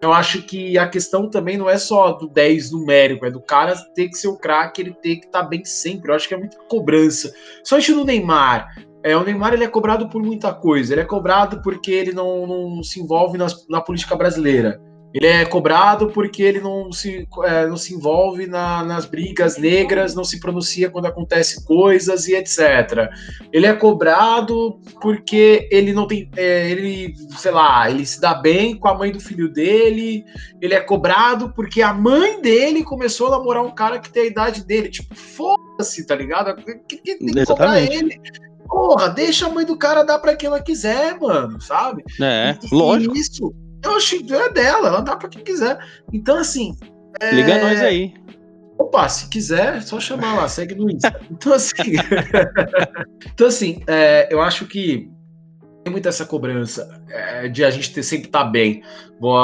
Eu 0.00 0.12
acho 0.12 0.42
que 0.42 0.76
a 0.76 0.88
questão 0.88 1.30
também 1.30 1.56
não 1.56 1.70
é 1.70 1.78
só 1.78 2.12
do 2.12 2.28
10 2.28 2.72
numérico, 2.72 3.24
é 3.24 3.30
do 3.30 3.40
cara 3.40 3.76
ter 3.94 4.08
que 4.08 4.18
ser 4.18 4.26
o 4.26 4.36
craque, 4.36 4.82
ele 4.82 4.92
ter 4.94 5.16
que 5.16 5.26
estar 5.26 5.44
tá 5.44 5.48
bem 5.48 5.64
sempre. 5.64 6.10
Eu 6.10 6.16
acho 6.16 6.26
que 6.26 6.34
é 6.34 6.38
muita 6.38 6.58
cobrança. 6.68 7.32
Só 7.62 7.78
isso 7.78 7.94
no 7.94 8.04
Neymar. 8.04 8.66
É, 9.04 9.16
o 9.16 9.22
Neymar 9.22 9.54
ele 9.54 9.62
é 9.62 9.68
cobrado 9.68 10.08
por 10.08 10.20
muita 10.20 10.52
coisa. 10.52 10.92
Ele 10.92 11.02
é 11.02 11.04
cobrado 11.04 11.62
porque 11.62 11.92
ele 11.92 12.12
não, 12.12 12.46
não 12.46 12.82
se 12.82 13.00
envolve 13.00 13.38
nas, 13.38 13.66
na 13.68 13.80
política 13.80 14.16
brasileira. 14.16 14.80
Ele 15.14 15.26
é 15.26 15.44
cobrado 15.44 16.08
porque 16.08 16.42
ele 16.42 16.60
não 16.60 16.90
se, 16.90 17.28
é, 17.44 17.66
não 17.66 17.76
se 17.76 17.94
envolve 17.94 18.46
na, 18.46 18.82
nas 18.82 19.04
brigas 19.04 19.58
negras, 19.58 20.14
não 20.14 20.24
se 20.24 20.40
pronuncia 20.40 20.88
quando 20.88 21.06
acontece 21.06 21.64
coisas 21.64 22.26
e 22.26 22.34
etc. 22.34 23.10
Ele 23.52 23.66
é 23.66 23.74
cobrado 23.74 24.80
porque 25.00 25.68
ele 25.70 25.92
não 25.92 26.06
tem. 26.06 26.30
É, 26.36 26.70
ele, 26.70 27.14
sei 27.36 27.50
lá, 27.50 27.90
ele 27.90 28.06
se 28.06 28.20
dá 28.20 28.34
bem 28.34 28.76
com 28.76 28.88
a 28.88 28.94
mãe 28.96 29.12
do 29.12 29.20
filho 29.20 29.52
dele. 29.52 30.24
Ele 30.60 30.74
é 30.74 30.80
cobrado 30.80 31.52
porque 31.54 31.82
a 31.82 31.92
mãe 31.92 32.40
dele 32.40 32.82
começou 32.82 33.28
a 33.28 33.38
namorar 33.38 33.62
um 33.62 33.74
cara 33.74 33.98
que 33.98 34.10
tem 34.10 34.22
a 34.22 34.26
idade 34.26 34.64
dele. 34.64 34.88
Tipo, 34.88 35.14
foda-se, 35.14 36.06
tá 36.06 36.14
ligado? 36.14 36.54
Que, 36.56 36.96
que 36.96 37.16
tem 37.16 37.26
que 37.26 37.44
cobrar 37.44 37.80
ele? 37.80 38.18
Porra, 38.66 39.10
deixa 39.10 39.46
a 39.46 39.50
mãe 39.50 39.66
do 39.66 39.76
cara 39.76 40.02
dar 40.02 40.18
para 40.18 40.34
quem 40.34 40.46
ela 40.46 40.62
quiser, 40.62 41.20
mano, 41.20 41.60
sabe? 41.60 42.02
É, 42.18 42.56
e, 42.62 42.74
lógico. 42.74 43.14
E 43.14 43.20
isso 43.20 43.52
acho 43.90 44.22
que 44.22 44.32
é 44.32 44.48
dela, 44.50 44.88
ela 44.88 45.00
dá 45.00 45.16
pra 45.16 45.28
quem 45.28 45.42
quiser. 45.42 45.78
Então, 46.12 46.38
assim. 46.38 46.76
É... 47.20 47.34
Liga 47.34 47.60
nós 47.60 47.80
aí. 47.80 48.14
Opa, 48.78 49.08
se 49.08 49.28
quiser, 49.28 49.76
é 49.76 49.80
só 49.80 50.00
chamar 50.00 50.34
lá, 50.34 50.48
segue 50.48 50.74
no 50.74 50.90
Insta. 50.90 51.20
Então, 51.30 51.52
assim. 51.52 51.72
então, 53.32 53.46
assim, 53.46 53.82
é, 53.86 54.28
eu 54.32 54.40
acho 54.40 54.66
que 54.66 55.10
tem 55.82 55.90
muita 55.90 56.08
essa 56.08 56.24
cobrança 56.24 57.02
é, 57.08 57.48
de 57.48 57.64
a 57.64 57.70
gente 57.70 57.92
ter, 57.92 58.02
sempre 58.02 58.26
estar 58.26 58.44
tá 58.44 58.50
bem. 58.50 58.82
Vou, 59.20 59.34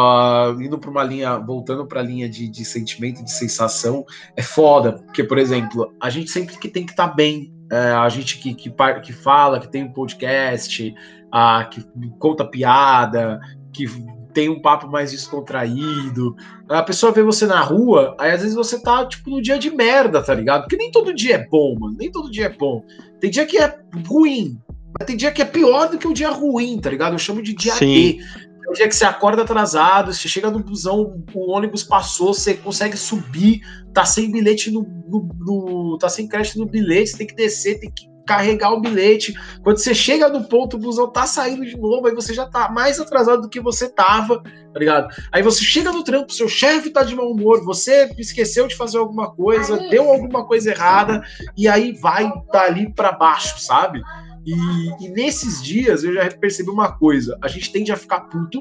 indo 0.61 0.79
para 0.79 0.91
uma 0.91 1.03
linha, 1.03 1.37
voltando 1.39 1.87
para 1.87 2.01
a 2.01 2.03
linha 2.03 2.29
de, 2.29 2.49
de, 2.49 2.65
sentimento, 2.65 3.25
de 3.25 3.33
sensação, 3.33 4.05
é 4.37 4.43
foda. 4.43 4.93
Porque, 4.93 5.25
por 5.25 5.39
exemplo, 5.39 5.93
a 6.01 6.11
gente 6.11 6.31
sempre 6.31 6.57
que 6.57 6.69
tem 6.69 6.85
que 6.85 6.93
estar 6.93 7.09
tá 7.09 7.15
bem. 7.15 7.53
É, 7.71 7.91
a 7.93 8.09
gente 8.09 8.39
que, 8.39 8.55
que, 8.55 8.71
que, 9.03 9.13
fala, 9.13 9.61
que 9.61 9.69
tem 9.69 9.85
um 9.85 9.93
podcast, 9.93 10.95
a, 11.31 11.65
que 11.65 11.85
conta 12.19 12.45
piada, 12.45 13.41
que 13.73 13.87
tem 14.33 14.49
um 14.49 14.61
papo 14.61 14.89
mais 14.89 15.11
descontraído. 15.11 16.37
A 16.69 16.83
pessoa 16.83 17.13
vê 17.13 17.23
você 17.23 17.47
na 17.47 17.61
rua, 17.61 18.15
aí 18.19 18.31
às 18.31 18.41
vezes 18.41 18.55
você 18.55 18.81
tá, 18.81 19.07
tipo, 19.07 19.31
no 19.31 19.43
dia 19.43 19.59
de 19.59 19.71
merda, 19.71 20.23
tá 20.23 20.35
ligado? 20.35 20.63
Porque 20.63 20.77
nem 20.77 20.91
todo 20.91 21.15
dia 21.15 21.37
é 21.37 21.47
bom, 21.47 21.77
mano. 21.79 21.97
Nem 21.99 22.11
todo 22.11 22.31
dia 22.31 22.47
é 22.47 22.49
bom. 22.49 22.85
Tem 23.21 23.31
dia 23.31 23.47
que 23.47 23.59
é 23.59 23.79
ruim, 24.07 24.61
mas 24.99 25.07
tem 25.07 25.17
dia 25.17 25.33
que 25.33 25.43
é 25.43 25.45
pior 25.45 25.89
do 25.89 25.99
que 25.99 26.07
o 26.07 26.15
dia 26.15 26.31
ruim, 26.31 26.79
tá 26.81 26.91
ligado? 26.91 27.15
Eu 27.15 27.19
chamo 27.19 27.43
de 27.43 27.55
dia 27.55 27.75
Sim. 27.75 27.87
D. 27.87 28.19
É 28.67 28.71
o 28.71 28.75
dia 28.75 28.89
que 28.89 28.95
você 28.95 29.05
acorda 29.05 29.43
atrasado, 29.43 30.13
você 30.13 30.29
chega 30.29 30.51
no 30.51 30.63
busão, 30.63 31.25
o 31.33 31.51
ônibus 31.51 31.83
passou, 31.83 32.35
você 32.35 32.55
consegue 32.55 32.97
subir, 32.97 33.61
tá 33.95 34.05
sem 34.05 34.31
bilhete 34.31 34.71
no, 34.71 34.83
no, 35.09 35.29
no 35.39 35.99
tá 35.99 36.09
sem 36.09 36.29
crédito 36.29 36.59
no 36.59 36.67
bilhete, 36.67 37.11
você 37.11 37.19
tem 37.19 37.27
que 37.27 37.35
descer, 37.35 37.81
tem 37.81 37.91
que 37.91 38.07
carregar 38.29 38.73
o 38.73 38.81
bilhete. 38.81 39.33
Quando 39.65 39.79
você 39.79 39.95
chega 39.95 40.29
no 40.29 40.45
ponto, 40.45 40.77
o 40.77 40.79
busão 40.79 41.11
tá 41.11 41.27
saindo 41.27 41.65
de 41.65 41.77
novo, 41.77 42.07
aí 42.07 42.15
você 42.15 42.35
já 42.35 42.47
tá 42.47 42.69
mais 42.71 43.01
atrasado 43.01 43.43
do 43.43 43.49
que 43.49 43.59
você 43.59 43.89
tava, 43.89 44.43
tá 44.43 44.79
ligado? 44.79 45.09
Aí 45.33 45.43
você 45.43 45.65
chega 45.65 45.91
no 45.91 46.05
trampo, 46.05 46.33
seu 46.33 46.47
chefe 46.47 46.91
tá 46.91 47.03
de 47.03 47.17
mau 47.17 47.31
humor, 47.31 47.65
você 47.65 48.13
esqueceu 48.19 48.69
de 48.69 48.77
fazer 48.77 48.99
alguma 48.99 49.35
coisa, 49.35 49.79
deu 49.89 50.11
alguma 50.11 50.47
coisa 50.47 50.71
errada, 50.71 51.23
e 51.57 51.67
aí 51.67 51.93
vai 51.93 52.31
dali 52.53 52.93
para 52.93 53.13
baixo, 53.13 53.59
sabe? 53.59 54.03
E, 54.45 55.07
e 55.07 55.09
nesses 55.09 55.63
dias 55.63 56.05
eu 56.05 56.13
já 56.13 56.29
percebi 56.31 56.69
uma 56.69 56.93
coisa: 56.93 57.39
a 57.43 57.49
gente 57.49 57.73
tende 57.73 57.91
a 57.91 57.97
ficar 57.97 58.21
puto 58.21 58.61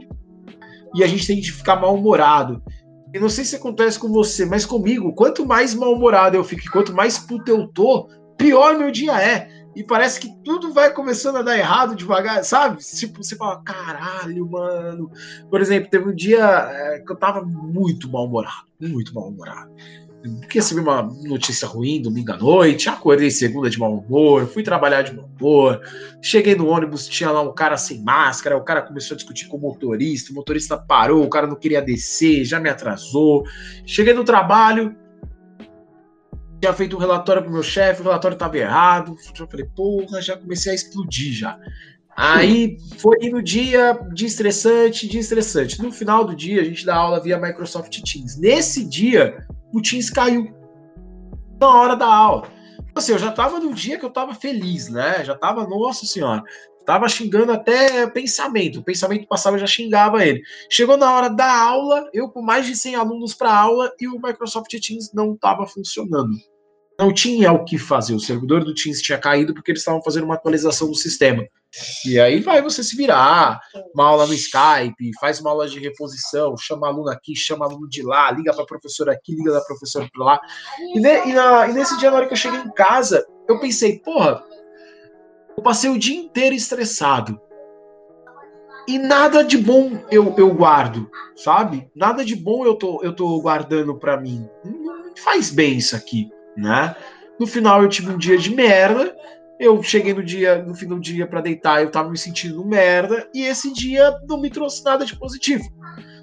e 0.95 1.03
a 1.03 1.07
gente 1.07 1.27
tende 1.27 1.51
a 1.51 1.53
ficar 1.53 1.75
mal-humorado. 1.75 2.63
E 3.13 3.19
não 3.19 3.29
sei 3.29 3.45
se 3.45 3.55
acontece 3.55 3.97
com 3.99 4.09
você, 4.09 4.45
mas 4.45 4.65
comigo, 4.65 5.13
quanto 5.13 5.45
mais 5.45 5.73
mal-humorado 5.73 6.35
eu 6.35 6.43
fico, 6.43 6.69
quanto 6.71 6.93
mais 6.93 7.17
puto 7.17 7.49
eu 7.49 7.67
tô, 7.67 8.09
pior 8.37 8.77
meu 8.77 8.91
dia 8.91 9.19
é. 9.21 9.49
E 9.77 9.83
parece 9.83 10.19
que 10.19 10.35
tudo 10.43 10.73
vai 10.73 10.91
começando 10.91 11.35
a 11.35 11.43
dar 11.43 11.55
errado 11.55 11.95
devagar, 11.95 12.43
sabe? 12.43 12.83
Tipo, 12.83 13.23
você 13.23 13.35
fala, 13.35 13.61
caralho, 13.61 14.49
mano. 14.49 15.11
Por 15.51 15.61
exemplo, 15.61 15.87
teve 15.87 16.09
um 16.09 16.15
dia 16.15 16.43
é, 16.43 16.99
que 16.99 17.11
eu 17.11 17.15
tava 17.15 17.43
muito 17.43 18.09
mal-humorado, 18.09 18.65
muito 18.81 19.13
mal-humorado 19.13 19.71
recebi 20.49 20.81
uma 20.81 21.03
notícia 21.23 21.67
ruim 21.67 22.01
domingo 22.01 22.31
à 22.31 22.37
noite, 22.37 22.89
acordei 22.89 23.29
segunda 23.29 23.69
de 23.69 23.79
mau 23.79 23.99
humor, 23.99 24.47
fui 24.47 24.63
trabalhar 24.63 25.03
de 25.03 25.15
mau 25.15 25.29
humor, 25.39 25.79
cheguei 26.21 26.55
no 26.55 26.67
ônibus, 26.67 27.07
tinha 27.07 27.29
lá 27.29 27.41
um 27.41 27.53
cara 27.53 27.77
sem 27.77 28.01
máscara, 28.01 28.57
o 28.57 28.63
cara 28.63 28.81
começou 28.81 29.15
a 29.15 29.17
discutir 29.17 29.47
com 29.47 29.57
o 29.57 29.61
motorista, 29.61 30.31
o 30.31 30.35
motorista 30.35 30.77
parou, 30.77 31.23
o 31.23 31.29
cara 31.29 31.47
não 31.47 31.55
queria 31.55 31.81
descer, 31.81 32.43
já 32.43 32.59
me 32.59 32.69
atrasou. 32.69 33.45
Cheguei 33.85 34.13
no 34.13 34.23
trabalho, 34.23 34.95
tinha 36.59 36.73
feito 36.73 36.95
um 36.95 36.99
relatório 36.99 37.41
pro 37.41 37.51
meu 37.51 37.63
chefe, 37.63 38.01
o 38.01 38.03
relatório 38.03 38.35
estava 38.35 38.57
errado, 38.57 39.15
eu 39.39 39.47
falei, 39.47 39.65
porra, 39.75 40.21
já 40.21 40.35
comecei 40.35 40.71
a 40.71 40.75
explodir 40.75 41.33
já. 41.33 41.59
Aí 42.15 42.77
foi 42.97 43.29
no 43.29 43.43
dia 43.43 43.93
de 44.11 44.25
estressante, 44.25 45.07
de 45.07 45.19
estressante. 45.19 45.79
No 45.79 45.91
final 45.91 46.25
do 46.25 46.35
dia, 46.35 46.61
a 46.61 46.63
gente 46.63 46.83
dá 46.83 46.95
aula 46.95 47.21
via 47.21 47.39
Microsoft 47.39 47.95
Teams. 48.01 48.35
Nesse 48.39 48.83
dia, 48.83 49.45
o 49.71 49.79
Teams 49.79 50.09
caiu 50.09 50.51
na 51.61 51.67
hora 51.67 51.95
da 51.95 52.07
aula. 52.07 52.47
Assim, 52.97 53.11
eu 53.11 53.19
já 53.19 53.31
tava 53.31 53.59
no 53.59 53.73
dia 53.73 53.97
que 53.97 54.05
eu 54.05 54.09
tava 54.09 54.33
feliz, 54.33 54.89
né? 54.89 55.23
Já 55.23 55.35
tava, 55.35 55.67
nossa 55.67 56.05
senhora, 56.05 56.43
tava 56.85 57.07
xingando 57.07 57.51
até 57.51 58.07
pensamento. 58.07 58.79
O 58.79 58.83
pensamento 58.83 59.27
passava, 59.27 59.55
eu 59.55 59.61
já 59.61 59.67
xingava 59.67 60.25
ele. 60.25 60.41
Chegou 60.69 60.97
na 60.97 61.13
hora 61.13 61.29
da 61.29 61.61
aula, 61.61 62.09
eu 62.13 62.29
com 62.29 62.41
mais 62.41 62.65
de 62.65 62.75
100 62.75 62.95
alunos 62.95 63.33
para 63.33 63.55
aula 63.55 63.91
e 63.99 64.07
o 64.07 64.19
Microsoft 64.21 64.71
Teams 64.79 65.11
não 65.13 65.35
tava 65.35 65.65
funcionando 65.65 66.37
não 66.99 67.13
tinha 67.13 67.51
o 67.51 67.63
que 67.63 67.77
fazer. 67.77 68.15
O 68.15 68.19
servidor 68.19 68.63
do 68.63 68.73
Teams 68.73 69.01
tinha 69.01 69.17
caído 69.17 69.53
porque 69.53 69.71
eles 69.71 69.81
estavam 69.81 70.01
fazendo 70.01 70.23
uma 70.23 70.33
atualização 70.33 70.89
do 70.89 70.95
sistema. 70.95 71.47
E 72.05 72.19
aí 72.19 72.39
vai 72.39 72.61
você 72.61 72.83
se 72.83 72.95
virar, 72.95 73.59
uma 73.93 74.05
aula 74.05 74.25
no 74.25 74.33
Skype, 74.33 75.11
faz 75.19 75.39
uma 75.39 75.51
aula 75.51 75.67
de 75.67 75.79
reposição, 75.79 76.55
chama 76.57 76.87
aluno 76.87 77.09
aqui, 77.09 77.35
chama 77.35 77.65
aluno 77.65 77.87
de 77.87 78.01
lá, 78.01 78.31
liga 78.31 78.53
para 78.53 78.65
professor 78.65 79.09
aqui, 79.09 79.35
liga 79.35 79.51
da 79.51 79.61
professora 79.61 80.07
para 80.11 80.25
lá. 80.25 80.41
E, 80.95 80.99
ne, 80.99 81.27
e, 81.27 81.33
na, 81.33 81.67
e, 81.67 81.73
nesse 81.73 81.97
dia, 81.97 82.09
na 82.09 82.17
hora 82.17 82.27
que 82.27 82.33
eu 82.33 82.37
cheguei 82.37 82.59
em 82.59 82.71
casa, 82.71 83.25
eu 83.47 83.59
pensei, 83.59 83.99
porra, 83.99 84.43
eu 85.55 85.61
passei 85.61 85.89
o 85.89 85.99
dia 85.99 86.17
inteiro 86.17 86.55
estressado. 86.55 87.39
E 88.87 88.97
nada 88.97 89.43
de 89.43 89.57
bom 89.57 90.01
eu, 90.09 90.33
eu 90.37 90.53
guardo, 90.53 91.11
sabe? 91.35 91.91
Nada 91.93 92.23
de 92.23 92.35
bom 92.35 92.65
eu 92.65 92.75
tô, 92.75 93.03
eu 93.03 93.13
tô 93.13 93.39
guardando 93.41 93.99
para 93.99 94.15
mim. 94.15 94.49
Não 94.63 95.13
faz 95.17 95.49
bem 95.49 95.77
isso 95.77 95.95
aqui 95.95 96.29
né? 96.57 96.95
No 97.39 97.45
final 97.45 97.83
eu 97.83 97.89
tive 97.89 98.11
um 98.11 98.17
dia 98.17 98.37
de 98.37 98.53
merda. 98.53 99.15
Eu 99.59 99.81
cheguei 99.81 100.13
no 100.13 100.23
dia, 100.23 100.63
no 100.63 100.75
fim 100.75 100.87
do 100.87 100.99
dia 100.99 101.25
para 101.25 101.41
deitar, 101.41 101.81
eu 101.81 101.89
tava 101.89 102.09
me 102.09 102.17
sentindo 102.17 102.63
merda 102.65 103.27
e 103.33 103.43
esse 103.43 103.73
dia 103.73 104.15
não 104.27 104.39
me 104.39 104.49
trouxe 104.49 104.83
nada 104.83 105.05
de 105.05 105.15
positivo. 105.15 105.63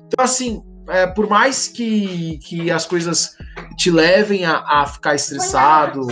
Então 0.07 0.25
assim, 0.25 0.63
é, 0.89 1.07
por 1.07 1.29
mais 1.29 1.67
que, 1.67 2.39
que 2.39 2.71
as 2.71 2.87
coisas 2.87 3.37
te 3.77 3.91
levem 3.91 4.45
a, 4.45 4.59
a 4.59 4.87
ficar 4.87 5.15
estressado, 5.15 6.07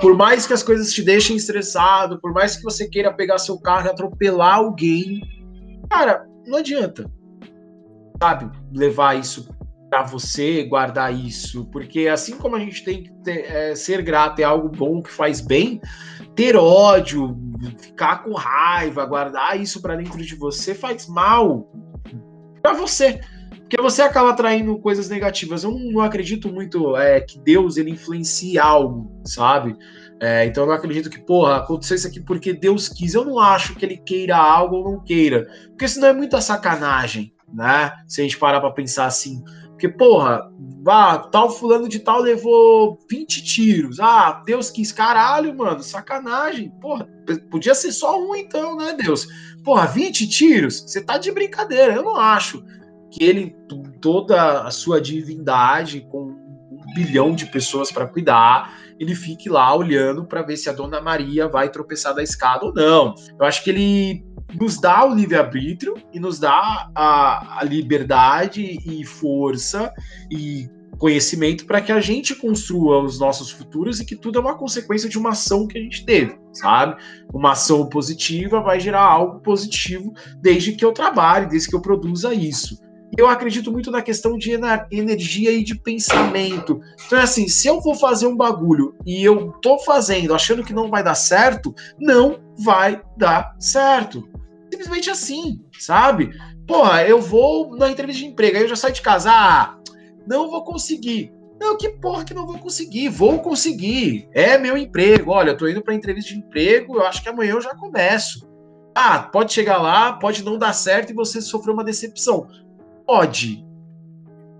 por 0.00 0.16
mais 0.16 0.46
que 0.46 0.52
as 0.52 0.62
coisas 0.62 0.92
te 0.92 1.02
deixem 1.02 1.36
estressado, 1.36 2.20
por 2.20 2.32
mais 2.32 2.56
que 2.56 2.62
você 2.62 2.88
queira 2.88 3.12
pegar 3.12 3.38
seu 3.38 3.58
carro 3.58 3.86
e 3.86 3.90
atropelar 3.90 4.56
alguém, 4.56 5.20
cara, 5.90 6.26
não 6.46 6.58
adianta, 6.58 7.10
sabe, 8.20 8.50
levar 8.72 9.18
isso 9.18 9.48
para 9.88 10.02
você 10.02 10.64
guardar 10.64 11.14
isso, 11.14 11.64
porque 11.66 12.08
assim 12.08 12.36
como 12.36 12.56
a 12.56 12.60
gente 12.60 12.84
tem 12.84 13.04
que 13.04 13.12
ter, 13.24 13.50
é, 13.50 13.74
ser 13.74 14.02
grato 14.02 14.40
é 14.40 14.44
algo 14.44 14.68
bom 14.68 15.02
que 15.02 15.10
faz 15.10 15.40
bem, 15.40 15.80
ter 16.38 16.54
ódio, 16.54 17.36
ficar 17.80 18.22
com 18.22 18.32
raiva, 18.32 19.04
guardar 19.04 19.60
isso 19.60 19.82
para 19.82 19.96
dentro 19.96 20.24
de 20.24 20.36
você 20.36 20.72
faz 20.72 21.08
mal 21.08 21.68
para 22.62 22.74
você, 22.74 23.20
porque 23.58 23.82
você 23.82 24.02
acaba 24.02 24.30
atraindo 24.30 24.78
coisas 24.78 25.08
negativas. 25.08 25.64
Eu 25.64 25.72
não, 25.72 26.00
acredito 26.00 26.48
muito 26.48 26.96
é, 26.96 27.20
que 27.20 27.40
Deus 27.40 27.76
ele 27.76 27.90
influencie 27.90 28.56
algo, 28.56 29.20
sabe? 29.24 29.76
É, 30.20 30.46
então 30.46 30.62
eu 30.62 30.68
não 30.68 30.76
acredito 30.76 31.10
que, 31.10 31.18
porra, 31.18 31.56
aconteceu 31.56 31.96
isso 31.96 32.06
aqui 32.06 32.20
porque 32.20 32.52
Deus 32.52 32.88
quis. 32.88 33.14
Eu 33.14 33.24
não 33.24 33.40
acho 33.40 33.74
que 33.74 33.84
ele 33.84 33.96
queira 33.96 34.36
algo 34.36 34.76
ou 34.76 34.92
não 34.92 35.02
queira, 35.02 35.44
porque 35.70 35.88
senão 35.88 36.06
é 36.06 36.12
muita 36.12 36.40
sacanagem, 36.40 37.34
né? 37.52 37.92
Se 38.06 38.20
a 38.20 38.24
gente 38.24 38.38
parar 38.38 38.60
para 38.60 38.70
pensar 38.70 39.06
assim. 39.06 39.42
Porque, 39.78 39.88
porra, 39.88 40.52
ah, 40.88 41.18
tal 41.30 41.50
fulano 41.50 41.88
de 41.88 42.00
tal 42.00 42.20
levou 42.20 42.98
20 43.08 43.44
tiros. 43.44 44.00
Ah, 44.00 44.42
Deus 44.44 44.72
quis. 44.72 44.90
Caralho, 44.90 45.56
mano, 45.56 45.84
sacanagem. 45.84 46.72
Porra, 46.80 47.08
podia 47.48 47.76
ser 47.76 47.92
só 47.92 48.20
um 48.20 48.34
então, 48.34 48.76
né, 48.76 48.96
Deus? 49.00 49.28
Porra, 49.62 49.86
20 49.86 50.26
tiros? 50.26 50.80
Você 50.80 51.00
tá 51.00 51.16
de 51.16 51.30
brincadeira. 51.30 51.94
Eu 51.94 52.02
não 52.02 52.16
acho 52.16 52.64
que 53.12 53.22
ele, 53.22 53.54
toda 54.00 54.62
a 54.62 54.70
sua 54.72 55.00
divindade, 55.00 56.00
com 56.10 56.34
um 56.72 56.94
bilhão 56.96 57.32
de 57.32 57.46
pessoas 57.46 57.92
para 57.92 58.08
cuidar, 58.08 58.76
ele 58.98 59.14
fique 59.14 59.48
lá 59.48 59.72
olhando 59.76 60.24
para 60.24 60.42
ver 60.42 60.56
se 60.56 60.68
a 60.68 60.72
Dona 60.72 61.00
Maria 61.00 61.46
vai 61.46 61.70
tropeçar 61.70 62.16
da 62.16 62.22
escada 62.22 62.64
ou 62.66 62.74
não. 62.74 63.14
Eu 63.38 63.46
acho 63.46 63.62
que 63.62 63.70
ele 63.70 64.26
nos 64.54 64.80
dá 64.80 65.04
o 65.04 65.14
livre-arbítrio 65.14 65.94
e 66.12 66.18
nos 66.18 66.38
dá 66.38 66.90
a, 66.94 67.60
a 67.60 67.64
liberdade 67.64 68.78
e 68.84 69.04
força 69.04 69.92
e 70.30 70.68
conhecimento 70.98 71.64
para 71.64 71.80
que 71.80 71.92
a 71.92 72.00
gente 72.00 72.34
construa 72.34 73.02
os 73.02 73.20
nossos 73.20 73.50
futuros 73.50 74.00
e 74.00 74.04
que 74.04 74.16
tudo 74.16 74.38
é 74.38 74.42
uma 74.42 74.56
consequência 74.56 75.08
de 75.08 75.16
uma 75.16 75.30
ação 75.30 75.66
que 75.66 75.78
a 75.78 75.80
gente 75.80 76.04
teve, 76.04 76.36
sabe? 76.52 77.00
Uma 77.32 77.52
ação 77.52 77.88
positiva 77.88 78.60
vai 78.60 78.80
gerar 78.80 79.02
algo 79.02 79.40
positivo 79.40 80.12
desde 80.40 80.72
que 80.72 80.84
eu 80.84 80.92
trabalhe, 80.92 81.46
desde 81.46 81.68
que 81.68 81.76
eu 81.76 81.80
produza 81.80 82.34
isso. 82.34 82.76
Eu 83.16 83.26
acredito 83.26 83.72
muito 83.72 83.90
na 83.90 84.02
questão 84.02 84.36
de 84.36 84.50
energia 84.90 85.50
e 85.50 85.64
de 85.64 85.74
pensamento. 85.80 86.80
Então, 87.06 87.18
é 87.18 87.22
assim, 87.22 87.48
se 87.48 87.66
eu 87.66 87.80
vou 87.80 87.94
fazer 87.94 88.26
um 88.26 88.36
bagulho 88.36 88.94
e 89.06 89.24
eu 89.24 89.52
tô 89.62 89.78
fazendo 89.78 90.34
achando 90.34 90.62
que 90.62 90.74
não 90.74 90.90
vai 90.90 91.02
dar 91.02 91.14
certo, 91.14 91.74
não 91.98 92.38
vai 92.58 93.00
dar 93.16 93.56
certo 93.58 94.28
simplesmente 94.78 95.10
assim, 95.10 95.60
sabe? 95.78 96.30
Porra, 96.66 97.02
eu 97.02 97.20
vou 97.20 97.76
na 97.76 97.90
entrevista 97.90 98.22
de 98.22 98.28
emprego, 98.28 98.56
aí 98.56 98.62
eu 98.62 98.68
já 98.68 98.76
saio 98.76 98.94
de 98.94 99.02
casa, 99.02 99.30
ah, 99.32 99.78
não 100.26 100.48
vou 100.48 100.62
conseguir. 100.64 101.32
Não, 101.60 101.76
que 101.76 101.88
porra 101.88 102.24
que 102.24 102.32
não 102.32 102.46
vou 102.46 102.58
conseguir? 102.58 103.08
Vou 103.08 103.40
conseguir. 103.40 104.28
É 104.32 104.56
meu 104.56 104.76
emprego. 104.78 105.32
Olha, 105.32 105.50
eu 105.50 105.56
tô 105.56 105.66
indo 105.66 105.82
pra 105.82 105.92
entrevista 105.92 106.32
de 106.32 106.38
emprego, 106.38 106.96
eu 106.96 107.04
acho 107.04 107.20
que 107.20 107.28
amanhã 107.28 107.54
eu 107.54 107.60
já 107.60 107.74
começo. 107.74 108.48
Ah, 108.94 109.18
pode 109.18 109.52
chegar 109.52 109.78
lá, 109.78 110.12
pode 110.12 110.44
não 110.44 110.56
dar 110.56 110.72
certo 110.72 111.10
e 111.10 111.14
você 111.14 111.40
sofreu 111.40 111.74
uma 111.74 111.82
decepção. 111.82 112.46
Pode. 113.04 113.66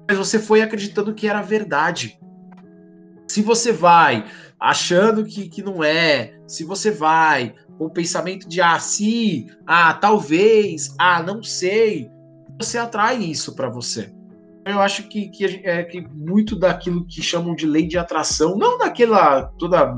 Mas 0.09 0.19
você 0.19 0.41
foi 0.41 0.61
acreditando 0.61 1.15
que 1.15 1.29
era 1.29 1.41
verdade. 1.41 2.19
Se 3.29 3.43
você 3.43 3.71
vai 3.71 4.25
achando 4.59 5.25
que, 5.25 5.49
que 5.49 5.63
não 5.63 5.85
é, 5.85 6.37
se 6.49 6.65
você 6.65 6.91
vai 6.91 7.55
o 7.79 7.89
pensamento 7.89 8.49
de 8.49 8.61
ah, 8.61 8.79
se, 8.79 9.47
ah, 9.67 9.95
talvez, 9.95 10.95
ah, 10.99 11.23
não 11.23 11.43
sei, 11.43 12.11
você 12.59 12.77
atrai 12.79 13.19
isso 13.19 13.55
para 13.55 13.69
você. 13.69 14.13
Eu 14.65 14.81
acho 14.81 15.05
que, 15.09 15.29
que, 15.29 15.45
é, 15.65 15.83
que 15.85 16.01
muito 16.01 16.55
daquilo 16.55 17.07
que 17.07 17.23
chamam 17.23 17.55
de 17.55 17.67
lei 17.67 17.87
de 17.87 17.97
atração, 17.97 18.57
não 18.59 18.77
daquela 18.77 19.45
toda 19.59 19.95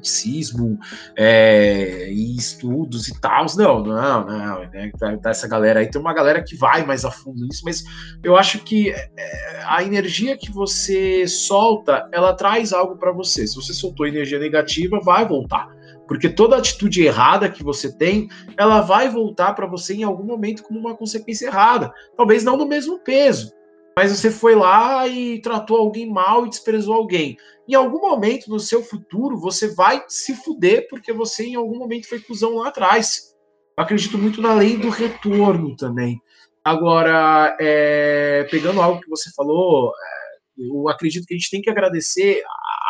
miticismo 0.00 0.78
é, 1.16 2.10
e 2.10 2.34
estudos 2.34 3.08
e 3.08 3.20
tal, 3.20 3.44
não, 3.56 3.82
não, 3.82 4.26
não, 4.26 4.60
né, 4.70 4.90
tá, 4.98 5.16
tá, 5.18 5.30
essa 5.30 5.46
galera 5.46 5.80
aí, 5.80 5.90
tem 5.90 6.00
uma 6.00 6.14
galera 6.14 6.42
que 6.42 6.56
vai 6.56 6.84
mais 6.84 7.04
a 7.04 7.10
fundo 7.10 7.44
nisso, 7.44 7.62
mas 7.64 7.84
eu 8.22 8.36
acho 8.36 8.60
que 8.60 8.90
é, 8.90 9.62
a 9.66 9.82
energia 9.84 10.36
que 10.38 10.50
você 10.50 11.26
solta, 11.28 12.08
ela 12.12 12.32
traz 12.32 12.72
algo 12.72 12.96
para 12.96 13.12
você. 13.12 13.46
Se 13.46 13.56
você 13.56 13.74
soltou 13.74 14.06
energia 14.06 14.38
negativa, 14.38 14.98
vai 15.00 15.26
voltar. 15.26 15.68
Porque 16.10 16.28
toda 16.28 16.56
atitude 16.56 17.04
errada 17.04 17.48
que 17.48 17.62
você 17.62 17.96
tem, 17.96 18.28
ela 18.56 18.80
vai 18.80 19.08
voltar 19.08 19.54
para 19.54 19.64
você 19.64 19.94
em 19.94 20.02
algum 20.02 20.24
momento 20.24 20.64
como 20.64 20.80
uma 20.80 20.96
consequência 20.96 21.46
errada. 21.46 21.92
Talvez 22.16 22.42
não 22.42 22.56
no 22.56 22.66
mesmo 22.66 22.98
peso, 22.98 23.52
mas 23.96 24.10
você 24.10 24.28
foi 24.28 24.56
lá 24.56 25.06
e 25.06 25.40
tratou 25.40 25.76
alguém 25.76 26.10
mal 26.10 26.44
e 26.44 26.50
desprezou 26.50 26.94
alguém. 26.94 27.36
Em 27.68 27.74
algum 27.74 28.00
momento 28.00 28.50
no 28.50 28.58
seu 28.58 28.82
futuro, 28.82 29.38
você 29.38 29.72
vai 29.72 30.02
se 30.08 30.34
fuder 30.34 30.88
porque 30.90 31.12
você 31.12 31.44
em 31.44 31.54
algum 31.54 31.78
momento 31.78 32.08
foi 32.08 32.18
cuzão 32.18 32.56
lá 32.56 32.70
atrás. 32.70 33.32
Eu 33.78 33.84
acredito 33.84 34.18
muito 34.18 34.42
na 34.42 34.52
lei 34.52 34.76
do 34.76 34.90
retorno 34.90 35.76
também. 35.76 36.20
Agora, 36.64 37.56
é, 37.60 38.48
pegando 38.50 38.82
algo 38.82 39.00
que 39.00 39.08
você 39.08 39.30
falou, 39.30 39.92
é, 39.92 40.66
eu 40.66 40.88
acredito 40.88 41.24
que 41.24 41.34
a 41.34 41.36
gente 41.36 41.50
tem 41.50 41.62
que 41.62 41.70
agradecer 41.70 42.42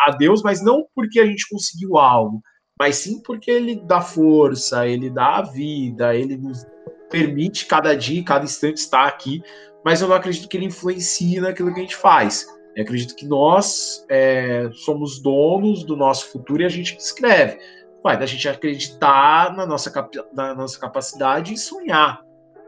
a 0.07 0.13
Deus, 0.13 0.43
mas 0.43 0.65
não 0.65 0.87
porque 0.95 1.21
a 1.21 1.27
gente 1.27 1.47
conseguiu 1.51 1.99
algo, 1.99 2.41
mas 2.81 2.97
sim 2.97 3.21
porque 3.21 3.51
ele 3.51 3.77
dá 3.85 4.01
força, 4.01 4.89
ele 4.89 5.11
dá 5.11 5.37
a 5.37 5.43
vida, 5.43 6.17
ele 6.17 6.35
nos 6.39 6.65
permite 7.11 7.67
cada 7.67 7.95
dia, 7.95 8.25
cada 8.25 8.47
instante 8.47 8.79
estar 8.79 9.07
aqui, 9.07 9.43
mas 9.85 10.01
eu 10.01 10.09
não 10.09 10.17
acredito 10.17 10.49
que 10.49 10.57
ele 10.57 10.65
influencie 10.65 11.39
naquilo 11.41 11.75
que 11.75 11.81
a 11.81 11.83
gente 11.83 11.97
faz. 11.97 12.47
Eu 12.75 12.83
acredito 12.83 13.15
que 13.15 13.27
nós 13.27 14.03
é, 14.09 14.71
somos 14.73 15.21
donos 15.21 15.85
do 15.85 15.95
nosso 15.95 16.33
futuro 16.33 16.63
e 16.63 16.65
a 16.65 16.71
gente 16.71 16.97
escreve. 16.97 17.59
Vai 18.03 18.19
da 18.19 18.25
gente 18.25 18.49
acreditar 18.49 19.55
na 19.55 19.67
nossa, 19.67 19.93
na 20.33 20.55
nossa 20.55 20.81
capacidade 20.81 21.53
e 21.53 21.59
sonhar. 21.59 22.23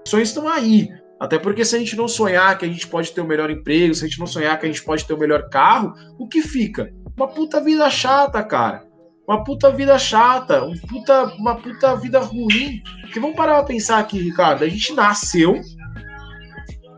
Os 0.04 0.10
sonhos 0.10 0.28
estão 0.28 0.46
aí. 0.46 0.90
Até 1.18 1.38
porque 1.38 1.64
se 1.64 1.74
a 1.74 1.78
gente 1.78 1.96
não 1.96 2.06
sonhar 2.06 2.58
que 2.58 2.66
a 2.66 2.68
gente 2.68 2.86
pode 2.86 3.12
ter 3.12 3.22
o 3.22 3.26
melhor 3.26 3.48
emprego, 3.48 3.94
se 3.94 4.04
a 4.04 4.08
gente 4.08 4.20
não 4.20 4.26
sonhar 4.26 4.60
que 4.60 4.66
a 4.66 4.68
gente 4.68 4.84
pode 4.84 5.06
ter 5.06 5.14
o 5.14 5.18
melhor 5.18 5.48
carro, 5.48 5.94
o 6.18 6.28
que 6.28 6.42
fica? 6.42 6.92
Uma 7.16 7.28
puta 7.28 7.62
vida 7.62 7.88
chata, 7.88 8.42
cara. 8.42 8.91
Uma 9.26 9.44
puta 9.44 9.70
vida 9.70 9.98
chata, 9.98 10.64
um 10.64 10.76
puta, 10.76 11.24
uma 11.38 11.56
puta 11.56 11.94
vida 11.96 12.20
ruim. 12.20 12.82
Porque 13.02 13.20
vamos 13.20 13.36
parar 13.36 13.56
pra 13.56 13.64
pensar 13.64 13.98
aqui, 13.98 14.18
Ricardo. 14.18 14.64
A 14.64 14.68
gente 14.68 14.92
nasceu 14.92 15.60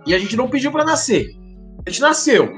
e 0.06 0.14
a 0.14 0.18
gente 0.18 0.36
não 0.36 0.48
pediu 0.48 0.72
para 0.72 0.84
nascer. 0.84 1.28
A 1.86 1.90
gente 1.90 2.00
nasceu. 2.00 2.50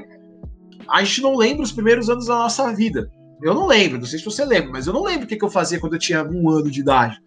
A 0.89 1.03
gente 1.03 1.21
não 1.21 1.35
lembra 1.35 1.63
os 1.63 1.71
primeiros 1.71 2.09
anos 2.09 2.27
da 2.27 2.35
nossa 2.35 2.73
vida. 2.73 3.09
Eu 3.43 3.53
não 3.53 3.67
lembro, 3.67 3.99
não 3.99 4.05
sei 4.05 4.17
se 4.19 4.25
você 4.25 4.43
lembra, 4.43 4.71
mas 4.71 4.87
eu 4.87 4.93
não 4.93 5.03
lembro 5.03 5.25
o 5.25 5.27
que, 5.27 5.37
eu 5.43 5.49
fazia 5.49 5.79
quando 5.79 5.93
eu 5.93 5.99
tinha 5.99 6.23
um 6.23 6.49
ano 6.49 6.71
de 6.71 6.79
idade. 6.79 7.17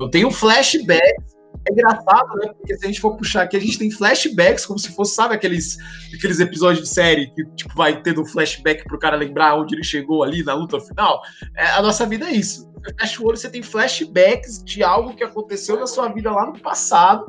Eu 0.00 0.08
tenho 0.08 0.30
flashbacks. 0.30 1.39
É 1.68 1.72
engraçado, 1.72 2.36
né? 2.36 2.52
Porque 2.56 2.76
se 2.76 2.84
a 2.84 2.88
gente 2.88 3.00
for 3.00 3.16
puxar 3.16 3.42
aqui, 3.42 3.56
a 3.56 3.60
gente 3.60 3.78
tem 3.78 3.90
flashbacks, 3.90 4.64
como 4.64 4.78
se 4.78 4.94
fosse, 4.94 5.14
sabe, 5.14 5.34
aqueles, 5.34 5.76
aqueles 6.16 6.40
episódios 6.40 6.88
de 6.88 6.94
série 6.94 7.30
que 7.34 7.44
tipo, 7.54 7.74
vai 7.74 8.00
tendo 8.02 8.22
um 8.22 8.26
flashback 8.26 8.84
pro 8.84 8.98
cara 8.98 9.16
lembrar 9.16 9.56
onde 9.56 9.74
ele 9.74 9.84
chegou 9.84 10.22
ali 10.22 10.42
na 10.42 10.54
luta 10.54 10.80
final. 10.80 11.20
É, 11.56 11.66
a 11.72 11.82
nossa 11.82 12.06
vida 12.06 12.26
é 12.26 12.32
isso. 12.32 12.70
Fecha 12.98 13.22
o 13.22 13.26
olho, 13.26 13.36
você 13.36 13.50
tem 13.50 13.62
flashbacks 13.62 14.64
de 14.64 14.82
algo 14.82 15.14
que 15.14 15.22
aconteceu 15.22 15.78
na 15.78 15.86
sua 15.86 16.08
vida 16.08 16.30
lá 16.30 16.46
no 16.46 16.58
passado, 16.58 17.26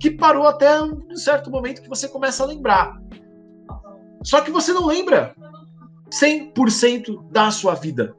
que 0.00 0.10
parou 0.10 0.48
até 0.48 0.82
um 0.82 1.16
certo 1.16 1.50
momento 1.50 1.82
que 1.82 1.88
você 1.88 2.08
começa 2.08 2.42
a 2.42 2.46
lembrar. 2.46 3.00
Só 4.24 4.40
que 4.40 4.50
você 4.50 4.72
não 4.72 4.86
lembra 4.86 5.34
100% 6.10 7.30
da 7.30 7.50
sua 7.52 7.74
vida. 7.74 8.14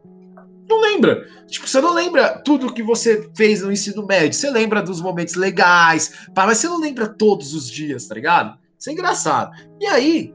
Não 0.70 0.80
lembra. 0.82 1.28
Tipo, 1.47 1.67
você 1.67 1.82
não 1.82 1.93
lembra 1.93 2.38
tudo 2.45 2.72
que 2.72 2.84
você 2.84 3.28
fez 3.36 3.63
no 3.63 3.72
ensino 3.72 4.05
médio. 4.05 4.34
Você 4.34 4.51
lembra 4.51 4.84
dos 4.84 5.01
momentos 5.01 5.34
legais, 5.34 6.28
mas 6.36 6.57
você 6.57 6.67
não 6.67 6.80
lembra 6.80 7.07
todos 7.07 7.55
os 7.55 7.67
dias, 7.67 8.07
tá 8.07 8.13
ligado? 8.13 8.55
Isso 8.78 8.89
é 8.89 8.93
engraçado. 8.93 9.51
E 9.82 9.88
aí, 9.88 10.34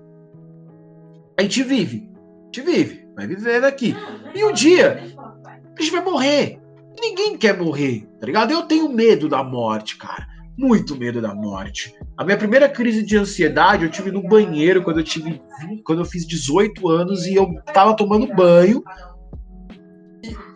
a 1.38 1.42
gente 1.42 1.62
vive. 1.62 2.10
A 2.16 2.44
gente 2.46 2.62
vive. 2.62 3.06
Vai 3.14 3.28
vivendo 3.28 3.64
aqui. 3.64 3.94
E 4.34 4.44
um 4.44 4.52
dia, 4.52 5.14
a 5.46 5.80
gente 5.80 5.92
vai 5.92 6.02
morrer. 6.02 6.60
Ninguém 7.00 7.38
quer 7.38 7.56
morrer, 7.56 8.08
tá 8.20 8.26
ligado? 8.26 8.50
Eu 8.50 8.62
tenho 8.62 8.88
medo 8.88 9.28
da 9.28 9.42
morte, 9.42 9.96
cara 9.96 10.34
muito 10.56 10.96
medo 10.96 11.20
da 11.20 11.34
morte. 11.34 11.94
A 12.16 12.24
minha 12.24 12.36
primeira 12.36 12.68
crise 12.68 13.02
de 13.02 13.16
ansiedade 13.16 13.84
eu 13.84 13.90
tive 13.90 14.10
no 14.10 14.22
banheiro 14.22 14.82
quando 14.82 15.00
eu 15.00 15.04
tive 15.04 15.42
quando 15.84 16.00
eu 16.00 16.04
fiz 16.04 16.24
18 16.26 16.88
anos 16.88 17.26
e 17.26 17.34
eu 17.34 17.54
tava 17.72 17.96
tomando 17.96 18.32
banho 18.34 18.82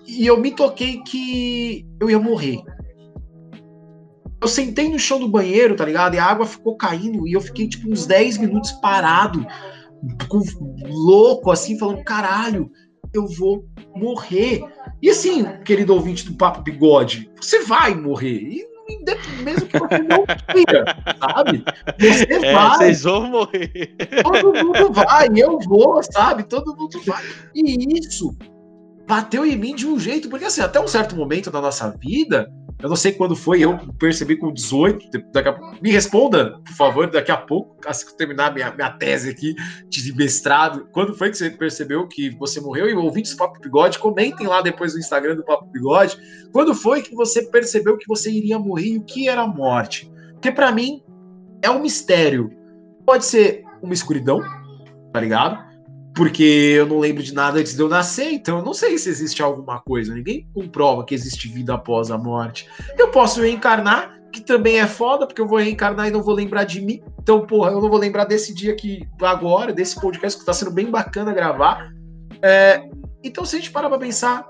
e, 0.08 0.26
eu 0.26 0.40
me 0.40 0.50
toquei 0.50 1.02
que 1.02 1.86
eu 2.00 2.10
ia 2.10 2.18
morrer. 2.18 2.62
Eu 4.40 4.48
sentei 4.48 4.88
no 4.88 4.98
chão 4.98 5.20
do 5.20 5.28
banheiro, 5.28 5.76
tá 5.76 5.84
ligado? 5.84 6.14
E 6.14 6.18
a 6.18 6.24
água 6.24 6.46
ficou 6.46 6.76
caindo 6.76 7.26
e 7.26 7.32
eu 7.32 7.40
fiquei 7.40 7.68
tipo 7.68 7.90
uns 7.90 8.06
10 8.06 8.38
minutos 8.38 8.72
parado, 8.72 9.44
com, 10.28 10.40
louco 10.86 11.50
assim, 11.50 11.78
falando, 11.78 12.02
caralho, 12.04 12.70
eu 13.12 13.26
vou 13.26 13.66
morrer. 13.94 14.62
E 15.02 15.10
assim, 15.10 15.44
querido 15.64 15.92
ouvinte 15.92 16.24
do 16.24 16.36
Papo 16.36 16.62
Bigode, 16.62 17.30
você 17.40 17.62
vai 17.64 17.94
morrer. 17.94 18.40
E 18.40 18.68
mesmo 19.42 19.66
que 19.66 19.78
você 19.78 19.98
não 19.98 20.24
queira, 20.24 20.84
sabe? 21.20 21.64
Você 21.98 22.32
é, 22.32 22.52
vai. 22.52 22.78
Vocês 22.78 23.02
vão 23.02 23.28
morrer. 23.28 23.96
Todo 24.22 24.64
mundo 24.64 24.92
vai, 24.92 25.28
eu 25.36 25.58
vou, 25.58 26.02
sabe? 26.02 26.44
Todo 26.44 26.74
mundo 26.76 27.00
vai. 27.04 27.22
E 27.54 27.98
isso 27.98 28.34
bateu 29.08 29.46
em 29.46 29.56
mim 29.56 29.74
de 29.74 29.86
um 29.86 29.98
jeito, 29.98 30.28
porque 30.28 30.44
assim, 30.44 30.60
até 30.60 30.78
um 30.78 30.86
certo 30.86 31.16
momento 31.16 31.50
da 31.50 31.62
nossa 31.62 31.90
vida, 31.98 32.52
eu 32.80 32.90
não 32.90 32.94
sei 32.94 33.10
quando 33.10 33.34
foi, 33.34 33.62
eu 33.62 33.78
percebi 33.98 34.36
com 34.36 34.52
18. 34.52 35.08
Daqui 35.32 35.48
a... 35.48 35.58
Me 35.80 35.90
responda, 35.90 36.60
por 36.60 36.74
favor, 36.74 37.10
daqui 37.10 37.32
a 37.32 37.36
pouco, 37.38 37.76
assim 37.88 38.04
que 38.04 38.12
eu 38.12 38.16
terminar 38.16 38.52
minha, 38.52 38.70
minha 38.70 38.90
tese 38.90 39.30
aqui 39.30 39.54
de 39.88 40.14
mestrado. 40.14 40.86
Quando 40.92 41.14
foi 41.14 41.30
que 41.30 41.38
você 41.38 41.50
percebeu 41.50 42.06
que 42.06 42.30
você 42.36 42.60
morreu? 42.60 42.86
E 42.86 42.94
ouvintes 42.94 43.32
do 43.32 43.38
Papo 43.38 43.58
Bigode, 43.60 43.98
comentem 43.98 44.46
lá 44.46 44.60
depois 44.60 44.92
no 44.92 45.00
Instagram 45.00 45.36
do 45.36 45.44
Papo 45.44 45.64
Bigode. 45.72 46.18
Quando 46.52 46.74
foi 46.74 47.00
que 47.00 47.14
você 47.14 47.42
percebeu 47.42 47.96
que 47.96 48.06
você 48.06 48.30
iria 48.30 48.58
morrer 48.58 48.90
e 48.90 48.98
o 48.98 49.02
que 49.02 49.26
era 49.26 49.40
a 49.40 49.48
morte? 49.48 50.12
Porque 50.34 50.52
para 50.52 50.70
mim 50.70 51.02
é 51.62 51.70
um 51.70 51.80
mistério. 51.80 52.52
Pode 53.06 53.24
ser 53.24 53.64
uma 53.82 53.94
escuridão, 53.94 54.40
tá 55.12 55.20
ligado? 55.20 55.67
Porque 56.18 56.74
eu 56.76 56.84
não 56.84 56.98
lembro 56.98 57.22
de 57.22 57.32
nada 57.32 57.60
antes 57.60 57.76
de 57.76 57.80
eu 57.80 57.88
nascer, 57.88 58.32
então 58.32 58.58
eu 58.58 58.64
não 58.64 58.74
sei 58.74 58.98
se 58.98 59.08
existe 59.08 59.40
alguma 59.40 59.80
coisa. 59.80 60.12
Ninguém 60.12 60.48
comprova 60.52 61.04
que 61.04 61.14
existe 61.14 61.46
vida 61.46 61.74
após 61.74 62.10
a 62.10 62.18
morte. 62.18 62.68
Eu 62.98 63.06
posso 63.12 63.40
reencarnar, 63.40 64.18
que 64.32 64.40
também 64.40 64.80
é 64.80 64.86
foda, 64.88 65.28
porque 65.28 65.40
eu 65.40 65.46
vou 65.46 65.58
reencarnar 65.58 66.08
e 66.08 66.10
não 66.10 66.20
vou 66.20 66.34
lembrar 66.34 66.64
de 66.64 66.80
mim. 66.80 67.00
Então, 67.20 67.46
porra, 67.46 67.70
eu 67.70 67.80
não 67.80 67.88
vou 67.88 68.00
lembrar 68.00 68.24
desse 68.24 68.52
dia 68.52 68.72
aqui 68.72 69.06
agora, 69.22 69.72
desse 69.72 69.94
podcast 70.00 70.40
que 70.40 70.44
tá 70.44 70.52
sendo 70.52 70.72
bem 70.72 70.90
bacana 70.90 71.32
gravar. 71.32 71.88
É, 72.42 72.82
então, 73.22 73.44
se 73.44 73.54
a 73.54 73.60
gente 73.60 73.70
parar 73.70 73.88
pra 73.88 73.98
pensar, 73.98 74.44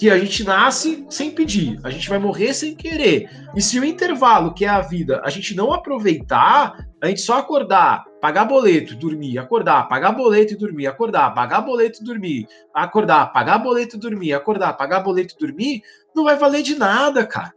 que 0.00 0.08
a 0.08 0.18
gente 0.18 0.42
nasce 0.44 1.04
sem 1.10 1.30
pedir, 1.30 1.78
a 1.84 1.90
gente 1.90 2.08
vai 2.08 2.18
morrer 2.18 2.54
sem 2.54 2.74
querer. 2.74 3.28
E 3.54 3.60
se 3.60 3.78
o 3.78 3.84
intervalo, 3.84 4.54
que 4.54 4.64
é 4.64 4.68
a 4.68 4.80
vida, 4.80 5.20
a 5.22 5.28
gente 5.28 5.54
não 5.54 5.74
aproveitar, 5.74 6.88
a 7.02 7.06
gente 7.06 7.20
só 7.20 7.38
acordar, 7.38 8.06
pagar 8.18 8.46
boleto, 8.46 8.96
dormir, 8.96 9.36
acordar, 9.36 9.90
pagar 9.90 10.12
boleto 10.12 10.54
e 10.54 10.56
dormir, 10.56 10.86
acordar, 10.86 11.34
pagar 11.34 11.60
boleto 11.60 12.00
e 12.00 12.04
dormir, 12.06 12.48
acordar, 12.72 13.30
pagar 13.30 13.58
boleto 13.58 13.96
e 13.96 14.00
dormir, 14.00 14.32
acordar, 14.32 14.72
pagar 14.72 15.00
boleto 15.00 15.34
e 15.34 15.38
dormir, 15.38 15.82
não 16.16 16.24
vai 16.24 16.38
valer 16.38 16.62
de 16.62 16.76
nada, 16.76 17.26
cara. 17.26 17.52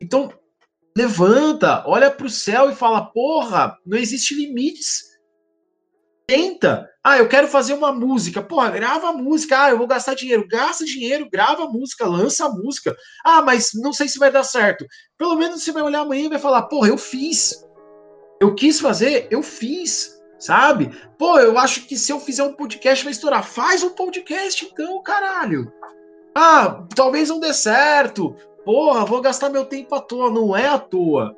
Então, 0.00 0.32
levanta, 0.96 1.84
olha 1.86 2.10
para 2.10 2.26
o 2.26 2.30
céu 2.30 2.72
e 2.72 2.74
fala: 2.74 3.06
porra, 3.06 3.78
não 3.86 3.96
existe 3.96 4.34
limites. 4.34 5.16
Tenta. 6.26 6.90
Ah, 7.08 7.16
eu 7.16 7.26
quero 7.26 7.48
fazer 7.48 7.72
uma 7.72 7.90
música. 7.90 8.42
Porra, 8.42 8.68
grava 8.68 9.08
a 9.08 9.12
música. 9.14 9.58
Ah, 9.58 9.70
eu 9.70 9.78
vou 9.78 9.86
gastar 9.86 10.14
dinheiro. 10.14 10.46
Gasta 10.46 10.84
dinheiro, 10.84 11.26
grava 11.32 11.64
a 11.64 11.66
música, 11.66 12.06
lança 12.06 12.44
a 12.44 12.50
música. 12.50 12.94
Ah, 13.24 13.40
mas 13.40 13.70
não 13.72 13.94
sei 13.94 14.06
se 14.06 14.18
vai 14.18 14.30
dar 14.30 14.44
certo. 14.44 14.84
Pelo 15.16 15.34
menos 15.34 15.62
você 15.62 15.72
vai 15.72 15.82
olhar 15.82 16.00
amanhã 16.00 16.26
e 16.26 16.28
vai 16.28 16.38
falar: 16.38 16.64
porra, 16.64 16.88
eu 16.88 16.98
fiz. 16.98 17.64
Eu 18.38 18.54
quis 18.54 18.78
fazer, 18.78 19.26
eu 19.30 19.42
fiz. 19.42 20.18
Sabe? 20.38 20.90
Pô, 21.18 21.38
eu 21.38 21.58
acho 21.58 21.86
que 21.86 21.96
se 21.96 22.12
eu 22.12 22.20
fizer 22.20 22.42
um 22.42 22.52
podcast 22.52 23.02
vai 23.02 23.12
estourar. 23.12 23.42
Faz 23.42 23.82
um 23.82 23.90
podcast 23.90 24.66
então, 24.66 25.02
caralho. 25.02 25.72
Ah, 26.36 26.84
talvez 26.94 27.30
não 27.30 27.40
dê 27.40 27.54
certo. 27.54 28.36
Porra, 28.66 29.06
vou 29.06 29.22
gastar 29.22 29.48
meu 29.48 29.64
tempo 29.64 29.94
à 29.94 30.00
toa. 30.02 30.30
Não 30.30 30.54
é 30.54 30.68
à 30.68 30.78
toa. 30.78 31.34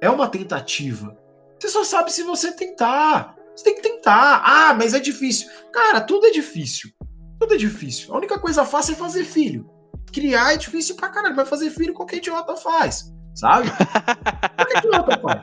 É 0.00 0.08
uma 0.08 0.26
tentativa. 0.26 1.14
Você 1.60 1.68
só 1.68 1.84
sabe 1.84 2.10
se 2.10 2.22
você 2.22 2.50
tentar. 2.52 3.36
Você 3.54 3.64
tem 3.64 3.74
que 3.74 3.82
tentar. 3.82 4.42
Ah, 4.44 4.74
mas 4.74 4.94
é 4.94 5.00
difícil. 5.00 5.48
Cara, 5.72 6.00
tudo 6.00 6.26
é 6.26 6.30
difícil. 6.30 6.90
Tudo 7.38 7.54
é 7.54 7.56
difícil. 7.56 8.12
A 8.14 8.16
única 8.16 8.38
coisa 8.38 8.64
fácil 8.64 8.92
é 8.94 8.96
fazer 8.96 9.24
filho. 9.24 9.68
Criar 10.12 10.54
é 10.54 10.56
difícil 10.56 10.96
pra 10.96 11.08
caralho, 11.08 11.36
mas 11.36 11.48
fazer 11.48 11.70
filho 11.70 11.94
qualquer 11.94 12.16
idiota 12.18 12.56
faz. 12.56 13.12
Sabe? 13.34 13.70
qualquer 14.56 14.78
idiota 14.78 15.20
faz. 15.20 15.42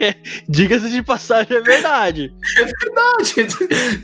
É, 0.00 0.14
Diga-se 0.48 0.90
de 0.90 1.02
passagem, 1.02 1.56
é 1.56 1.60
verdade. 1.60 2.34
É 2.58 2.64
verdade. 2.64 3.34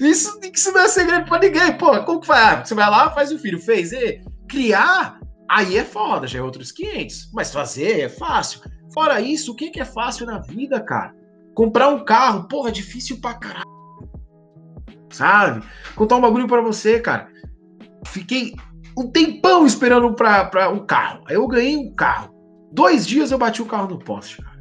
Isso, 0.01 0.39
isso 0.53 0.73
não 0.73 0.81
é 0.81 0.89
segredo 0.89 1.25
pra 1.27 1.39
ninguém. 1.39 1.77
Pô, 1.77 2.03
como 2.05 2.21
que 2.21 2.27
faz? 2.27 2.43
Ah, 2.43 2.65
você 2.65 2.75
vai 2.75 2.91
lá, 2.91 3.11
faz 3.11 3.33
o 3.33 3.39
filho, 3.39 3.59
fez. 3.59 3.93
E 3.93 4.21
criar, 4.49 5.19
aí 5.49 5.79
é 5.79 5.85
foda, 5.85 6.27
já 6.27 6.39
é 6.39 6.43
outros 6.43 6.73
500. 6.73 7.31
Mas 7.33 7.53
fazer 7.53 8.01
é 8.01 8.09
fácil. 8.09 8.61
Fora 8.93 9.21
isso, 9.21 9.53
o 9.53 9.55
que, 9.55 9.71
que 9.71 9.81
é 9.81 9.85
fácil 9.85 10.27
na 10.27 10.39
vida, 10.39 10.81
cara? 10.81 11.15
Comprar 11.55 11.89
um 11.89 12.05
carro, 12.05 12.49
porra, 12.49 12.69
é 12.69 12.73
difícil 12.73 13.21
pra 13.21 13.35
caralho. 13.35 13.71
Sabe? 15.11 15.65
Contar 15.95 16.17
um 16.17 16.21
bagulho 16.21 16.47
pra 16.47 16.61
você, 16.61 17.01
cara. 17.01 17.29
Fiquei 18.07 18.55
um 18.97 19.11
tempão 19.11 19.67
esperando 19.67 20.13
pra, 20.15 20.45
pra 20.47 20.69
um 20.71 20.85
carro. 20.87 21.25
Aí 21.29 21.37
eu 21.37 21.47
ganhei 21.47 21.77
um 21.77 21.95
carro. 21.95 22.33
Dois 22.73 23.07
dias 23.07 23.31
eu 23.31 23.39
bati 23.39 23.61
o 23.61 23.67
carro 23.67 23.89
no 23.89 23.99
poste, 23.99 24.39
cara. 24.43 24.53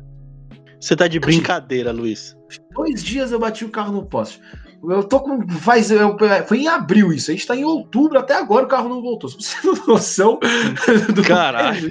Você 0.80 0.96
tá 0.96 1.08
de 1.08 1.20
brincadeira, 1.20 1.92
Luiz. 1.92 2.36
Dois 2.72 3.04
dias 3.04 3.32
eu 3.32 3.40
bati 3.40 3.64
o 3.64 3.70
carro 3.70 3.94
no 3.94 4.06
poste. 4.06 4.42
Eu 4.84 5.04
tô 5.04 5.20
com. 5.20 5.48
Faz, 5.48 5.92
eu, 5.92 6.18
foi 6.48 6.62
em 6.62 6.68
abril 6.68 7.14
isso. 7.14 7.30
A 7.30 7.34
gente 7.34 7.46
tá 7.46 7.56
em 7.56 7.64
outubro, 7.64 8.18
até 8.18 8.36
agora 8.36 8.66
o 8.66 8.68
carro 8.68 8.90
não 8.90 9.02
voltou. 9.02 9.30
Se 9.30 9.38
você 9.38 9.56
não 9.68 9.76
tem 9.76 9.88
noção 9.88 10.40
do 11.14 11.24
Caralho. 11.24 11.90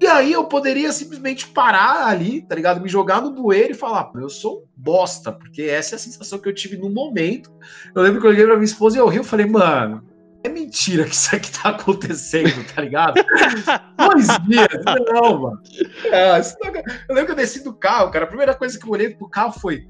E 0.00 0.06
aí 0.06 0.32
eu 0.32 0.44
poderia 0.44 0.90
simplesmente 0.92 1.46
parar 1.48 2.06
ali, 2.06 2.40
tá 2.42 2.54
ligado? 2.54 2.80
Me 2.80 2.88
jogar 2.88 3.20
no 3.20 3.30
bueiro 3.30 3.72
e 3.72 3.76
falar, 3.76 4.10
eu 4.14 4.30
sou 4.30 4.64
bosta, 4.74 5.30
porque 5.30 5.62
essa 5.62 5.94
é 5.94 5.96
a 5.96 5.98
sensação 5.98 6.38
que 6.38 6.48
eu 6.48 6.54
tive 6.54 6.78
no 6.78 6.88
momento. 6.88 7.50
Eu 7.94 8.02
lembro 8.02 8.20
que 8.20 8.26
eu 8.26 8.30
liguei 8.30 8.46
pra 8.46 8.54
minha 8.54 8.64
esposa 8.64 8.96
e 8.96 9.00
eu 9.00 9.08
ri, 9.08 9.18
eu 9.18 9.24
falei, 9.24 9.44
mano, 9.44 10.02
é 10.42 10.48
mentira 10.48 11.04
que 11.04 11.14
isso 11.14 11.36
aqui 11.36 11.52
tá 11.52 11.68
acontecendo, 11.68 12.64
tá 12.74 12.80
ligado? 12.80 13.14
Dois 13.98 14.26
dias, 14.48 14.68
não, 15.12 15.40
mano. 15.42 15.62
É, 16.06 16.40
tá 16.40 16.72
eu 17.08 17.14
lembro 17.14 17.26
que 17.26 17.32
eu 17.32 17.36
desci 17.36 17.62
do 17.62 17.74
carro, 17.74 18.10
cara. 18.10 18.24
A 18.24 18.28
primeira 18.28 18.54
coisa 18.54 18.78
que 18.78 18.86
eu 18.86 18.90
olhei 18.90 19.10
pro 19.10 19.28
carro 19.28 19.52
foi 19.52 19.86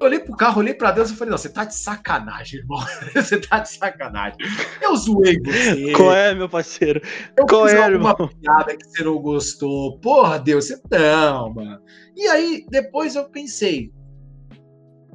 eu 0.00 0.06
olhei 0.06 0.20
pro 0.20 0.36
carro, 0.36 0.60
olhei 0.60 0.74
pra 0.74 0.92
Deus 0.92 1.10
e 1.10 1.16
falei, 1.16 1.30
não, 1.30 1.38
você 1.38 1.48
tá 1.48 1.64
de 1.64 1.74
sacanagem, 1.74 2.60
irmão. 2.60 2.78
você 3.14 3.40
tá 3.40 3.58
de 3.58 3.70
sacanagem. 3.70 4.38
Eu 4.80 4.96
zoei 4.96 5.38
você. 5.40 5.92
Qual 5.92 6.12
é, 6.12 6.34
meu 6.34 6.48
parceiro? 6.48 7.00
Eu 7.36 7.46
Qual 7.46 7.64
fiz 7.64 7.74
é, 7.74 7.84
alguma 7.84 8.10
irmão? 8.10 8.28
piada 8.28 8.76
que 8.76 8.86
você 8.86 9.02
não 9.02 9.18
gostou. 9.18 9.98
Porra, 9.98 10.38
Deus, 10.38 10.66
você 10.66 10.80
não, 10.90 11.54
mano. 11.54 11.80
E 12.16 12.26
aí, 12.28 12.64
depois 12.70 13.16
eu 13.16 13.28
pensei, 13.28 13.92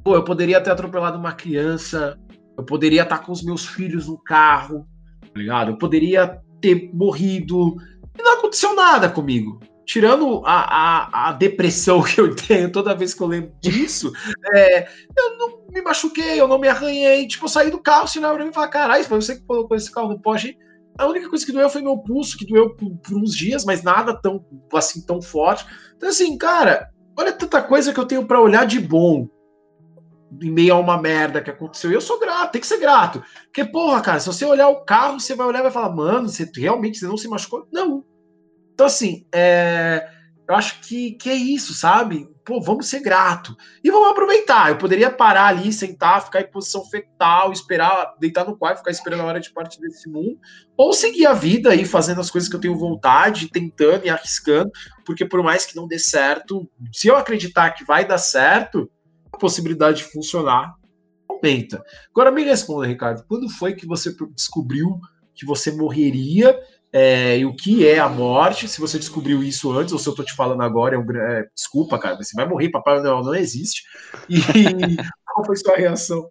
pô, 0.02 0.14
eu 0.14 0.24
poderia 0.24 0.60
ter 0.60 0.70
atropelado 0.70 1.18
uma 1.18 1.32
criança, 1.32 2.18
eu 2.56 2.64
poderia 2.64 3.02
estar 3.02 3.18
com 3.18 3.32
os 3.32 3.42
meus 3.42 3.66
filhos 3.66 4.06
no 4.06 4.18
carro, 4.18 4.86
tá 5.20 5.40
ligado? 5.40 5.70
Eu 5.70 5.78
poderia 5.78 6.40
ter 6.60 6.90
morrido. 6.92 7.76
E 8.18 8.22
não 8.22 8.38
aconteceu 8.38 8.76
nada 8.76 9.08
comigo 9.08 9.58
tirando 9.84 10.42
a, 10.44 10.52
a, 10.52 11.28
a, 11.28 11.32
depressão 11.32 12.02
que 12.02 12.20
eu 12.20 12.34
tenho 12.36 12.72
toda 12.72 12.94
vez 12.94 13.14
que 13.14 13.22
eu 13.22 13.26
lembro 13.26 13.52
disso, 13.60 14.12
é, 14.54 14.88
eu 15.16 15.38
não 15.38 15.66
me 15.70 15.82
machuquei, 15.82 16.40
eu 16.40 16.48
não 16.48 16.58
me 16.58 16.68
arranhei. 16.68 17.26
Tipo, 17.26 17.44
eu 17.44 17.48
saí 17.48 17.70
do 17.70 17.82
carro, 17.82 18.08
se 18.08 18.20
pra 18.20 18.38
mim 18.38 18.50
e 18.50 18.54
falar, 18.54 18.68
caralho, 18.68 19.04
foi 19.04 19.20
você 19.20 19.36
que 19.36 19.46
colocou 19.46 19.76
esse 19.76 19.92
carro 19.92 20.08
no 20.08 20.20
poste. 20.20 20.56
A 20.96 21.06
única 21.06 21.28
coisa 21.28 21.44
que 21.44 21.52
doeu 21.52 21.68
foi 21.68 21.82
meu 21.82 21.98
pulso, 21.98 22.38
que 22.38 22.46
doeu 22.46 22.74
por, 22.76 22.90
por, 22.98 23.16
uns 23.16 23.34
dias, 23.34 23.64
mas 23.64 23.82
nada 23.82 24.14
tão 24.14 24.44
assim 24.72 25.04
tão 25.04 25.20
forte. 25.20 25.66
Então, 25.96 26.08
assim, 26.08 26.38
cara, 26.38 26.88
olha 27.18 27.32
tanta 27.32 27.60
coisa 27.60 27.92
que 27.92 27.98
eu 27.98 28.06
tenho 28.06 28.26
para 28.26 28.40
olhar 28.40 28.64
de 28.64 28.78
bom 28.78 29.28
em 30.40 30.50
meio 30.50 30.74
a 30.74 30.78
uma 30.78 31.00
merda 31.00 31.40
que 31.40 31.50
aconteceu. 31.50 31.90
E 31.90 31.94
eu 31.94 32.00
sou 32.00 32.18
grato, 32.20 32.52
tem 32.52 32.60
que 32.60 32.66
ser 32.66 32.78
grato. 32.78 33.22
Porque, 33.44 33.64
porra, 33.64 34.00
cara, 34.00 34.20
se 34.20 34.26
você 34.26 34.44
olhar 34.44 34.68
o 34.68 34.84
carro, 34.84 35.18
você 35.18 35.34
vai 35.34 35.46
olhar 35.46 35.60
e 35.60 35.64
vai 35.64 35.72
falar, 35.72 35.94
mano, 35.94 36.28
você 36.28 36.48
realmente 36.56 36.98
você 36.98 37.06
não 37.06 37.16
se 37.16 37.28
machucou? 37.28 37.66
Não. 37.72 38.04
Então, 38.74 38.86
assim, 38.86 39.24
é, 39.32 40.08
eu 40.46 40.54
acho 40.54 40.80
que, 40.80 41.12
que 41.12 41.30
é 41.30 41.34
isso, 41.34 41.72
sabe? 41.72 42.28
Pô, 42.44 42.60
vamos 42.60 42.88
ser 42.88 43.00
grato. 43.00 43.56
E 43.82 43.90
vamos 43.90 44.10
aproveitar. 44.10 44.68
Eu 44.68 44.76
poderia 44.76 45.10
parar 45.10 45.46
ali, 45.46 45.72
sentar, 45.72 46.22
ficar 46.22 46.42
em 46.42 46.50
posição 46.50 46.84
fetal, 46.84 47.50
esperar, 47.50 48.14
deitar 48.20 48.44
no 48.44 48.56
quarto, 48.56 48.78
ficar 48.78 48.90
esperando 48.90 49.20
a 49.20 49.24
hora 49.24 49.40
de 49.40 49.50
partir 49.50 49.80
desse 49.80 50.08
mundo, 50.10 50.38
ou 50.76 50.92
seguir 50.92 51.26
a 51.26 51.32
vida 51.32 51.70
aí, 51.70 51.86
fazendo 51.86 52.20
as 52.20 52.30
coisas 52.30 52.50
que 52.50 52.56
eu 52.56 52.60
tenho 52.60 52.76
vontade, 52.76 53.48
tentando 53.48 54.04
e 54.04 54.10
arriscando, 54.10 54.70
porque 55.06 55.24
por 55.24 55.42
mais 55.42 55.64
que 55.64 55.76
não 55.76 55.88
dê 55.88 55.98
certo, 55.98 56.68
se 56.92 57.08
eu 57.08 57.16
acreditar 57.16 57.70
que 57.70 57.84
vai 57.84 58.04
dar 58.04 58.18
certo, 58.18 58.90
a 59.32 59.38
possibilidade 59.38 59.98
de 59.98 60.12
funcionar 60.12 60.74
aumenta. 61.26 61.82
Agora 62.10 62.30
me 62.30 62.44
responda, 62.44 62.86
Ricardo, 62.86 63.24
quando 63.26 63.48
foi 63.48 63.74
que 63.74 63.86
você 63.86 64.14
descobriu 64.34 65.00
que 65.34 65.44
você 65.44 65.72
morreria 65.72 66.56
é, 66.96 67.38
e 67.38 67.44
o 67.44 67.52
que 67.52 67.84
é 67.88 67.98
a 67.98 68.08
morte, 68.08 68.68
se 68.68 68.80
você 68.80 69.00
descobriu 69.00 69.42
isso 69.42 69.72
antes, 69.72 69.92
ou 69.92 69.98
se 69.98 70.08
eu 70.08 70.14
tô 70.14 70.22
te 70.22 70.32
falando 70.32 70.62
agora, 70.62 70.94
é 70.94 70.98
um, 70.98 71.04
é, 71.10 71.44
desculpa, 71.52 71.98
cara, 71.98 72.14
você 72.16 72.36
vai 72.36 72.46
morrer, 72.46 72.70
Papai 72.70 73.02
Noel 73.02 73.24
não 73.24 73.34
existe. 73.34 73.82
E 74.28 74.36
qual 75.26 75.44
foi 75.44 75.56
sua 75.56 75.74
reação? 75.74 76.28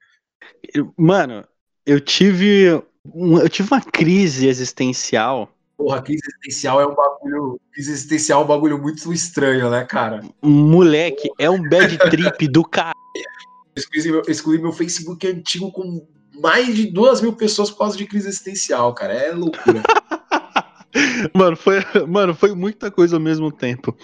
Mano, 0.98 1.44
eu 1.86 2.00
tive, 2.00 2.82
eu 3.14 3.50
tive 3.50 3.74
uma 3.74 3.82
crise 3.82 4.48
existencial. 4.48 5.50
Porra, 5.76 6.02
crise 6.02 6.22
existencial 6.26 6.80
é 6.80 6.88
um 6.88 6.96
bagulho. 6.96 7.60
Crise 7.74 7.92
existencial 7.92 8.40
é 8.40 8.46
um 8.46 8.48
bagulho 8.48 8.82
muito 8.82 9.12
estranho, 9.12 9.70
né, 9.70 9.84
cara? 9.84 10.22
Moleque, 10.42 11.30
é 11.38 11.50
um 11.50 11.62
bad 11.68 11.98
trip 12.10 12.48
do 12.48 12.64
cara. 12.64 12.94
Excluí 13.76 14.12
meu, 14.12 14.22
excluí 14.30 14.58
meu 14.60 14.72
Facebook 14.72 15.28
antigo 15.28 15.74
com 15.74 16.08
mais 16.40 16.74
de 16.74 16.90
duas 16.90 17.20
mil 17.20 17.34
pessoas 17.34 17.70
por 17.70 17.80
causa 17.80 17.98
de 17.98 18.06
crise 18.06 18.30
existencial, 18.30 18.94
cara. 18.94 19.14
É 19.14 19.32
loucura. 19.34 19.84
mano, 21.34 21.56
foi, 21.56 21.84
mano, 22.08 22.34
foi 22.34 22.54
muita 22.54 22.92
coisa 22.92 23.16
ao 23.16 23.22
mesmo 23.22 23.52
tempo. 23.52 23.96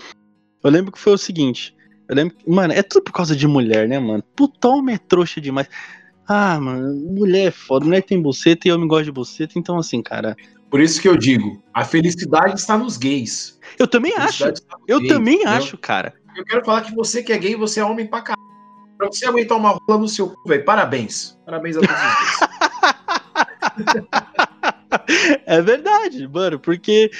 Eu 0.63 0.71
lembro 0.71 0.91
que 0.91 0.99
foi 0.99 1.13
o 1.13 1.17
seguinte. 1.17 1.75
Eu 2.07 2.15
lembro 2.15 2.35
que, 2.35 2.49
mano, 2.49 2.73
é 2.73 2.81
tudo 2.81 3.03
por 3.03 3.13
causa 3.13 3.35
de 3.35 3.47
mulher, 3.47 3.87
né, 3.87 3.99
mano? 3.99 4.23
Puta, 4.35 4.67
homem 4.67 4.95
é 4.95 4.97
trouxa 4.97 5.39
demais. 5.39 5.67
Ah, 6.27 6.59
mano, 6.59 6.93
mulher 7.13 7.47
é 7.47 7.51
foda. 7.51 7.85
Mulher 7.85 8.03
tem 8.03 8.21
buceta 8.21 8.67
e 8.67 8.71
homem 8.71 8.87
gosta 8.87 9.05
de 9.05 9.11
buceta, 9.11 9.57
então 9.57 9.77
assim, 9.77 10.01
cara. 10.01 10.35
Por 10.69 10.81
isso 10.81 11.01
que 11.01 11.07
eu 11.07 11.17
digo, 11.17 11.63
a 11.73 11.83
felicidade 11.83 12.59
está 12.59 12.77
nos 12.77 12.97
gays. 12.97 13.59
Eu 13.77 13.87
também 13.87 14.13
acho. 14.15 14.45
Eu 14.87 14.99
gays, 14.99 15.11
também 15.11 15.35
entendeu? 15.35 15.53
acho, 15.53 15.77
cara. 15.77 16.13
Eu 16.35 16.45
quero 16.45 16.63
falar 16.63 16.81
que 16.81 16.93
você 16.95 17.23
que 17.23 17.33
é 17.33 17.37
gay, 17.37 17.55
você 17.55 17.79
é 17.79 17.83
homem 17.83 18.05
pra 18.05 18.21
caralho. 18.21 18.49
Pra 18.97 19.07
você 19.07 19.25
aguentar 19.25 19.57
uma 19.57 19.71
rola 19.71 19.99
no 19.99 20.07
seu 20.07 20.29
cu, 20.29 20.47
velho, 20.47 20.63
parabéns. 20.65 21.37
Parabéns 21.45 21.77
a 21.77 21.79
todos 21.79 21.95
os 23.95 24.19
é 25.45 25.61
verdade, 25.61 26.27
mano, 26.27 26.59
porque 26.59 27.11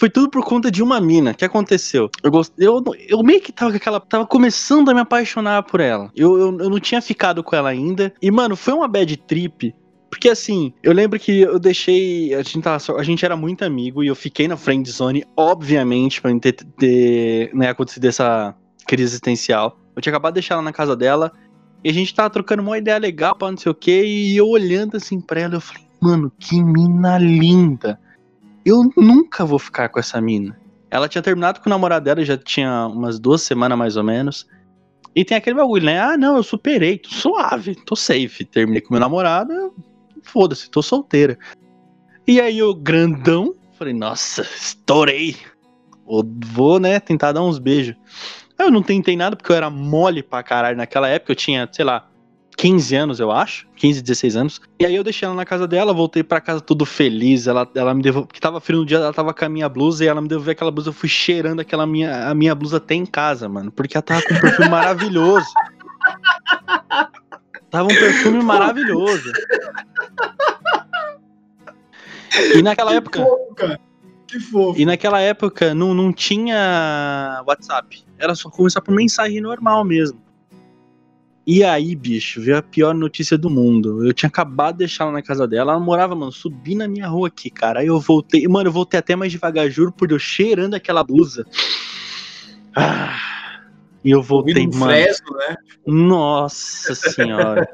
foi 0.00 0.08
tudo 0.08 0.30
por 0.30 0.42
conta 0.42 0.70
de 0.70 0.82
uma 0.82 0.98
mina. 0.98 1.32
O 1.32 1.34
que 1.34 1.44
aconteceu? 1.44 2.10
Eu, 2.22 2.30
gost... 2.30 2.54
eu, 2.56 2.82
eu 3.06 3.22
meio 3.22 3.38
que 3.38 3.52
tava 3.52 3.70
com 3.70 3.76
aquela. 3.76 4.00
Tava 4.00 4.26
começando 4.26 4.88
a 4.88 4.94
me 4.94 5.00
apaixonar 5.00 5.62
por 5.64 5.78
ela. 5.78 6.10
Eu, 6.16 6.38
eu, 6.38 6.58
eu 6.58 6.70
não 6.70 6.80
tinha 6.80 7.02
ficado 7.02 7.44
com 7.44 7.54
ela 7.54 7.68
ainda. 7.68 8.10
E, 8.20 8.30
mano, 8.30 8.56
foi 8.56 8.72
uma 8.72 8.88
bad 8.88 9.14
trip. 9.18 9.74
Porque 10.08 10.30
assim, 10.30 10.72
eu 10.82 10.94
lembro 10.94 11.20
que 11.20 11.42
eu 11.42 11.58
deixei. 11.58 12.34
A 12.34 12.42
gente, 12.42 12.62
tava, 12.62 12.82
a 12.98 13.02
gente 13.02 13.24
era 13.26 13.36
muito 13.36 13.62
amigo 13.62 14.02
e 14.02 14.06
eu 14.06 14.16
fiquei 14.16 14.48
na 14.48 14.56
friend 14.56 14.90
zone, 14.90 15.22
obviamente, 15.36 16.18
pra 16.20 16.30
não 16.30 16.40
ter, 16.40 16.54
ter 16.54 17.54
né, 17.54 17.68
acontecido 17.68 18.06
essa 18.06 18.56
crise 18.86 19.04
existencial. 19.10 19.78
Eu 19.94 20.00
tinha 20.00 20.12
acabado 20.12 20.32
de 20.32 20.40
deixar 20.40 20.54
ela 20.54 20.62
na 20.62 20.72
casa 20.72 20.96
dela. 20.96 21.30
E 21.84 21.90
a 21.90 21.92
gente 21.92 22.14
tava 22.14 22.30
trocando 22.30 22.62
uma 22.62 22.78
ideia 22.78 22.96
legal 22.96 23.36
pra 23.36 23.50
não 23.50 23.58
sei 23.58 23.70
o 23.70 23.74
que. 23.74 24.02
E 24.02 24.34
eu 24.34 24.48
olhando 24.48 24.96
assim 24.96 25.20
pra 25.20 25.40
ela, 25.40 25.56
eu 25.56 25.60
falei, 25.60 25.89
Mano, 26.00 26.32
que 26.38 26.62
mina 26.62 27.18
linda. 27.18 28.00
Eu 28.64 28.90
nunca 28.96 29.44
vou 29.44 29.58
ficar 29.58 29.88
com 29.88 30.00
essa 30.00 30.20
mina. 30.20 30.58
Ela 30.90 31.08
tinha 31.08 31.22
terminado 31.22 31.60
com 31.60 31.68
o 31.68 31.70
namorado 31.70 32.04
dela, 32.04 32.24
já 32.24 32.36
tinha 32.36 32.86
umas 32.86 33.18
duas 33.18 33.42
semanas 33.42 33.78
mais 33.78 33.96
ou 33.96 34.02
menos. 34.02 34.46
E 35.14 35.24
tem 35.24 35.36
aquele 35.36 35.56
bagulho, 35.56 35.84
né? 35.84 36.00
Ah, 36.00 36.16
não, 36.16 36.36
eu 36.36 36.42
superei, 36.42 36.98
tô 36.98 37.10
suave, 37.10 37.74
tô 37.74 37.94
safe. 37.94 38.44
Terminei 38.44 38.80
com 38.80 38.94
meu 38.94 39.00
namorado, 39.00 39.74
foda-se, 40.22 40.70
tô 40.70 40.82
solteira. 40.82 41.38
E 42.26 42.40
aí 42.40 42.62
o 42.62 42.74
grandão, 42.74 43.54
falei, 43.78 43.94
nossa, 43.94 44.42
estourei. 44.42 45.36
Vou, 46.06 46.80
né, 46.80 46.98
tentar 46.98 47.32
dar 47.32 47.42
uns 47.42 47.58
beijos. 47.58 47.94
Eu 48.58 48.70
não 48.70 48.82
tentei 48.82 49.16
nada 49.16 49.36
porque 49.36 49.52
eu 49.52 49.56
era 49.56 49.70
mole 49.70 50.22
pra 50.22 50.42
caralho 50.42 50.76
naquela 50.76 51.08
época, 51.08 51.32
eu 51.32 51.36
tinha, 51.36 51.68
sei 51.72 51.84
lá, 51.84 52.09
15 52.56 52.94
anos, 52.94 53.20
eu 53.20 53.30
acho. 53.30 53.66
15, 53.76 54.02
16 54.02 54.36
anos. 54.36 54.60
E 54.78 54.84
aí 54.84 54.94
eu 54.94 55.02
deixei 55.02 55.26
ela 55.26 55.34
na 55.34 55.44
casa 55.44 55.66
dela, 55.66 55.92
voltei 55.92 56.22
pra 56.22 56.40
casa 56.40 56.60
tudo 56.60 56.84
feliz. 56.84 57.46
Ela, 57.46 57.68
ela 57.74 57.94
me 57.94 58.02
devolveu. 58.02 58.26
Porque 58.26 58.40
tava 58.40 58.60
frio 58.60 58.80
no 58.80 58.86
dia, 58.86 58.98
ela 58.98 59.12
tava 59.12 59.32
com 59.32 59.44
a 59.44 59.48
minha 59.48 59.68
blusa 59.68 60.04
e 60.04 60.08
ela 60.08 60.20
me 60.20 60.28
devolveu 60.28 60.52
aquela 60.52 60.70
blusa. 60.70 60.90
Eu 60.90 60.92
fui 60.92 61.08
cheirando 61.08 61.60
aquela 61.60 61.86
minha, 61.86 62.28
a 62.28 62.34
minha 62.34 62.54
blusa 62.54 62.76
até 62.76 62.94
em 62.94 63.06
casa, 63.06 63.48
mano. 63.48 63.72
Porque 63.72 63.96
ela 63.96 64.02
tava 64.02 64.22
com 64.22 64.34
um 64.34 64.40
perfume 64.40 64.68
maravilhoso. 64.70 65.48
Tava 67.70 67.84
um 67.84 67.94
perfume 67.94 68.42
maravilhoso. 68.42 69.32
E 72.54 72.62
naquela 72.62 72.90
que 72.90 72.96
época. 72.96 73.22
Fofo, 73.22 73.54
cara. 73.54 73.80
Que 74.26 74.38
fofo. 74.38 74.80
E 74.80 74.84
naquela 74.84 75.20
época 75.20 75.74
não, 75.74 75.94
não 75.94 76.12
tinha 76.12 77.42
WhatsApp. 77.46 78.04
Era 78.18 78.34
só 78.34 78.50
começar 78.50 78.80
por 78.80 78.94
mensagem 78.94 79.40
normal 79.40 79.84
mesmo. 79.84 80.20
E 81.46 81.64
aí, 81.64 81.96
bicho, 81.96 82.40
veio 82.40 82.58
a 82.58 82.62
pior 82.62 82.94
notícia 82.94 83.36
do 83.36 83.48
mundo. 83.48 84.06
Eu 84.06 84.12
tinha 84.12 84.28
acabado 84.28 84.74
de 84.74 84.80
deixar 84.80 85.04
ela 85.04 85.12
na 85.12 85.22
casa 85.22 85.48
dela. 85.48 85.72
Ela 85.72 85.80
morava, 85.80 86.14
mano, 86.14 86.30
subi 86.30 86.74
na 86.74 86.86
minha 86.86 87.08
rua 87.08 87.28
aqui, 87.28 87.50
cara. 87.50 87.80
Aí 87.80 87.86
eu 87.86 87.98
voltei. 87.98 88.46
Mano, 88.46 88.68
eu 88.68 88.72
voltei 88.72 89.00
até 89.00 89.16
mais 89.16 89.32
devagar, 89.32 89.68
juro, 89.70 89.90
por 89.90 90.10
eu 90.10 90.18
cheirando 90.18 90.74
aquela 90.74 91.02
blusa. 91.02 91.46
Ah, 92.76 93.18
e 94.04 94.10
eu 94.10 94.22
voltei, 94.22 94.66
um 94.66 94.78
mano. 94.78 94.92
Fresco, 94.92 95.34
né? 95.34 95.56
Nossa 95.86 96.94
senhora. 96.94 97.68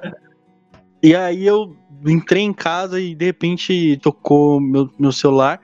e 1.03 1.15
aí 1.15 1.45
eu 1.45 1.77
entrei 2.07 2.43
em 2.43 2.53
casa 2.53 3.01
e 3.01 3.15
de 3.15 3.27
repente 3.27 3.99
tocou 4.01 4.61
meu, 4.61 4.91
meu 4.99 5.13
celular. 5.13 5.61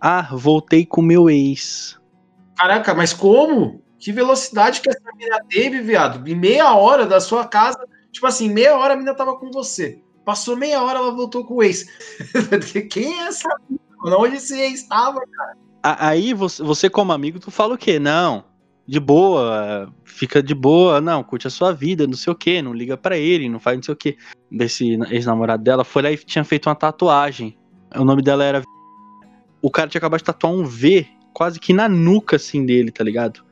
Ah, 0.00 0.28
voltei 0.32 0.84
com 0.84 1.00
meu 1.00 1.30
ex. 1.30 1.98
Caraca, 2.56 2.94
mas 2.94 3.12
como? 3.12 3.82
Que 3.98 4.12
velocidade 4.12 4.80
que 4.80 4.88
essa 4.88 5.12
mina 5.16 5.40
teve, 5.48 5.80
viado? 5.80 6.26
Em 6.28 6.34
meia 6.34 6.74
hora 6.74 7.04
da 7.04 7.20
sua 7.20 7.46
casa, 7.46 7.78
tipo 8.12 8.26
assim, 8.26 8.48
meia 8.48 8.76
hora 8.76 8.94
a 8.94 8.96
mina 8.96 9.14
tava 9.14 9.36
com 9.36 9.50
você. 9.50 10.00
Passou 10.24 10.56
meia 10.56 10.82
hora, 10.82 10.98
ela 10.98 11.10
voltou 11.10 11.44
com 11.44 11.54
o 11.54 11.62
ex. 11.62 11.86
Quem 12.90 13.20
é 13.20 13.26
essa 13.26 13.48
mina? 13.68 13.80
Onde 14.16 14.36
esse 14.36 14.58
ex 14.58 14.82
estava, 14.82 15.20
cara? 15.20 15.56
Aí 15.82 16.34
você, 16.34 16.88
como 16.90 17.12
amigo, 17.12 17.40
tu 17.40 17.50
fala 17.50 17.74
o 17.74 17.78
quê? 17.78 17.98
Não, 17.98 18.44
de 18.86 19.00
boa, 19.00 19.92
fica 20.04 20.42
de 20.42 20.54
boa, 20.54 21.00
não, 21.00 21.22
curte 21.22 21.46
a 21.46 21.50
sua 21.50 21.72
vida, 21.72 22.06
não 22.06 22.14
sei 22.14 22.32
o 22.32 22.36
quê, 22.36 22.62
não 22.62 22.72
liga 22.72 22.96
para 22.96 23.16
ele, 23.16 23.48
não 23.48 23.58
faz 23.58 23.76
não 23.76 23.82
sei 23.82 23.94
o 23.94 23.96
quê. 23.96 24.16
Desse 24.50 24.98
ex-namorado 25.10 25.62
dela 25.62 25.84
foi 25.84 26.02
lá 26.02 26.10
e 26.10 26.16
tinha 26.16 26.44
feito 26.44 26.68
uma 26.68 26.74
tatuagem. 26.74 27.56
O 27.96 28.04
nome 28.04 28.22
dela 28.22 28.44
era. 28.44 28.62
O 29.60 29.70
cara 29.70 29.88
tinha 29.88 29.98
acabado 29.98 30.20
de 30.20 30.24
tatuar 30.24 30.52
um 30.52 30.64
V 30.64 31.06
quase 31.32 31.60
que 31.60 31.72
na 31.72 31.88
nuca, 31.88 32.36
assim, 32.36 32.64
dele, 32.64 32.90
tá 32.90 33.04
ligado? 33.04 33.44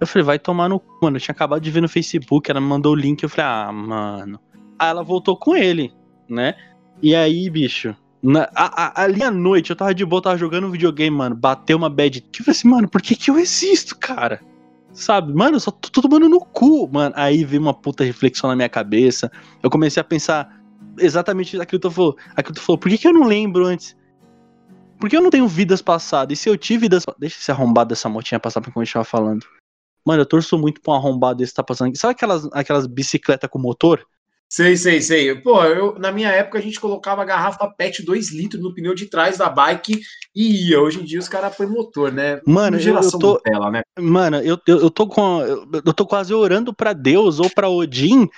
Eu 0.00 0.06
falei, 0.06 0.24
vai 0.24 0.38
tomar 0.38 0.68
no 0.68 0.78
cu, 0.78 0.98
mano. 1.02 1.16
Eu 1.16 1.20
tinha 1.20 1.32
acabado 1.32 1.60
de 1.60 1.70
ver 1.70 1.80
no 1.80 1.88
Facebook, 1.88 2.50
ela 2.50 2.60
me 2.60 2.66
mandou 2.66 2.92
o 2.92 2.96
link, 2.96 3.22
eu 3.22 3.28
falei, 3.28 3.50
ah, 3.50 3.72
mano. 3.72 4.40
Aí 4.78 4.90
ela 4.90 5.02
voltou 5.02 5.36
com 5.36 5.56
ele, 5.56 5.92
né? 6.28 6.54
E 7.02 7.14
aí, 7.14 7.48
bicho, 7.50 7.94
na, 8.22 8.48
a, 8.54 8.84
a, 8.84 9.04
ali 9.04 9.22
à 9.22 9.30
noite, 9.30 9.70
eu 9.70 9.76
tava 9.76 9.94
de 9.94 10.04
boa, 10.04 10.22
tava 10.22 10.36
jogando 10.36 10.70
videogame, 10.70 11.16
mano. 11.16 11.34
Bateu 11.34 11.76
uma 11.76 11.88
bad. 11.88 12.18
Eu 12.18 12.44
falei 12.44 12.58
assim, 12.58 12.68
mano, 12.68 12.88
por 12.88 13.00
que 13.02 13.14
que 13.14 13.30
eu 13.30 13.38
existo, 13.38 13.96
cara? 13.98 14.40
Sabe, 14.92 15.32
mano, 15.32 15.56
eu 15.56 15.60
só 15.60 15.70
tô, 15.70 15.88
tô 15.88 16.02
tomando 16.02 16.28
no 16.28 16.40
cu, 16.40 16.88
mano. 16.92 17.14
Aí 17.16 17.44
veio 17.44 17.62
uma 17.62 17.74
puta 17.74 18.04
reflexão 18.04 18.48
na 18.50 18.56
minha 18.56 18.68
cabeça. 18.68 19.30
Eu 19.62 19.70
comecei 19.70 20.00
a 20.00 20.04
pensar 20.04 20.60
exatamente 20.98 21.60
aquilo 21.60 21.80
que 21.80 21.88
tu 21.88 21.90
falou. 21.90 22.16
Aquilo 22.30 22.54
que 22.54 22.60
tu 22.60 22.64
falou, 22.64 22.78
por 22.78 22.88
que 22.88 22.98
que 22.98 23.06
eu 23.06 23.12
não 23.12 23.24
lembro 23.24 23.66
antes? 23.66 23.96
Por 24.98 25.08
que 25.08 25.16
eu 25.16 25.22
não 25.22 25.30
tenho 25.30 25.46
vidas 25.46 25.80
passadas? 25.80 26.36
E 26.36 26.42
se 26.42 26.48
eu 26.48 26.56
tive 26.56 26.82
vidas. 26.82 27.04
Deixa 27.18 27.38
esse 27.38 27.50
arrombado 27.50 27.90
dessa 27.90 28.08
motinha 28.08 28.40
passar 28.40 28.60
pra 28.60 28.72
continuar 28.72 29.04
falando. 29.04 29.46
Mano, 30.08 30.22
eu 30.22 30.26
torço 30.26 30.56
muito 30.56 30.80
pra 30.80 30.94
um 30.94 30.96
arrombado 30.96 31.36
desse 31.36 31.52
que 31.52 31.56
tá 31.56 31.62
passando 31.62 31.88
aqui. 31.88 31.98
Sabe 31.98 32.12
aquelas, 32.12 32.48
aquelas 32.52 32.86
bicicletas 32.86 33.50
com 33.50 33.58
motor? 33.58 34.06
Sei, 34.48 34.74
sei, 34.74 35.02
sei. 35.02 35.34
Pô, 35.34 35.62
eu, 35.64 35.98
na 35.98 36.10
minha 36.10 36.30
época 36.30 36.58
a 36.58 36.62
gente 36.62 36.80
colocava 36.80 37.20
a 37.20 37.26
garrafa 37.26 37.68
PET 37.68 38.02
2 38.02 38.32
litros 38.32 38.62
no 38.62 38.72
pneu 38.72 38.94
de 38.94 39.04
trás 39.04 39.36
da 39.36 39.50
bike 39.50 40.00
e 40.34 40.70
ia. 40.70 40.80
Hoje 40.80 41.02
em 41.02 41.04
dia 41.04 41.18
os 41.18 41.28
caras 41.28 41.54
põem 41.54 41.68
motor, 41.68 42.10
né? 42.10 42.40
Mano, 42.46 42.78
eu, 42.78 42.94
eu 42.94 43.18
tô. 43.18 43.38
Né? 43.70 43.82
Mano, 44.00 44.38
eu, 44.38 44.58
eu, 44.66 44.80
eu, 44.80 44.90
tô 44.90 45.06
com. 45.06 45.42
Eu, 45.42 45.92
tô 45.92 46.06
quase 46.06 46.32
orando 46.32 46.72
pra 46.72 46.94
Deus 46.94 47.38
ou 47.38 47.50
pra 47.50 47.68
Odin 47.68 48.30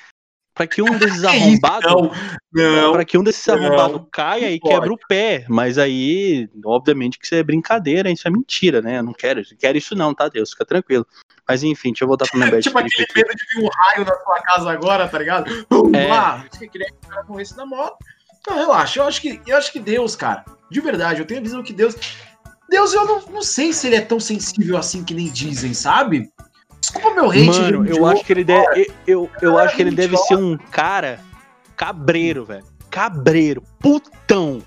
para 0.61 0.67
que 0.69 0.83
um 0.83 0.99
desses 0.99 1.25
arrombados. 1.25 2.11
para 2.93 3.05
que 3.05 3.17
um 3.17 3.25
desses 3.25 3.49
arrombados 3.49 4.03
caia 4.13 4.51
e 4.51 4.61
quebre 4.61 4.91
o 4.91 4.99
pé. 5.09 5.47
Mas 5.49 5.79
aí, 5.79 6.49
obviamente, 6.65 7.19
que 7.19 7.25
isso 7.25 7.35
é 7.35 7.43
brincadeira, 7.43 8.11
isso 8.11 8.29
é 8.29 8.31
mentira, 8.31 8.83
né? 8.83 8.99
Eu 8.99 9.03
não 9.03 9.15
quero, 9.15 9.41
não 9.41 9.57
quero 9.59 9.79
isso, 9.79 9.95
não, 9.95 10.15
tá, 10.15 10.29
Deus? 10.29 10.51
Fica 10.51 10.67
tranquilo. 10.67 11.07
Mas 11.49 11.63
enfim, 11.63 11.91
deixa 11.91 12.05
eu 12.05 12.09
voltar 12.09 12.29
pro 12.29 12.39
meu 12.39 12.49
Tipo 12.61 12.79
aquele 12.79 13.05
aqui. 13.05 13.15
medo 13.17 13.31
de 13.35 13.45
vir 13.55 13.65
um 13.65 13.69
raio 13.73 14.05
na 14.05 14.15
sua 14.15 14.41
casa 14.43 14.71
agora, 14.71 15.09
tá 15.09 15.19
ligado? 15.19 15.67
É... 15.95 16.07
Lá, 16.09 16.45
você 16.51 16.69
queria 16.69 16.89
que 16.89 17.07
o 17.07 17.09
cara 17.09 17.25
morresse 17.25 17.57
na 17.57 17.65
moto. 17.65 17.97
Não, 18.47 18.57
relaxa, 18.57 19.01
eu 19.01 19.05
acho 19.05 19.21
que, 19.21 19.41
eu 19.47 19.57
acho 19.57 19.73
que 19.73 19.79
Deus, 19.79 20.17
cara, 20.17 20.45
de 20.71 20.81
verdade, 20.81 21.21
eu 21.21 21.27
tenho 21.27 21.41
a 21.41 21.43
visão 21.43 21.63
que 21.63 21.73
Deus. 21.73 21.95
Deus, 22.71 22.95
eu 22.95 23.05
não, 23.05 23.21
não 23.33 23.43
sei 23.43 23.73
se 23.73 23.89
ele 23.89 23.97
é 23.97 24.01
tão 24.01 24.21
sensível 24.21 24.77
assim 24.77 25.05
que 25.05 25.13
nem 25.13 25.31
dizem, 25.31 25.75
sabe? 25.75 26.31
Desculpa 26.93 27.15
meu 27.15 27.31
hate. 27.31 27.47
Mano, 27.47 27.87
eu 27.87 28.05
acho 28.05 28.25
que 28.25 28.33
ele 28.33 28.45
deve, 28.45 28.91
eu, 29.07 29.31
eu, 29.31 29.31
eu 29.43 29.59
acho 29.59 29.77
que 29.77 29.83
ele 29.83 29.93
deve 29.93 30.17
ser 30.17 30.37
um 30.37 30.57
cara 30.57 31.21
cabreiro, 31.77 32.45
velho. 32.45 32.65
Cabreiro, 32.91 33.63
putão. 33.79 34.61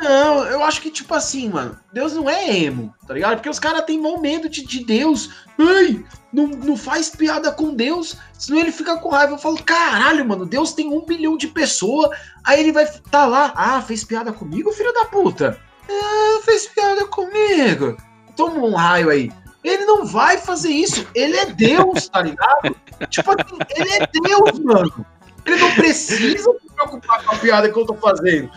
Não, 0.00 0.44
eu 0.44 0.62
acho 0.62 0.80
que, 0.80 0.90
tipo 0.90 1.14
assim, 1.14 1.48
mano, 1.48 1.78
Deus 1.92 2.14
não 2.14 2.28
é 2.28 2.54
emo, 2.54 2.94
tá 3.06 3.14
ligado? 3.14 3.36
Porque 3.36 3.48
os 3.48 3.58
caras 3.58 3.84
têm 3.84 4.00
mau 4.00 4.20
medo 4.20 4.48
de, 4.48 4.64
de 4.64 4.84
Deus. 4.84 5.30
Ai, 5.58 6.04
não, 6.32 6.46
não 6.46 6.76
faz 6.76 7.10
piada 7.10 7.50
com 7.50 7.74
Deus, 7.74 8.16
senão 8.34 8.60
ele 8.60 8.72
fica 8.72 8.96
com 8.98 9.10
raiva. 9.10 9.34
Eu 9.34 9.38
falo, 9.38 9.62
caralho, 9.62 10.26
mano, 10.26 10.46
Deus 10.46 10.72
tem 10.72 10.88
um 10.88 11.04
bilhão 11.04 11.36
de 11.36 11.48
pessoas, 11.48 12.10
aí 12.44 12.60
ele 12.60 12.72
vai 12.72 12.86
tá 13.10 13.26
lá, 13.26 13.52
ah, 13.54 13.80
fez 13.82 14.04
piada 14.04 14.32
comigo, 14.32 14.72
filho 14.72 14.92
da 14.92 15.04
puta? 15.06 15.58
Ah, 15.88 16.40
fez 16.44 16.66
piada 16.66 17.06
comigo. 17.06 17.96
Toma 18.34 18.58
um 18.58 18.74
raio 18.74 19.08
aí. 19.08 19.32
Ele 19.66 19.84
não 19.84 20.06
vai 20.06 20.38
fazer 20.38 20.70
isso, 20.70 21.06
ele 21.12 21.36
é 21.36 21.46
Deus, 21.46 22.08
tá 22.08 22.22
ligado? 22.22 22.76
tipo 23.10 23.30
assim, 23.30 23.58
ele 23.76 23.90
é 23.90 24.06
Deus, 24.06 24.58
mano. 24.60 25.06
Ele 25.44 25.56
não 25.56 25.72
precisa 25.72 26.52
se 26.52 26.68
preocupar 26.74 27.24
com 27.24 27.34
a 27.34 27.38
piada 27.38 27.72
que 27.72 27.78
eu 27.78 27.84
tô 27.84 27.94
fazendo. 27.94 28.50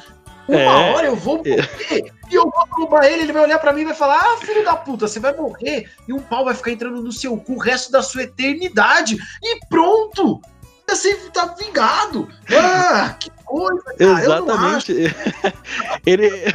Uma 0.47 0.59
é. 0.59 0.93
hora 0.93 1.07
eu 1.07 1.15
vou 1.15 1.37
morrer 1.37 2.11
e 2.29 2.35
eu 2.35 2.43
vou 2.43 2.67
roubar 2.71 3.05
ele, 3.05 3.23
ele 3.23 3.33
vai 3.33 3.43
olhar 3.43 3.59
para 3.59 3.73
mim 3.73 3.81
e 3.81 3.85
vai 3.85 3.93
falar: 3.93 4.19
Ah, 4.19 4.37
filho 4.37 4.63
da 4.63 4.75
puta, 4.75 5.07
você 5.07 5.19
vai 5.19 5.35
morrer 5.35 5.89
e 6.07 6.13
um 6.13 6.19
pau 6.19 6.45
vai 6.45 6.55
ficar 6.55 6.71
entrando 6.71 7.01
no 7.01 7.11
seu 7.11 7.37
cu 7.37 7.53
o 7.53 7.59
resto 7.59 7.91
da 7.91 8.01
sua 8.01 8.23
eternidade. 8.23 9.17
E 9.43 9.59
pronto! 9.67 10.41
Você 10.87 11.15
tá 11.31 11.55
vingado. 11.59 12.27
Ah, 12.51 13.15
que 13.19 13.29
cara. 13.97 14.21
Exatamente. 14.21 14.93
ele. 16.05 16.29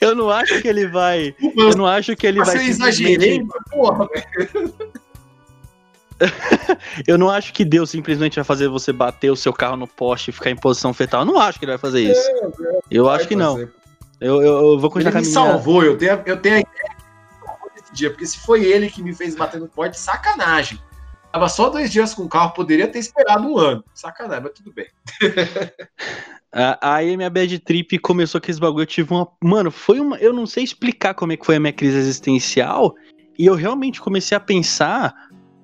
eu 0.00 0.14
não 0.14 0.30
acho 0.30 0.60
que 0.60 0.68
ele 0.68 0.86
vai. 0.86 1.34
Eu 1.56 1.76
não 1.76 1.86
acho 1.86 2.14
que 2.16 2.26
ele 2.26 2.42
vai. 2.42 2.58
Você 2.58 2.64
exagerei, 2.64 3.42
porra, 3.70 4.08
velho. 4.08 4.74
eu 7.06 7.16
não 7.16 7.30
acho 7.30 7.52
que 7.52 7.64
Deus 7.64 7.90
simplesmente 7.90 8.36
vai 8.36 8.44
fazer 8.44 8.68
você 8.68 8.92
bater 8.92 9.30
o 9.30 9.36
seu 9.36 9.52
carro 9.52 9.76
no 9.76 9.86
poste 9.86 10.30
e 10.30 10.32
ficar 10.32 10.50
em 10.50 10.56
posição 10.56 10.92
fetal. 10.92 11.22
Eu 11.22 11.26
não 11.26 11.38
acho 11.38 11.58
que 11.58 11.64
ele 11.64 11.72
vai 11.72 11.78
fazer 11.78 12.02
isso. 12.02 12.20
É, 12.20 12.44
é, 12.44 12.80
eu 12.90 13.08
acho 13.08 13.26
que 13.26 13.36
não. 13.36 13.58
Eu, 13.58 13.70
eu, 14.20 14.42
eu, 14.42 14.78
vou 14.78 14.90
continuar 14.90 15.18
ele 15.18 15.26
me 15.26 15.32
salvou, 15.32 15.82
eu 15.82 15.96
tenho, 15.96 16.22
eu 16.26 16.36
tenho 16.36 16.56
a 16.56 16.60
ideia 16.60 16.96
desse 17.74 17.92
dia, 17.92 18.10
porque 18.10 18.26
se 18.26 18.38
foi 18.38 18.64
ele 18.64 18.90
que 18.90 19.02
me 19.02 19.14
fez 19.14 19.34
bater 19.34 19.58
no 19.58 19.66
poste, 19.66 19.98
sacanagem. 19.98 20.78
Tava 21.32 21.48
só 21.48 21.70
dois 21.70 21.92
dias 21.92 22.12
com 22.12 22.24
o 22.24 22.28
carro, 22.28 22.52
poderia 22.52 22.88
ter 22.88 22.98
esperado 22.98 23.46
um 23.46 23.56
ano. 23.56 23.84
Sacanagem, 23.94 24.42
mas 24.42 24.52
tudo 24.52 24.72
bem. 24.72 24.86
Aí 26.82 27.16
minha 27.16 27.30
bad 27.30 27.56
trip 27.60 27.98
começou 28.00 28.40
com 28.40 28.50
esse 28.50 28.58
bagulho. 28.58 28.82
Eu 28.82 28.86
tive 28.86 29.12
uma. 29.12 29.28
Mano, 29.42 29.70
foi 29.70 30.00
uma. 30.00 30.16
Eu 30.16 30.32
não 30.32 30.46
sei 30.46 30.64
explicar 30.64 31.14
como 31.14 31.32
é 31.32 31.36
que 31.36 31.46
foi 31.46 31.56
a 31.56 31.60
minha 31.60 31.72
crise 31.72 31.96
existencial. 31.96 32.96
E 33.38 33.46
eu 33.46 33.54
realmente 33.54 34.00
comecei 34.00 34.36
a 34.36 34.40
pensar 34.40 35.14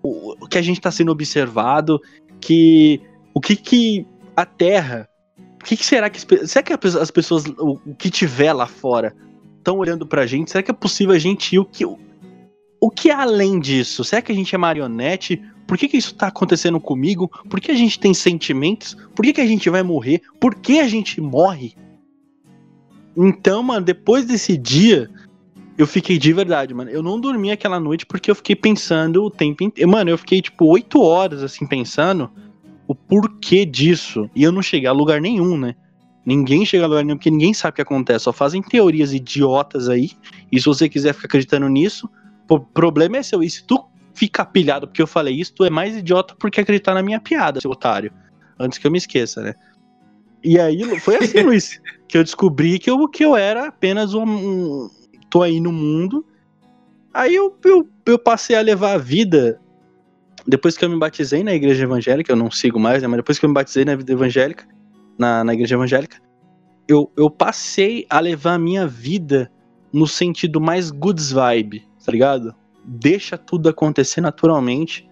o, 0.02 0.46
que 0.46 0.56
a 0.56 0.62
gente 0.62 0.78
está 0.78 0.90
sendo 0.92 1.10
observado, 1.10 2.00
que 2.40 3.00
o 3.34 3.40
que 3.40 3.56
que 3.56 4.06
a 4.36 4.46
Terra, 4.46 5.08
o 5.60 5.64
que, 5.64 5.76
que 5.76 5.84
será 5.84 6.08
que 6.08 6.20
será 6.46 6.62
que 6.62 6.72
as 6.72 7.10
pessoas, 7.10 7.44
o, 7.58 7.80
o 7.84 7.94
que 7.96 8.08
tiver 8.08 8.52
lá 8.52 8.66
fora, 8.66 9.14
estão 9.58 9.78
olhando 9.78 10.06
pra 10.06 10.26
gente? 10.26 10.52
Será 10.52 10.62
que 10.62 10.70
é 10.70 10.74
possível 10.74 11.14
a 11.14 11.18
gente 11.18 11.56
ir 11.56 11.58
o 11.58 11.64
que 11.64 11.84
o 11.84 12.90
que 12.90 13.10
é 13.10 13.14
além 13.14 13.58
disso? 13.58 14.04
Será 14.04 14.22
que 14.22 14.30
a 14.30 14.34
gente 14.34 14.54
é 14.54 14.58
marionete? 14.58 15.42
Por 15.66 15.76
que, 15.76 15.88
que 15.88 15.96
isso 15.96 16.14
tá 16.14 16.28
acontecendo 16.28 16.78
comigo? 16.78 17.28
Por 17.48 17.60
que 17.60 17.72
a 17.72 17.74
gente 17.74 17.98
tem 17.98 18.14
sentimentos? 18.14 18.96
Por 19.14 19.24
que, 19.24 19.32
que 19.32 19.40
a 19.40 19.46
gente 19.46 19.68
vai 19.68 19.82
morrer? 19.82 20.22
Por 20.40 20.54
que 20.54 20.78
a 20.78 20.88
gente 20.88 21.20
morre? 21.20 21.74
Então, 23.16 23.62
mano, 23.62 23.84
depois 23.84 24.24
desse 24.26 24.56
dia, 24.56 25.10
eu 25.76 25.86
fiquei 25.86 26.18
de 26.18 26.32
verdade, 26.32 26.72
mano. 26.72 26.90
Eu 26.90 27.02
não 27.02 27.20
dormi 27.20 27.50
aquela 27.50 27.80
noite 27.80 28.06
porque 28.06 28.30
eu 28.30 28.34
fiquei 28.34 28.54
pensando 28.54 29.24
o 29.24 29.30
tempo 29.30 29.64
inteiro. 29.64 29.90
Mano, 29.90 30.10
eu 30.10 30.18
fiquei 30.18 30.40
tipo 30.40 30.66
oito 30.66 31.00
horas 31.02 31.42
assim 31.42 31.66
pensando 31.66 32.30
o 32.86 32.94
porquê 32.94 33.66
disso. 33.66 34.30
E 34.34 34.42
eu 34.42 34.52
não 34.52 34.62
cheguei 34.62 34.88
a 34.88 34.92
lugar 34.92 35.20
nenhum, 35.20 35.58
né? 35.58 35.74
Ninguém 36.24 36.64
chega 36.64 36.84
a 36.84 36.88
lugar 36.88 37.04
nenhum 37.04 37.16
porque 37.16 37.30
ninguém 37.30 37.54
sabe 37.54 37.72
o 37.72 37.74
que 37.76 37.82
acontece. 37.82 38.24
Só 38.24 38.32
fazem 38.32 38.62
teorias 38.62 39.12
idiotas 39.12 39.88
aí. 39.88 40.10
E 40.50 40.58
se 40.60 40.66
você 40.66 40.88
quiser 40.88 41.12
ficar 41.12 41.26
acreditando 41.26 41.68
nisso, 41.68 42.08
o 42.48 42.60
problema 42.60 43.16
é 43.16 43.22
seu. 43.22 43.42
E 43.42 43.50
se 43.50 43.64
tu 43.64 43.84
ficar 44.16 44.46
pilhado 44.46 44.88
porque 44.88 45.02
eu 45.02 45.06
falei 45.06 45.34
isso, 45.34 45.52
tu 45.54 45.64
é 45.64 45.70
mais 45.70 45.96
idiota 45.96 46.34
porque 46.38 46.60
acreditar 46.60 46.94
na 46.94 47.02
minha 47.02 47.20
piada, 47.20 47.60
seu 47.60 47.70
otário. 47.70 48.10
Antes 48.58 48.78
que 48.78 48.86
eu 48.86 48.90
me 48.90 48.98
esqueça, 48.98 49.42
né? 49.42 49.54
E 50.42 50.58
aí 50.58 50.82
foi 51.00 51.16
assim, 51.16 51.42
Luiz, 51.44 51.80
que 52.08 52.16
eu 52.16 52.24
descobri 52.24 52.78
que 52.78 52.90
eu, 52.90 53.06
que 53.08 53.24
eu 53.24 53.36
era 53.36 53.68
apenas 53.68 54.14
um, 54.14 54.88
tô 55.28 55.42
aí 55.42 55.60
no 55.60 55.70
mundo. 55.70 56.24
Aí 57.12 57.34
eu, 57.34 57.54
eu, 57.64 57.88
eu 58.06 58.18
passei 58.18 58.56
a 58.56 58.60
levar 58.62 58.94
a 58.94 58.98
vida. 58.98 59.60
Depois 60.46 60.76
que 60.76 60.84
eu 60.84 60.88
me 60.88 60.98
batizei 60.98 61.42
na 61.42 61.54
igreja 61.54 61.84
evangélica, 61.84 62.32
eu 62.32 62.36
não 62.36 62.50
sigo 62.50 62.78
mais, 62.78 63.02
né? 63.02 63.08
Mas 63.08 63.18
depois 63.18 63.38
que 63.38 63.44
eu 63.44 63.48
me 63.48 63.54
batizei 63.54 63.84
na 63.84 63.96
vida 63.96 64.12
evangélica, 64.12 64.66
na, 65.18 65.44
na 65.44 65.52
igreja 65.52 65.74
evangélica, 65.74 66.18
eu, 66.88 67.10
eu 67.16 67.28
passei 67.28 68.06
a 68.08 68.20
levar 68.20 68.54
a 68.54 68.58
minha 68.58 68.86
vida 68.86 69.50
no 69.92 70.06
sentido 70.06 70.60
mais 70.60 70.90
goods 70.90 71.32
vibe, 71.32 71.84
tá 72.04 72.12
ligado? 72.12 72.54
Deixa 72.86 73.36
tudo 73.36 73.68
acontecer 73.68 74.20
naturalmente, 74.20 75.08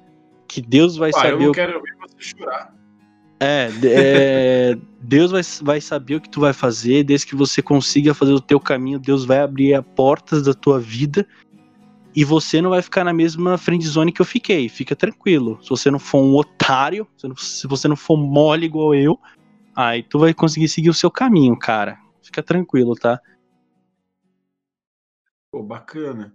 que 0.46 0.60
Deus 0.60 0.96
vai 0.96 1.12
saber. 1.12 1.32
Eu 1.32 1.40
não 1.40 1.52
quero 1.52 1.82
ver 1.82 1.94
você 2.00 2.16
chorar. 2.20 2.74
É, 3.40 3.68
é 3.84 4.78
Deus 5.02 5.30
vai, 5.32 5.42
vai 5.62 5.80
saber 5.80 6.14
o 6.14 6.20
que 6.20 6.30
tu 6.30 6.40
vai 6.40 6.52
fazer, 6.52 7.04
desde 7.04 7.26
que 7.26 7.34
você 7.34 7.60
consiga 7.60 8.14
fazer 8.14 8.32
o 8.32 8.40
teu 8.40 8.60
caminho, 8.60 8.98
Deus 8.98 9.24
vai 9.24 9.40
abrir 9.40 9.74
as 9.74 9.84
portas 9.94 10.42
da 10.42 10.54
tua 10.54 10.80
vida 10.80 11.26
e 12.14 12.24
você 12.24 12.62
não 12.62 12.70
vai 12.70 12.80
ficar 12.80 13.02
na 13.02 13.12
mesma 13.12 13.58
friend 13.58 13.84
zone 13.86 14.12
que 14.12 14.20
eu 14.20 14.24
fiquei. 14.24 14.68
Fica 14.68 14.94
tranquilo. 14.94 15.58
Se 15.62 15.68
você 15.68 15.90
não 15.90 15.98
for 15.98 16.22
um 16.22 16.36
otário, 16.36 17.06
se 17.36 17.66
você 17.66 17.88
não 17.88 17.96
for 17.96 18.16
mole 18.16 18.66
igual 18.66 18.94
eu, 18.94 19.18
aí 19.74 20.02
tu 20.02 20.18
vai 20.20 20.32
conseguir 20.32 20.68
seguir 20.68 20.90
o 20.90 20.94
seu 20.94 21.10
caminho, 21.10 21.58
cara. 21.58 21.98
Fica 22.22 22.42
tranquilo, 22.42 22.94
tá? 22.94 23.20
Pô, 25.50 25.62
bacana. 25.62 26.32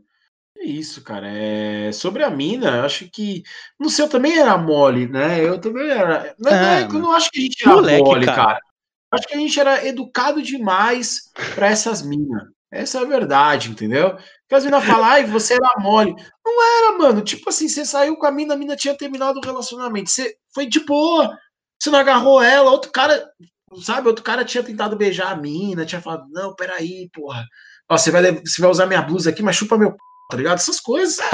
É 0.60 0.66
isso, 0.66 1.02
cara. 1.04 1.28
É... 1.32 1.92
Sobre 1.92 2.24
a 2.24 2.30
mina, 2.30 2.84
acho 2.84 3.10
que. 3.10 3.44
No 3.80 3.90
seu 3.90 4.10
também 4.10 4.38
era 4.38 4.58
mole, 4.58 5.08
né? 5.08 5.44
Eu 5.44 5.60
também 5.60 5.90
era. 5.90 6.36
Não, 6.38 6.52
é, 6.52 6.84
eu 6.84 6.90
não 6.94 7.12
acho 7.14 7.32
que 7.32 7.40
a 7.40 7.44
gente 7.44 7.64
era 7.66 7.76
moleque, 7.76 8.04
mole, 8.04 8.26
cara. 8.26 8.44
cara. 8.44 8.60
Acho 9.12 9.28
que 9.28 9.34
a 9.34 9.38
gente 9.38 9.60
era 9.60 9.86
educado 9.86 10.42
demais 10.42 11.32
para 11.56 11.68
essas 11.68 12.02
minas. 12.02 12.44
Essa 12.72 13.00
é 13.00 13.02
a 13.02 13.06
verdade, 13.06 13.72
entendeu? 13.72 14.12
Porque 14.12 14.56
as 14.56 14.64
meninas 14.64 14.86
falam, 14.86 15.06
ai, 15.06 15.26
você 15.26 15.56
era 15.56 15.80
mole. 15.80 16.14
Não 16.46 16.78
era, 16.78 16.98
mano. 16.98 17.22
Tipo 17.22 17.50
assim, 17.50 17.68
você 17.68 17.84
saiu 17.84 18.16
com 18.18 18.28
a 18.28 18.32
mina, 18.32 18.54
a 18.54 18.58
mina 18.58 18.76
tinha 18.76 18.96
terminado 18.96 19.40
o 19.40 19.46
relacionamento. 19.46 20.10
Você 20.10 20.36
foi 20.54 20.68
de 20.68 20.86
boa. 20.86 21.36
Você 21.80 21.90
não 21.90 21.98
agarrou 21.98 22.42
ela. 22.42 22.70
Outro 22.70 22.92
cara, 22.92 23.28
sabe? 23.82 24.08
Outro 24.08 24.24
cara 24.24 24.46
tinha 24.46 24.64
tentado 24.64 24.96
beijar 24.96 25.32
a 25.32 25.36
mina, 25.36 25.86
tinha 25.86 26.02
falado, 26.02 26.28
não, 26.30 26.54
peraí, 26.54 27.10
porra. 27.12 27.44
Ó, 27.90 27.98
você 27.98 28.12
vai, 28.12 28.32
você 28.32 28.62
vai 28.62 28.70
usar 28.70 28.86
minha 28.86 29.02
blusa 29.02 29.32
aqui, 29.32 29.42
mas 29.42 29.56
chupa 29.56 29.78
meu 29.78 29.92
p, 29.92 29.98
tá 30.30 30.38
ligado? 30.38 30.58
Essas 30.58 30.80
coisas. 30.80 31.18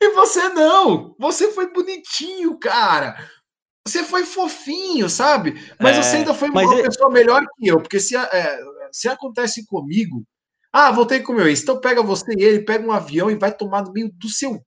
E 0.00 0.10
você 0.14 0.48
não! 0.50 1.14
Você 1.18 1.52
foi 1.52 1.72
bonitinho, 1.72 2.58
cara! 2.58 3.16
Você 3.86 4.04
foi 4.04 4.24
fofinho, 4.24 5.08
sabe? 5.08 5.60
Mas 5.80 5.96
é, 5.96 6.02
você 6.02 6.16
ainda 6.16 6.34
foi 6.34 6.50
uma 6.50 6.62
é... 6.62 6.82
pessoa 6.82 7.10
melhor 7.10 7.44
que 7.56 7.68
eu, 7.68 7.80
porque 7.80 7.98
se, 7.98 8.16
é, 8.16 8.60
se 8.92 9.08
acontece 9.08 9.66
comigo, 9.66 10.24
ah, 10.72 10.90
voltei 10.92 11.20
com 11.20 11.32
o 11.32 11.36
meu 11.36 11.48
ex, 11.48 11.62
então 11.62 11.80
pega 11.80 12.02
você 12.02 12.32
e 12.36 12.42
ele, 12.42 12.64
pega 12.64 12.86
um 12.86 12.92
avião 12.92 13.30
e 13.30 13.36
vai 13.36 13.52
tomar 13.52 13.82
no 13.82 13.92
meio 13.92 14.10
do 14.12 14.28
seu. 14.28 14.60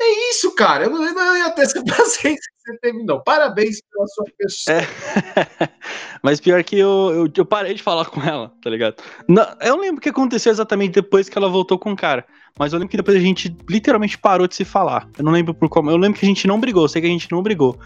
É 0.00 0.30
isso, 0.30 0.54
cara. 0.54 0.84
Eu 0.84 0.90
não, 0.90 1.04
eu 1.04 1.14
não 1.14 1.36
ia 1.36 1.50
ter 1.50 1.62
essa 1.62 1.82
paciência 1.84 2.52
você 2.68 2.78
teve, 2.78 3.02
não. 3.02 3.22
Parabéns 3.22 3.80
pela 3.80 4.06
sua 4.06 4.24
pessoa. 4.36 4.76
É. 4.76 5.68
Mas 6.22 6.40
pior 6.40 6.62
que 6.62 6.78
eu, 6.78 7.10
eu, 7.12 7.32
eu, 7.34 7.44
parei 7.44 7.74
de 7.74 7.82
falar 7.82 8.04
com 8.06 8.20
ela, 8.22 8.52
tá 8.62 8.68
ligado? 8.68 8.96
Não, 9.26 9.46
eu 9.60 9.76
lembro 9.76 9.98
o 9.98 10.00
que 10.00 10.08
aconteceu 10.08 10.52
exatamente 10.52 10.92
depois 10.92 11.28
que 11.28 11.38
ela 11.38 11.48
voltou 11.48 11.78
com 11.78 11.92
o 11.92 11.96
cara. 11.96 12.24
Mas 12.58 12.72
eu 12.72 12.78
lembro 12.78 12.90
que 12.90 12.96
depois 12.96 13.16
a 13.16 13.20
gente 13.20 13.56
literalmente 13.68 14.18
parou 14.18 14.46
de 14.46 14.54
se 14.54 14.64
falar. 14.64 15.08
Eu 15.16 15.24
não 15.24 15.32
lembro 15.32 15.54
por 15.54 15.68
como. 15.68 15.90
Eu 15.90 15.96
lembro 15.96 16.18
que 16.18 16.26
a 16.26 16.28
gente 16.28 16.46
não 16.46 16.60
brigou, 16.60 16.84
eu 16.84 16.88
sei 16.88 17.00
que 17.00 17.08
a 17.08 17.10
gente 17.10 17.30
não 17.30 17.42
brigou. 17.42 17.78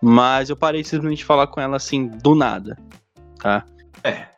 Mas 0.00 0.50
eu 0.50 0.56
parei 0.56 0.84
simplesmente 0.84 1.18
de 1.18 1.24
falar 1.24 1.46
com 1.48 1.60
ela 1.60 1.76
assim, 1.76 2.08
do 2.08 2.34
nada. 2.34 2.78
Tá? 3.40 3.64
É. 4.02 4.34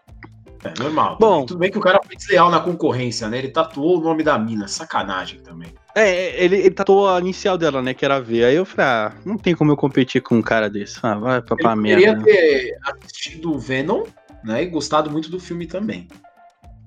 É 0.64 0.82
normal. 0.82 1.16
Bom, 1.20 1.46
tudo 1.46 1.58
bem 1.58 1.70
que 1.70 1.78
o 1.78 1.80
cara 1.80 2.00
foi 2.04 2.16
desleal 2.16 2.50
na 2.50 2.58
concorrência, 2.58 3.28
né? 3.28 3.38
Ele 3.38 3.48
tatuou 3.48 3.98
o 3.98 4.00
nome 4.00 4.24
da 4.24 4.38
mina. 4.38 4.66
Sacanagem 4.66 5.40
também. 5.40 5.72
É, 5.96 6.44
ele, 6.44 6.56
ele 6.56 6.70
tatuou 6.72 7.08
a 7.08 7.18
inicial 7.18 7.56
dela, 7.56 7.80
né? 7.80 7.94
Que 7.94 8.04
era 8.04 8.20
V. 8.20 8.44
Aí 8.44 8.54
eu 8.54 8.66
falei, 8.66 8.86
ah, 8.86 9.12
não 9.24 9.38
tem 9.38 9.54
como 9.54 9.72
eu 9.72 9.76
competir 9.78 10.20
com 10.20 10.34
um 10.36 10.42
cara 10.42 10.68
desse. 10.68 10.98
Ah, 11.02 11.14
vai 11.14 11.40
pra, 11.40 11.56
pra 11.56 11.74
merda. 11.74 12.06
Eu 12.06 12.22
queria 12.22 12.22
ter 12.22 12.78
assistido 12.86 13.54
o 13.54 13.58
Venom, 13.58 14.04
né? 14.44 14.62
E 14.62 14.66
gostado 14.66 15.10
muito 15.10 15.30
do 15.30 15.40
filme 15.40 15.66
também. 15.66 16.06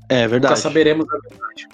É 0.07 0.28
verdade. 0.28 0.53
Nunca 0.53 0.55
saberemos 0.57 1.07
a 1.10 1.18
verdade. 1.28 1.68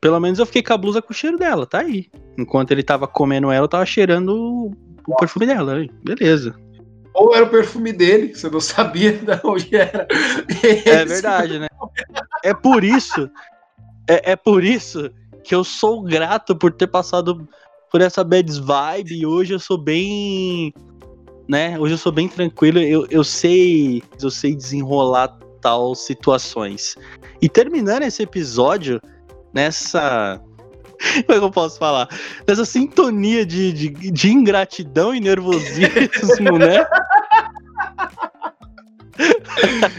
Pelo 0.00 0.18
menos 0.18 0.38
eu 0.38 0.46
fiquei 0.46 0.62
com 0.62 0.72
a 0.72 0.78
blusa 0.78 1.02
com 1.02 1.12
o 1.12 1.14
cheiro 1.14 1.36
dela, 1.36 1.66
tá 1.66 1.80
aí. 1.80 2.08
Enquanto 2.38 2.70
ele 2.70 2.82
tava 2.82 3.06
comendo 3.06 3.50
ela, 3.50 3.64
eu 3.64 3.68
tava 3.68 3.84
cheirando 3.84 4.72
o 5.06 5.16
perfume 5.18 5.44
dela. 5.44 5.74
Aí. 5.74 5.90
Beleza. 6.02 6.54
Ou 7.12 7.34
era 7.34 7.44
o 7.44 7.50
perfume 7.50 7.92
dele, 7.92 8.34
você 8.34 8.48
não 8.48 8.60
sabia 8.62 9.12
de 9.12 9.40
onde 9.44 9.76
era. 9.76 10.08
É 10.86 11.04
verdade, 11.04 11.58
né? 11.58 11.68
É 12.42 12.54
por 12.54 12.82
isso. 12.82 13.28
É, 14.08 14.32
é 14.32 14.36
por 14.36 14.64
isso 14.64 15.12
que 15.46 15.54
eu 15.54 15.62
sou 15.62 16.02
grato 16.02 16.56
por 16.56 16.72
ter 16.72 16.88
passado 16.88 17.48
por 17.90 18.00
essa 18.00 18.24
bad 18.24 18.60
vibe 18.60 19.20
e 19.20 19.24
hoje 19.24 19.54
eu 19.54 19.60
sou 19.60 19.78
bem. 19.78 20.74
Né? 21.48 21.78
Hoje 21.78 21.94
eu 21.94 21.98
sou 21.98 22.10
bem 22.10 22.28
tranquilo, 22.28 22.80
eu, 22.80 23.06
eu 23.08 23.22
sei. 23.22 24.02
Eu 24.20 24.30
sei 24.30 24.56
desenrolar 24.56 25.38
tal 25.60 25.94
situações. 25.94 26.96
E 27.40 27.48
terminando 27.48 28.02
esse 28.02 28.22
episódio, 28.22 29.00
nessa. 29.54 30.40
Como 31.26 31.36
é 31.36 31.38
que 31.38 31.44
eu 31.44 31.50
posso 31.50 31.78
falar? 31.78 32.08
Nessa 32.46 32.64
sintonia 32.64 33.46
de, 33.46 33.72
de, 33.72 33.88
de 34.10 34.30
ingratidão 34.32 35.14
e 35.14 35.20
nervosismo, 35.20 36.58
né? 36.58 36.84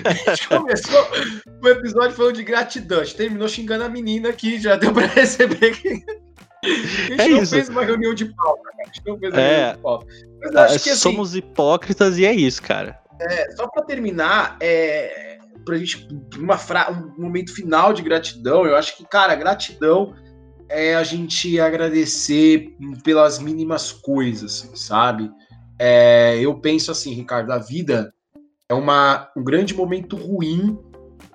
a 0.05 0.13
gente 0.31 0.47
começou 0.47 1.07
o 1.63 1.67
episódio 1.67 2.15
falando 2.15 2.35
de 2.35 2.43
gratidão. 2.43 3.01
A 3.01 3.03
gente 3.03 3.17
terminou 3.17 3.47
xingando 3.47 3.83
a 3.83 3.89
menina 3.89 4.29
aqui, 4.29 4.59
já 4.59 4.75
deu 4.75 4.93
pra 4.93 5.07
perceber 5.07 5.75
que. 5.75 6.03
A 6.63 6.67
gente 6.67 7.21
é 7.21 7.29
não 7.29 7.43
isso. 7.43 7.55
fez 7.55 7.69
uma 7.69 7.83
reunião 7.83 8.13
de 8.13 8.25
pauta, 8.25 8.63
cara. 8.63 8.75
A 8.81 8.85
gente 8.85 9.01
não 9.05 9.19
fez 9.19 9.33
uma 9.33 9.41
é, 9.41 9.55
reunião 9.55 9.75
de 9.75 9.81
pauta. 9.81 10.07
Mas 10.39 10.55
acho 10.55 10.75
é, 10.75 10.79
que, 10.79 10.89
assim, 10.89 10.99
somos 10.99 11.35
hipócritas 11.35 12.17
e 12.17 12.25
é 12.25 12.33
isso, 12.33 12.61
cara. 12.61 12.99
É, 13.19 13.51
só 13.51 13.67
pra 13.67 13.83
terminar, 13.83 14.57
é, 14.59 15.39
pra 15.65 15.77
gente, 15.77 16.07
uma 16.37 16.57
fra... 16.57 16.91
um 16.91 17.21
momento 17.21 17.53
final 17.53 17.93
de 17.93 18.01
gratidão, 18.01 18.65
eu 18.65 18.75
acho 18.75 18.97
que, 18.97 19.05
cara, 19.05 19.35
gratidão 19.35 20.13
é 20.69 20.95
a 20.95 21.03
gente 21.03 21.59
agradecer 21.59 22.75
pelas 23.03 23.39
mínimas 23.39 23.91
coisas, 23.91 24.69
sabe? 24.75 25.31
É, 25.79 26.37
eu 26.39 26.59
penso 26.59 26.91
assim, 26.91 27.13
Ricardo, 27.13 27.51
a 27.51 27.57
vida 27.57 28.13
é 28.69 28.73
uma, 28.73 29.29
um 29.35 29.43
grande 29.43 29.73
momento 29.73 30.15
ruim 30.15 30.77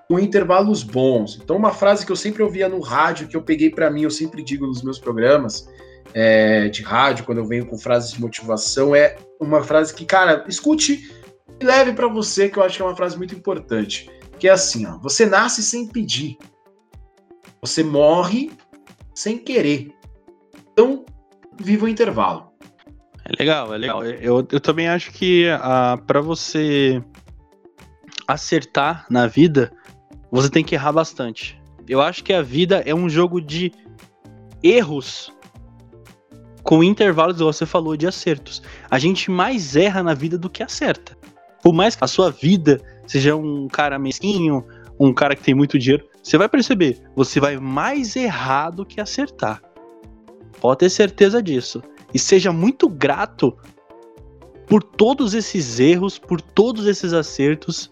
com 0.09 0.19
intervalos 0.19 0.83
bons. 0.83 1.39
Então, 1.43 1.57
uma 1.57 1.73
frase 1.73 2.05
que 2.05 2.13
eu 2.13 2.17
sempre 2.17 2.43
ouvia 2.43 2.69
no 2.69 2.81
rádio, 2.81 3.27
que 3.27 3.37
eu 3.37 3.43
peguei 3.43 3.71
para 3.71 3.91
mim, 3.91 4.03
eu 4.03 4.11
sempre 4.11 4.43
digo 4.43 4.67
nos 4.67 4.83
meus 4.83 4.99
programas 4.99 5.67
é, 6.13 6.69
de 6.69 6.83
rádio, 6.83 7.25
quando 7.25 7.39
eu 7.39 7.47
venho 7.47 7.67
com 7.67 7.79
frases 7.79 8.13
de 8.13 8.21
motivação, 8.21 8.95
é 8.95 9.17
uma 9.41 9.63
frase 9.63 9.95
que, 9.95 10.05
cara, 10.05 10.45
escute 10.47 11.11
e 11.59 11.65
leve 11.65 11.95
para 11.95 12.07
você, 12.07 12.51
que 12.51 12.59
eu 12.59 12.63
acho 12.63 12.77
que 12.77 12.83
é 12.83 12.85
uma 12.85 12.97
frase 12.97 13.17
muito 13.17 13.35
importante. 13.35 14.11
Que 14.39 14.49
é 14.49 14.51
assim, 14.51 14.87
ó, 14.87 14.99
você 14.99 15.25
nasce 15.25 15.63
sem 15.63 15.87
pedir, 15.87 16.37
você 17.63 17.83
morre 17.83 18.51
sem 19.15 19.39
querer. 19.39 19.95
Então, 20.73 21.07
viva 21.59 21.87
o 21.87 21.89
intervalo. 21.89 22.53
É 23.25 23.33
legal, 23.39 23.73
é 23.73 23.79
legal. 23.79 24.05
Eu, 24.05 24.47
eu 24.51 24.61
também 24.61 24.89
acho 24.89 25.13
que 25.13 25.47
uh, 25.49 25.97
para 26.05 26.21
você 26.21 27.03
acertar 28.33 29.07
na 29.11 29.27
vida, 29.27 29.73
você 30.31 30.49
tem 30.49 30.65
que 30.65 30.75
errar 30.75 30.93
bastante. 30.93 31.61
Eu 31.89 32.01
acho 32.01 32.23
que 32.25 32.33
a 32.33 32.43
vida 32.43 32.83
é 32.87 32.95
um 32.95 33.09
jogo 33.09 33.41
de 33.41 33.73
erros 34.63 35.33
com 36.63 36.83
intervalos, 36.83 37.39
você 37.39 37.67
falou, 37.67 37.97
de 37.97 38.07
acertos. 38.07 38.63
A 38.91 38.99
gente 38.99 39.31
mais 39.31 39.77
erra 39.77 40.03
na 40.03 40.15
vida 40.15 40.39
do 40.39 40.49
que 40.49 40.63
acerta. 40.63 41.17
Por 41.63 41.73
mais 41.73 41.95
que 41.95 42.05
a 42.05 42.09
sua 42.09 42.31
vida 42.31 42.81
seja 43.07 43.37
um 43.37 43.69
cara 43.69 43.99
mesquinho, 43.99 44.65
um 44.99 45.13
cara 45.13 45.35
que 45.35 45.43
tem 45.43 45.55
muito 45.55 45.79
dinheiro, 45.79 46.09
você 46.23 46.39
vai 46.39 46.49
perceber, 46.49 47.03
você 47.17 47.41
vai 47.41 47.57
mais 47.57 48.15
errar 48.15 48.71
do 48.71 48.87
que 48.87 49.01
acertar. 49.01 49.61
Pode 50.61 50.79
ter 50.79 50.91
certeza 50.91 51.43
disso. 51.43 51.83
E 52.15 52.19
seja 52.19 52.53
muito 52.53 52.89
grato 52.89 53.57
por 54.67 54.83
todos 54.83 55.35
esses 55.35 55.81
erros, 55.81 56.19
por 56.19 56.41
todos 56.41 56.87
esses 56.87 57.13
acertos, 57.13 57.91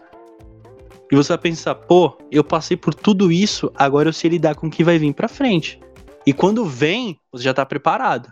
e 1.11 1.15
você 1.15 1.29
vai 1.29 1.37
pensar, 1.37 1.75
pô, 1.75 2.17
eu 2.31 2.43
passei 2.43 2.77
por 2.77 2.93
tudo 2.93 3.31
isso, 3.31 3.69
agora 3.75 4.07
eu 4.07 4.13
sei 4.13 4.29
lidar 4.29 4.55
com 4.55 4.67
o 4.67 4.71
que 4.71 4.83
vai 4.83 4.97
vir 4.97 5.13
pra 5.13 5.27
frente. 5.27 5.77
E 6.25 6.31
quando 6.31 6.63
vem, 6.63 7.19
você 7.31 7.43
já 7.43 7.53
tá 7.53 7.65
preparado. 7.65 8.31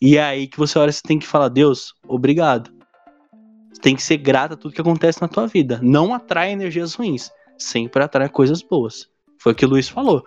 E 0.00 0.16
é 0.16 0.22
aí 0.22 0.46
que 0.46 0.58
você 0.58 0.78
olha, 0.78 0.92
você 0.92 1.00
tem 1.02 1.18
que 1.18 1.26
falar, 1.26 1.48
Deus, 1.48 1.94
obrigado. 2.06 2.70
Você 3.72 3.80
tem 3.80 3.96
que 3.96 4.02
ser 4.02 4.18
grato 4.18 4.54
a 4.54 4.56
tudo 4.56 4.74
que 4.74 4.80
acontece 4.80 5.20
na 5.20 5.26
tua 5.26 5.48
vida. 5.48 5.80
Não 5.82 6.14
atrai 6.14 6.52
energias 6.52 6.94
ruins, 6.94 7.30
sempre 7.58 8.02
atrai 8.04 8.28
coisas 8.28 8.62
boas. 8.62 9.08
Foi 9.38 9.52
o 9.52 9.54
que 9.54 9.64
o 9.64 9.68
Luiz 9.68 9.88
falou. 9.88 10.24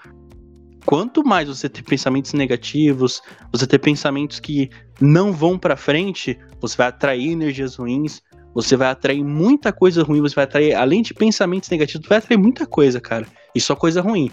Quanto 0.86 1.26
mais 1.26 1.48
você 1.48 1.70
ter 1.70 1.82
pensamentos 1.82 2.34
negativos, 2.34 3.22
você 3.52 3.66
ter 3.66 3.80
pensamentos 3.80 4.40
que 4.40 4.70
não 5.00 5.32
vão 5.32 5.58
para 5.58 5.78
frente, 5.78 6.38
você 6.60 6.78
vai 6.78 6.88
atrair 6.88 7.32
energias 7.32 7.76
ruins, 7.76 8.22
você 8.56 8.78
vai 8.78 8.88
atrair 8.88 9.22
muita 9.22 9.74
coisa 9.74 10.02
ruim, 10.02 10.22
você 10.22 10.34
vai 10.34 10.46
atrair, 10.46 10.74
além 10.74 11.02
de 11.02 11.14
pensamentos 11.14 11.70
negativos, 11.70 12.08
vai 12.08 12.20
atrair 12.20 12.38
muita 12.38 12.66
coisa, 12.66 13.02
cara. 13.02 13.28
E 13.54 13.60
só 13.60 13.76
coisa 13.76 14.02
ruim. 14.02 14.32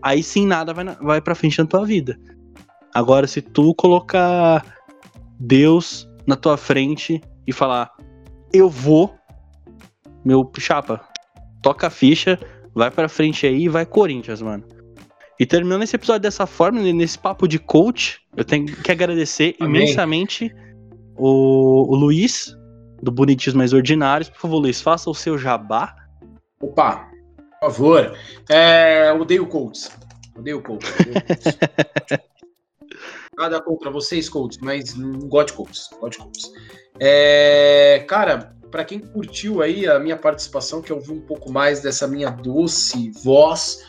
Aí 0.00 0.22
sim 0.22 0.46
nada 0.46 0.72
vai, 0.72 0.84
vai 0.84 1.20
pra 1.20 1.34
frente 1.34 1.58
na 1.58 1.66
tua 1.66 1.84
vida. 1.84 2.16
Agora, 2.94 3.26
se 3.26 3.42
tu 3.42 3.74
colocar 3.74 4.64
Deus 5.40 6.08
na 6.24 6.36
tua 6.36 6.56
frente 6.56 7.20
e 7.44 7.52
falar, 7.52 7.90
eu 8.52 8.70
vou, 8.70 9.12
meu 10.24 10.48
chapa, 10.60 11.00
toca 11.60 11.88
a 11.88 11.90
ficha, 11.90 12.38
vai 12.72 12.92
pra 12.92 13.08
frente 13.08 13.44
aí 13.44 13.64
e 13.64 13.68
vai 13.68 13.84
Corinthians, 13.84 14.40
mano. 14.40 14.62
E 15.40 15.44
terminando 15.44 15.82
esse 15.82 15.96
episódio 15.96 16.22
dessa 16.22 16.46
forma, 16.46 16.80
nesse 16.80 17.18
papo 17.18 17.48
de 17.48 17.58
coach, 17.58 18.20
eu 18.36 18.44
tenho 18.44 18.66
que 18.66 18.92
agradecer 18.92 19.56
Amém. 19.58 19.82
imensamente 19.82 20.54
o, 21.16 21.92
o 21.92 21.96
Luiz 21.96 22.54
do 23.04 23.12
Bonitinhos 23.12 23.54
Mais 23.54 23.72
Ordinários. 23.72 24.28
Por 24.28 24.40
favor, 24.40 24.58
Luiz, 24.58 24.80
faça 24.80 25.08
o 25.08 25.14
seu 25.14 25.38
jabá. 25.38 25.94
Opa, 26.60 27.08
por 27.60 27.70
favor. 27.70 28.16
É, 28.48 29.12
odeio 29.12 29.46
Colts. 29.46 29.90
Odeio 30.36 30.62
Colts. 30.62 30.90
Nada 33.36 33.60
contra 33.60 33.90
vocês, 33.90 34.28
Colts, 34.28 34.58
mas 34.58 34.94
não 34.94 35.18
gosto 35.28 35.48
de 35.48 35.52
Colts. 35.54 35.90
Gosto 36.00 36.18
de 36.18 36.24
Colts. 36.24 36.52
É, 37.00 38.04
cara, 38.08 38.54
para 38.70 38.84
quem 38.84 38.98
curtiu 38.98 39.62
aí 39.62 39.86
a 39.86 39.98
minha 39.98 40.16
participação, 40.16 40.80
que 40.80 40.90
eu 40.90 41.00
vi 41.00 41.12
um 41.12 41.20
pouco 41.20 41.52
mais 41.52 41.80
dessa 41.80 42.06
minha 42.08 42.30
doce 42.30 43.10
voz, 43.22 43.84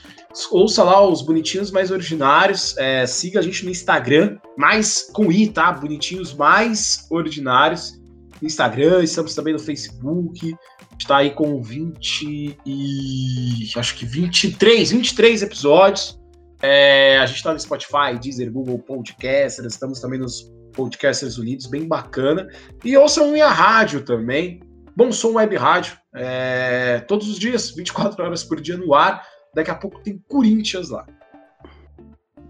ouça 0.51 0.83
lá 0.83 1.03
os 1.07 1.21
Bonitinhos 1.21 1.71
Mais 1.71 1.91
Ordinários. 1.91 2.77
É, 2.77 3.05
siga 3.05 3.39
a 3.39 3.41
gente 3.41 3.63
no 3.63 3.71
Instagram, 3.71 4.37
mais 4.57 5.09
com 5.13 5.31
I, 5.31 5.49
tá? 5.49 5.71
Bonitinhos 5.71 6.33
Mais 6.33 7.07
Ordinários. 7.09 7.99
Instagram, 8.41 9.03
estamos 9.03 9.33
também 9.33 9.53
no 9.53 9.59
Facebook. 9.59 10.55
Está 10.97 11.17
aí 11.17 11.31
com 11.31 11.61
20 11.61 12.57
e. 12.65 13.71
acho 13.75 13.95
que 13.95 14.05
23, 14.05 14.91
23 14.91 15.43
episódios. 15.43 16.19
É, 16.61 17.17
a 17.19 17.25
gente 17.25 17.37
está 17.37 17.53
no 17.53 17.59
Spotify, 17.59 18.17
Deezer, 18.19 18.51
Google 18.51 18.79
Podcasters, 18.79 19.73
estamos 19.73 19.99
também 19.99 20.19
nos 20.19 20.51
Podcasters 20.73 21.37
Unidos, 21.37 21.67
bem 21.67 21.87
bacana. 21.87 22.47
E 22.83 22.95
ouçam 22.97 23.31
minha 23.31 23.49
rádio 23.49 24.01
também, 24.03 24.61
Bom 24.95 25.11
Som 25.11 25.33
Web 25.33 25.55
Rádio, 25.57 25.97
é, 26.15 27.01
todos 27.07 27.29
os 27.29 27.37
dias, 27.37 27.71
24 27.71 28.23
horas 28.23 28.43
por 28.43 28.59
dia 28.61 28.77
no 28.77 28.93
ar. 28.93 29.25
Daqui 29.53 29.71
a 29.71 29.75
pouco 29.75 30.01
tem 30.01 30.21
Corinthians 30.27 30.89
lá. 30.89 31.05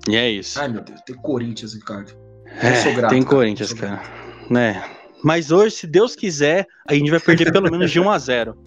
E 0.08 0.16
é 0.16 0.30
isso. 0.30 0.60
Ai, 0.60 0.68
meu 0.68 0.82
Deus, 0.82 1.02
tem 1.02 1.16
Corinthians, 1.16 1.74
Ricardo. 1.74 2.14
É, 2.62 2.94
grato, 2.94 3.12
tem 3.12 3.24
Corinthians, 3.24 3.74
cara. 3.74 4.02
Né? 4.50 4.84
Mas 5.24 5.52
hoje, 5.52 5.76
se 5.76 5.88
Deus 5.88 6.16
quiser, 6.16 6.68
a 6.88 6.94
gente 6.94 7.10
vai 7.10 7.20
perder 7.20 7.52
pelo 7.52 7.72
menos 7.72 7.92
de 7.92 8.00
1 8.00 8.10
a 8.10 8.18
0. 8.18 8.58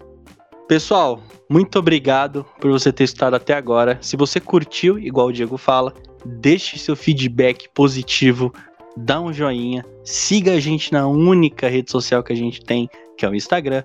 Pessoal, 0.67 1.21
muito 1.49 1.79
obrigado 1.79 2.45
por 2.59 2.69
você 2.69 2.91
ter 2.91 3.05
estado 3.05 3.35
até 3.35 3.53
agora. 3.53 3.97
Se 4.01 4.15
você 4.15 4.39
curtiu, 4.39 4.99
igual 4.99 5.27
o 5.27 5.33
Diego 5.33 5.57
fala, 5.57 5.93
deixe 6.23 6.77
seu 6.77 6.95
feedback 6.95 7.67
positivo, 7.73 8.53
dá 8.95 9.19
um 9.19 9.33
joinha, 9.33 9.83
siga 10.03 10.53
a 10.53 10.59
gente 10.59 10.93
na 10.93 11.07
única 11.07 11.67
rede 11.67 11.89
social 11.89 12.21
que 12.21 12.33
a 12.33 12.35
gente 12.35 12.63
tem, 12.63 12.89
que 13.17 13.25
é 13.25 13.29
o 13.29 13.33
Instagram. 13.33 13.83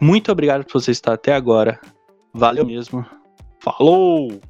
Muito 0.00 0.32
obrigado 0.32 0.64
por 0.64 0.80
você 0.80 0.90
estar 0.90 1.12
até 1.12 1.32
agora. 1.32 1.78
Valeu 2.34 2.64
mesmo. 2.66 3.04
Falou! 3.60 4.40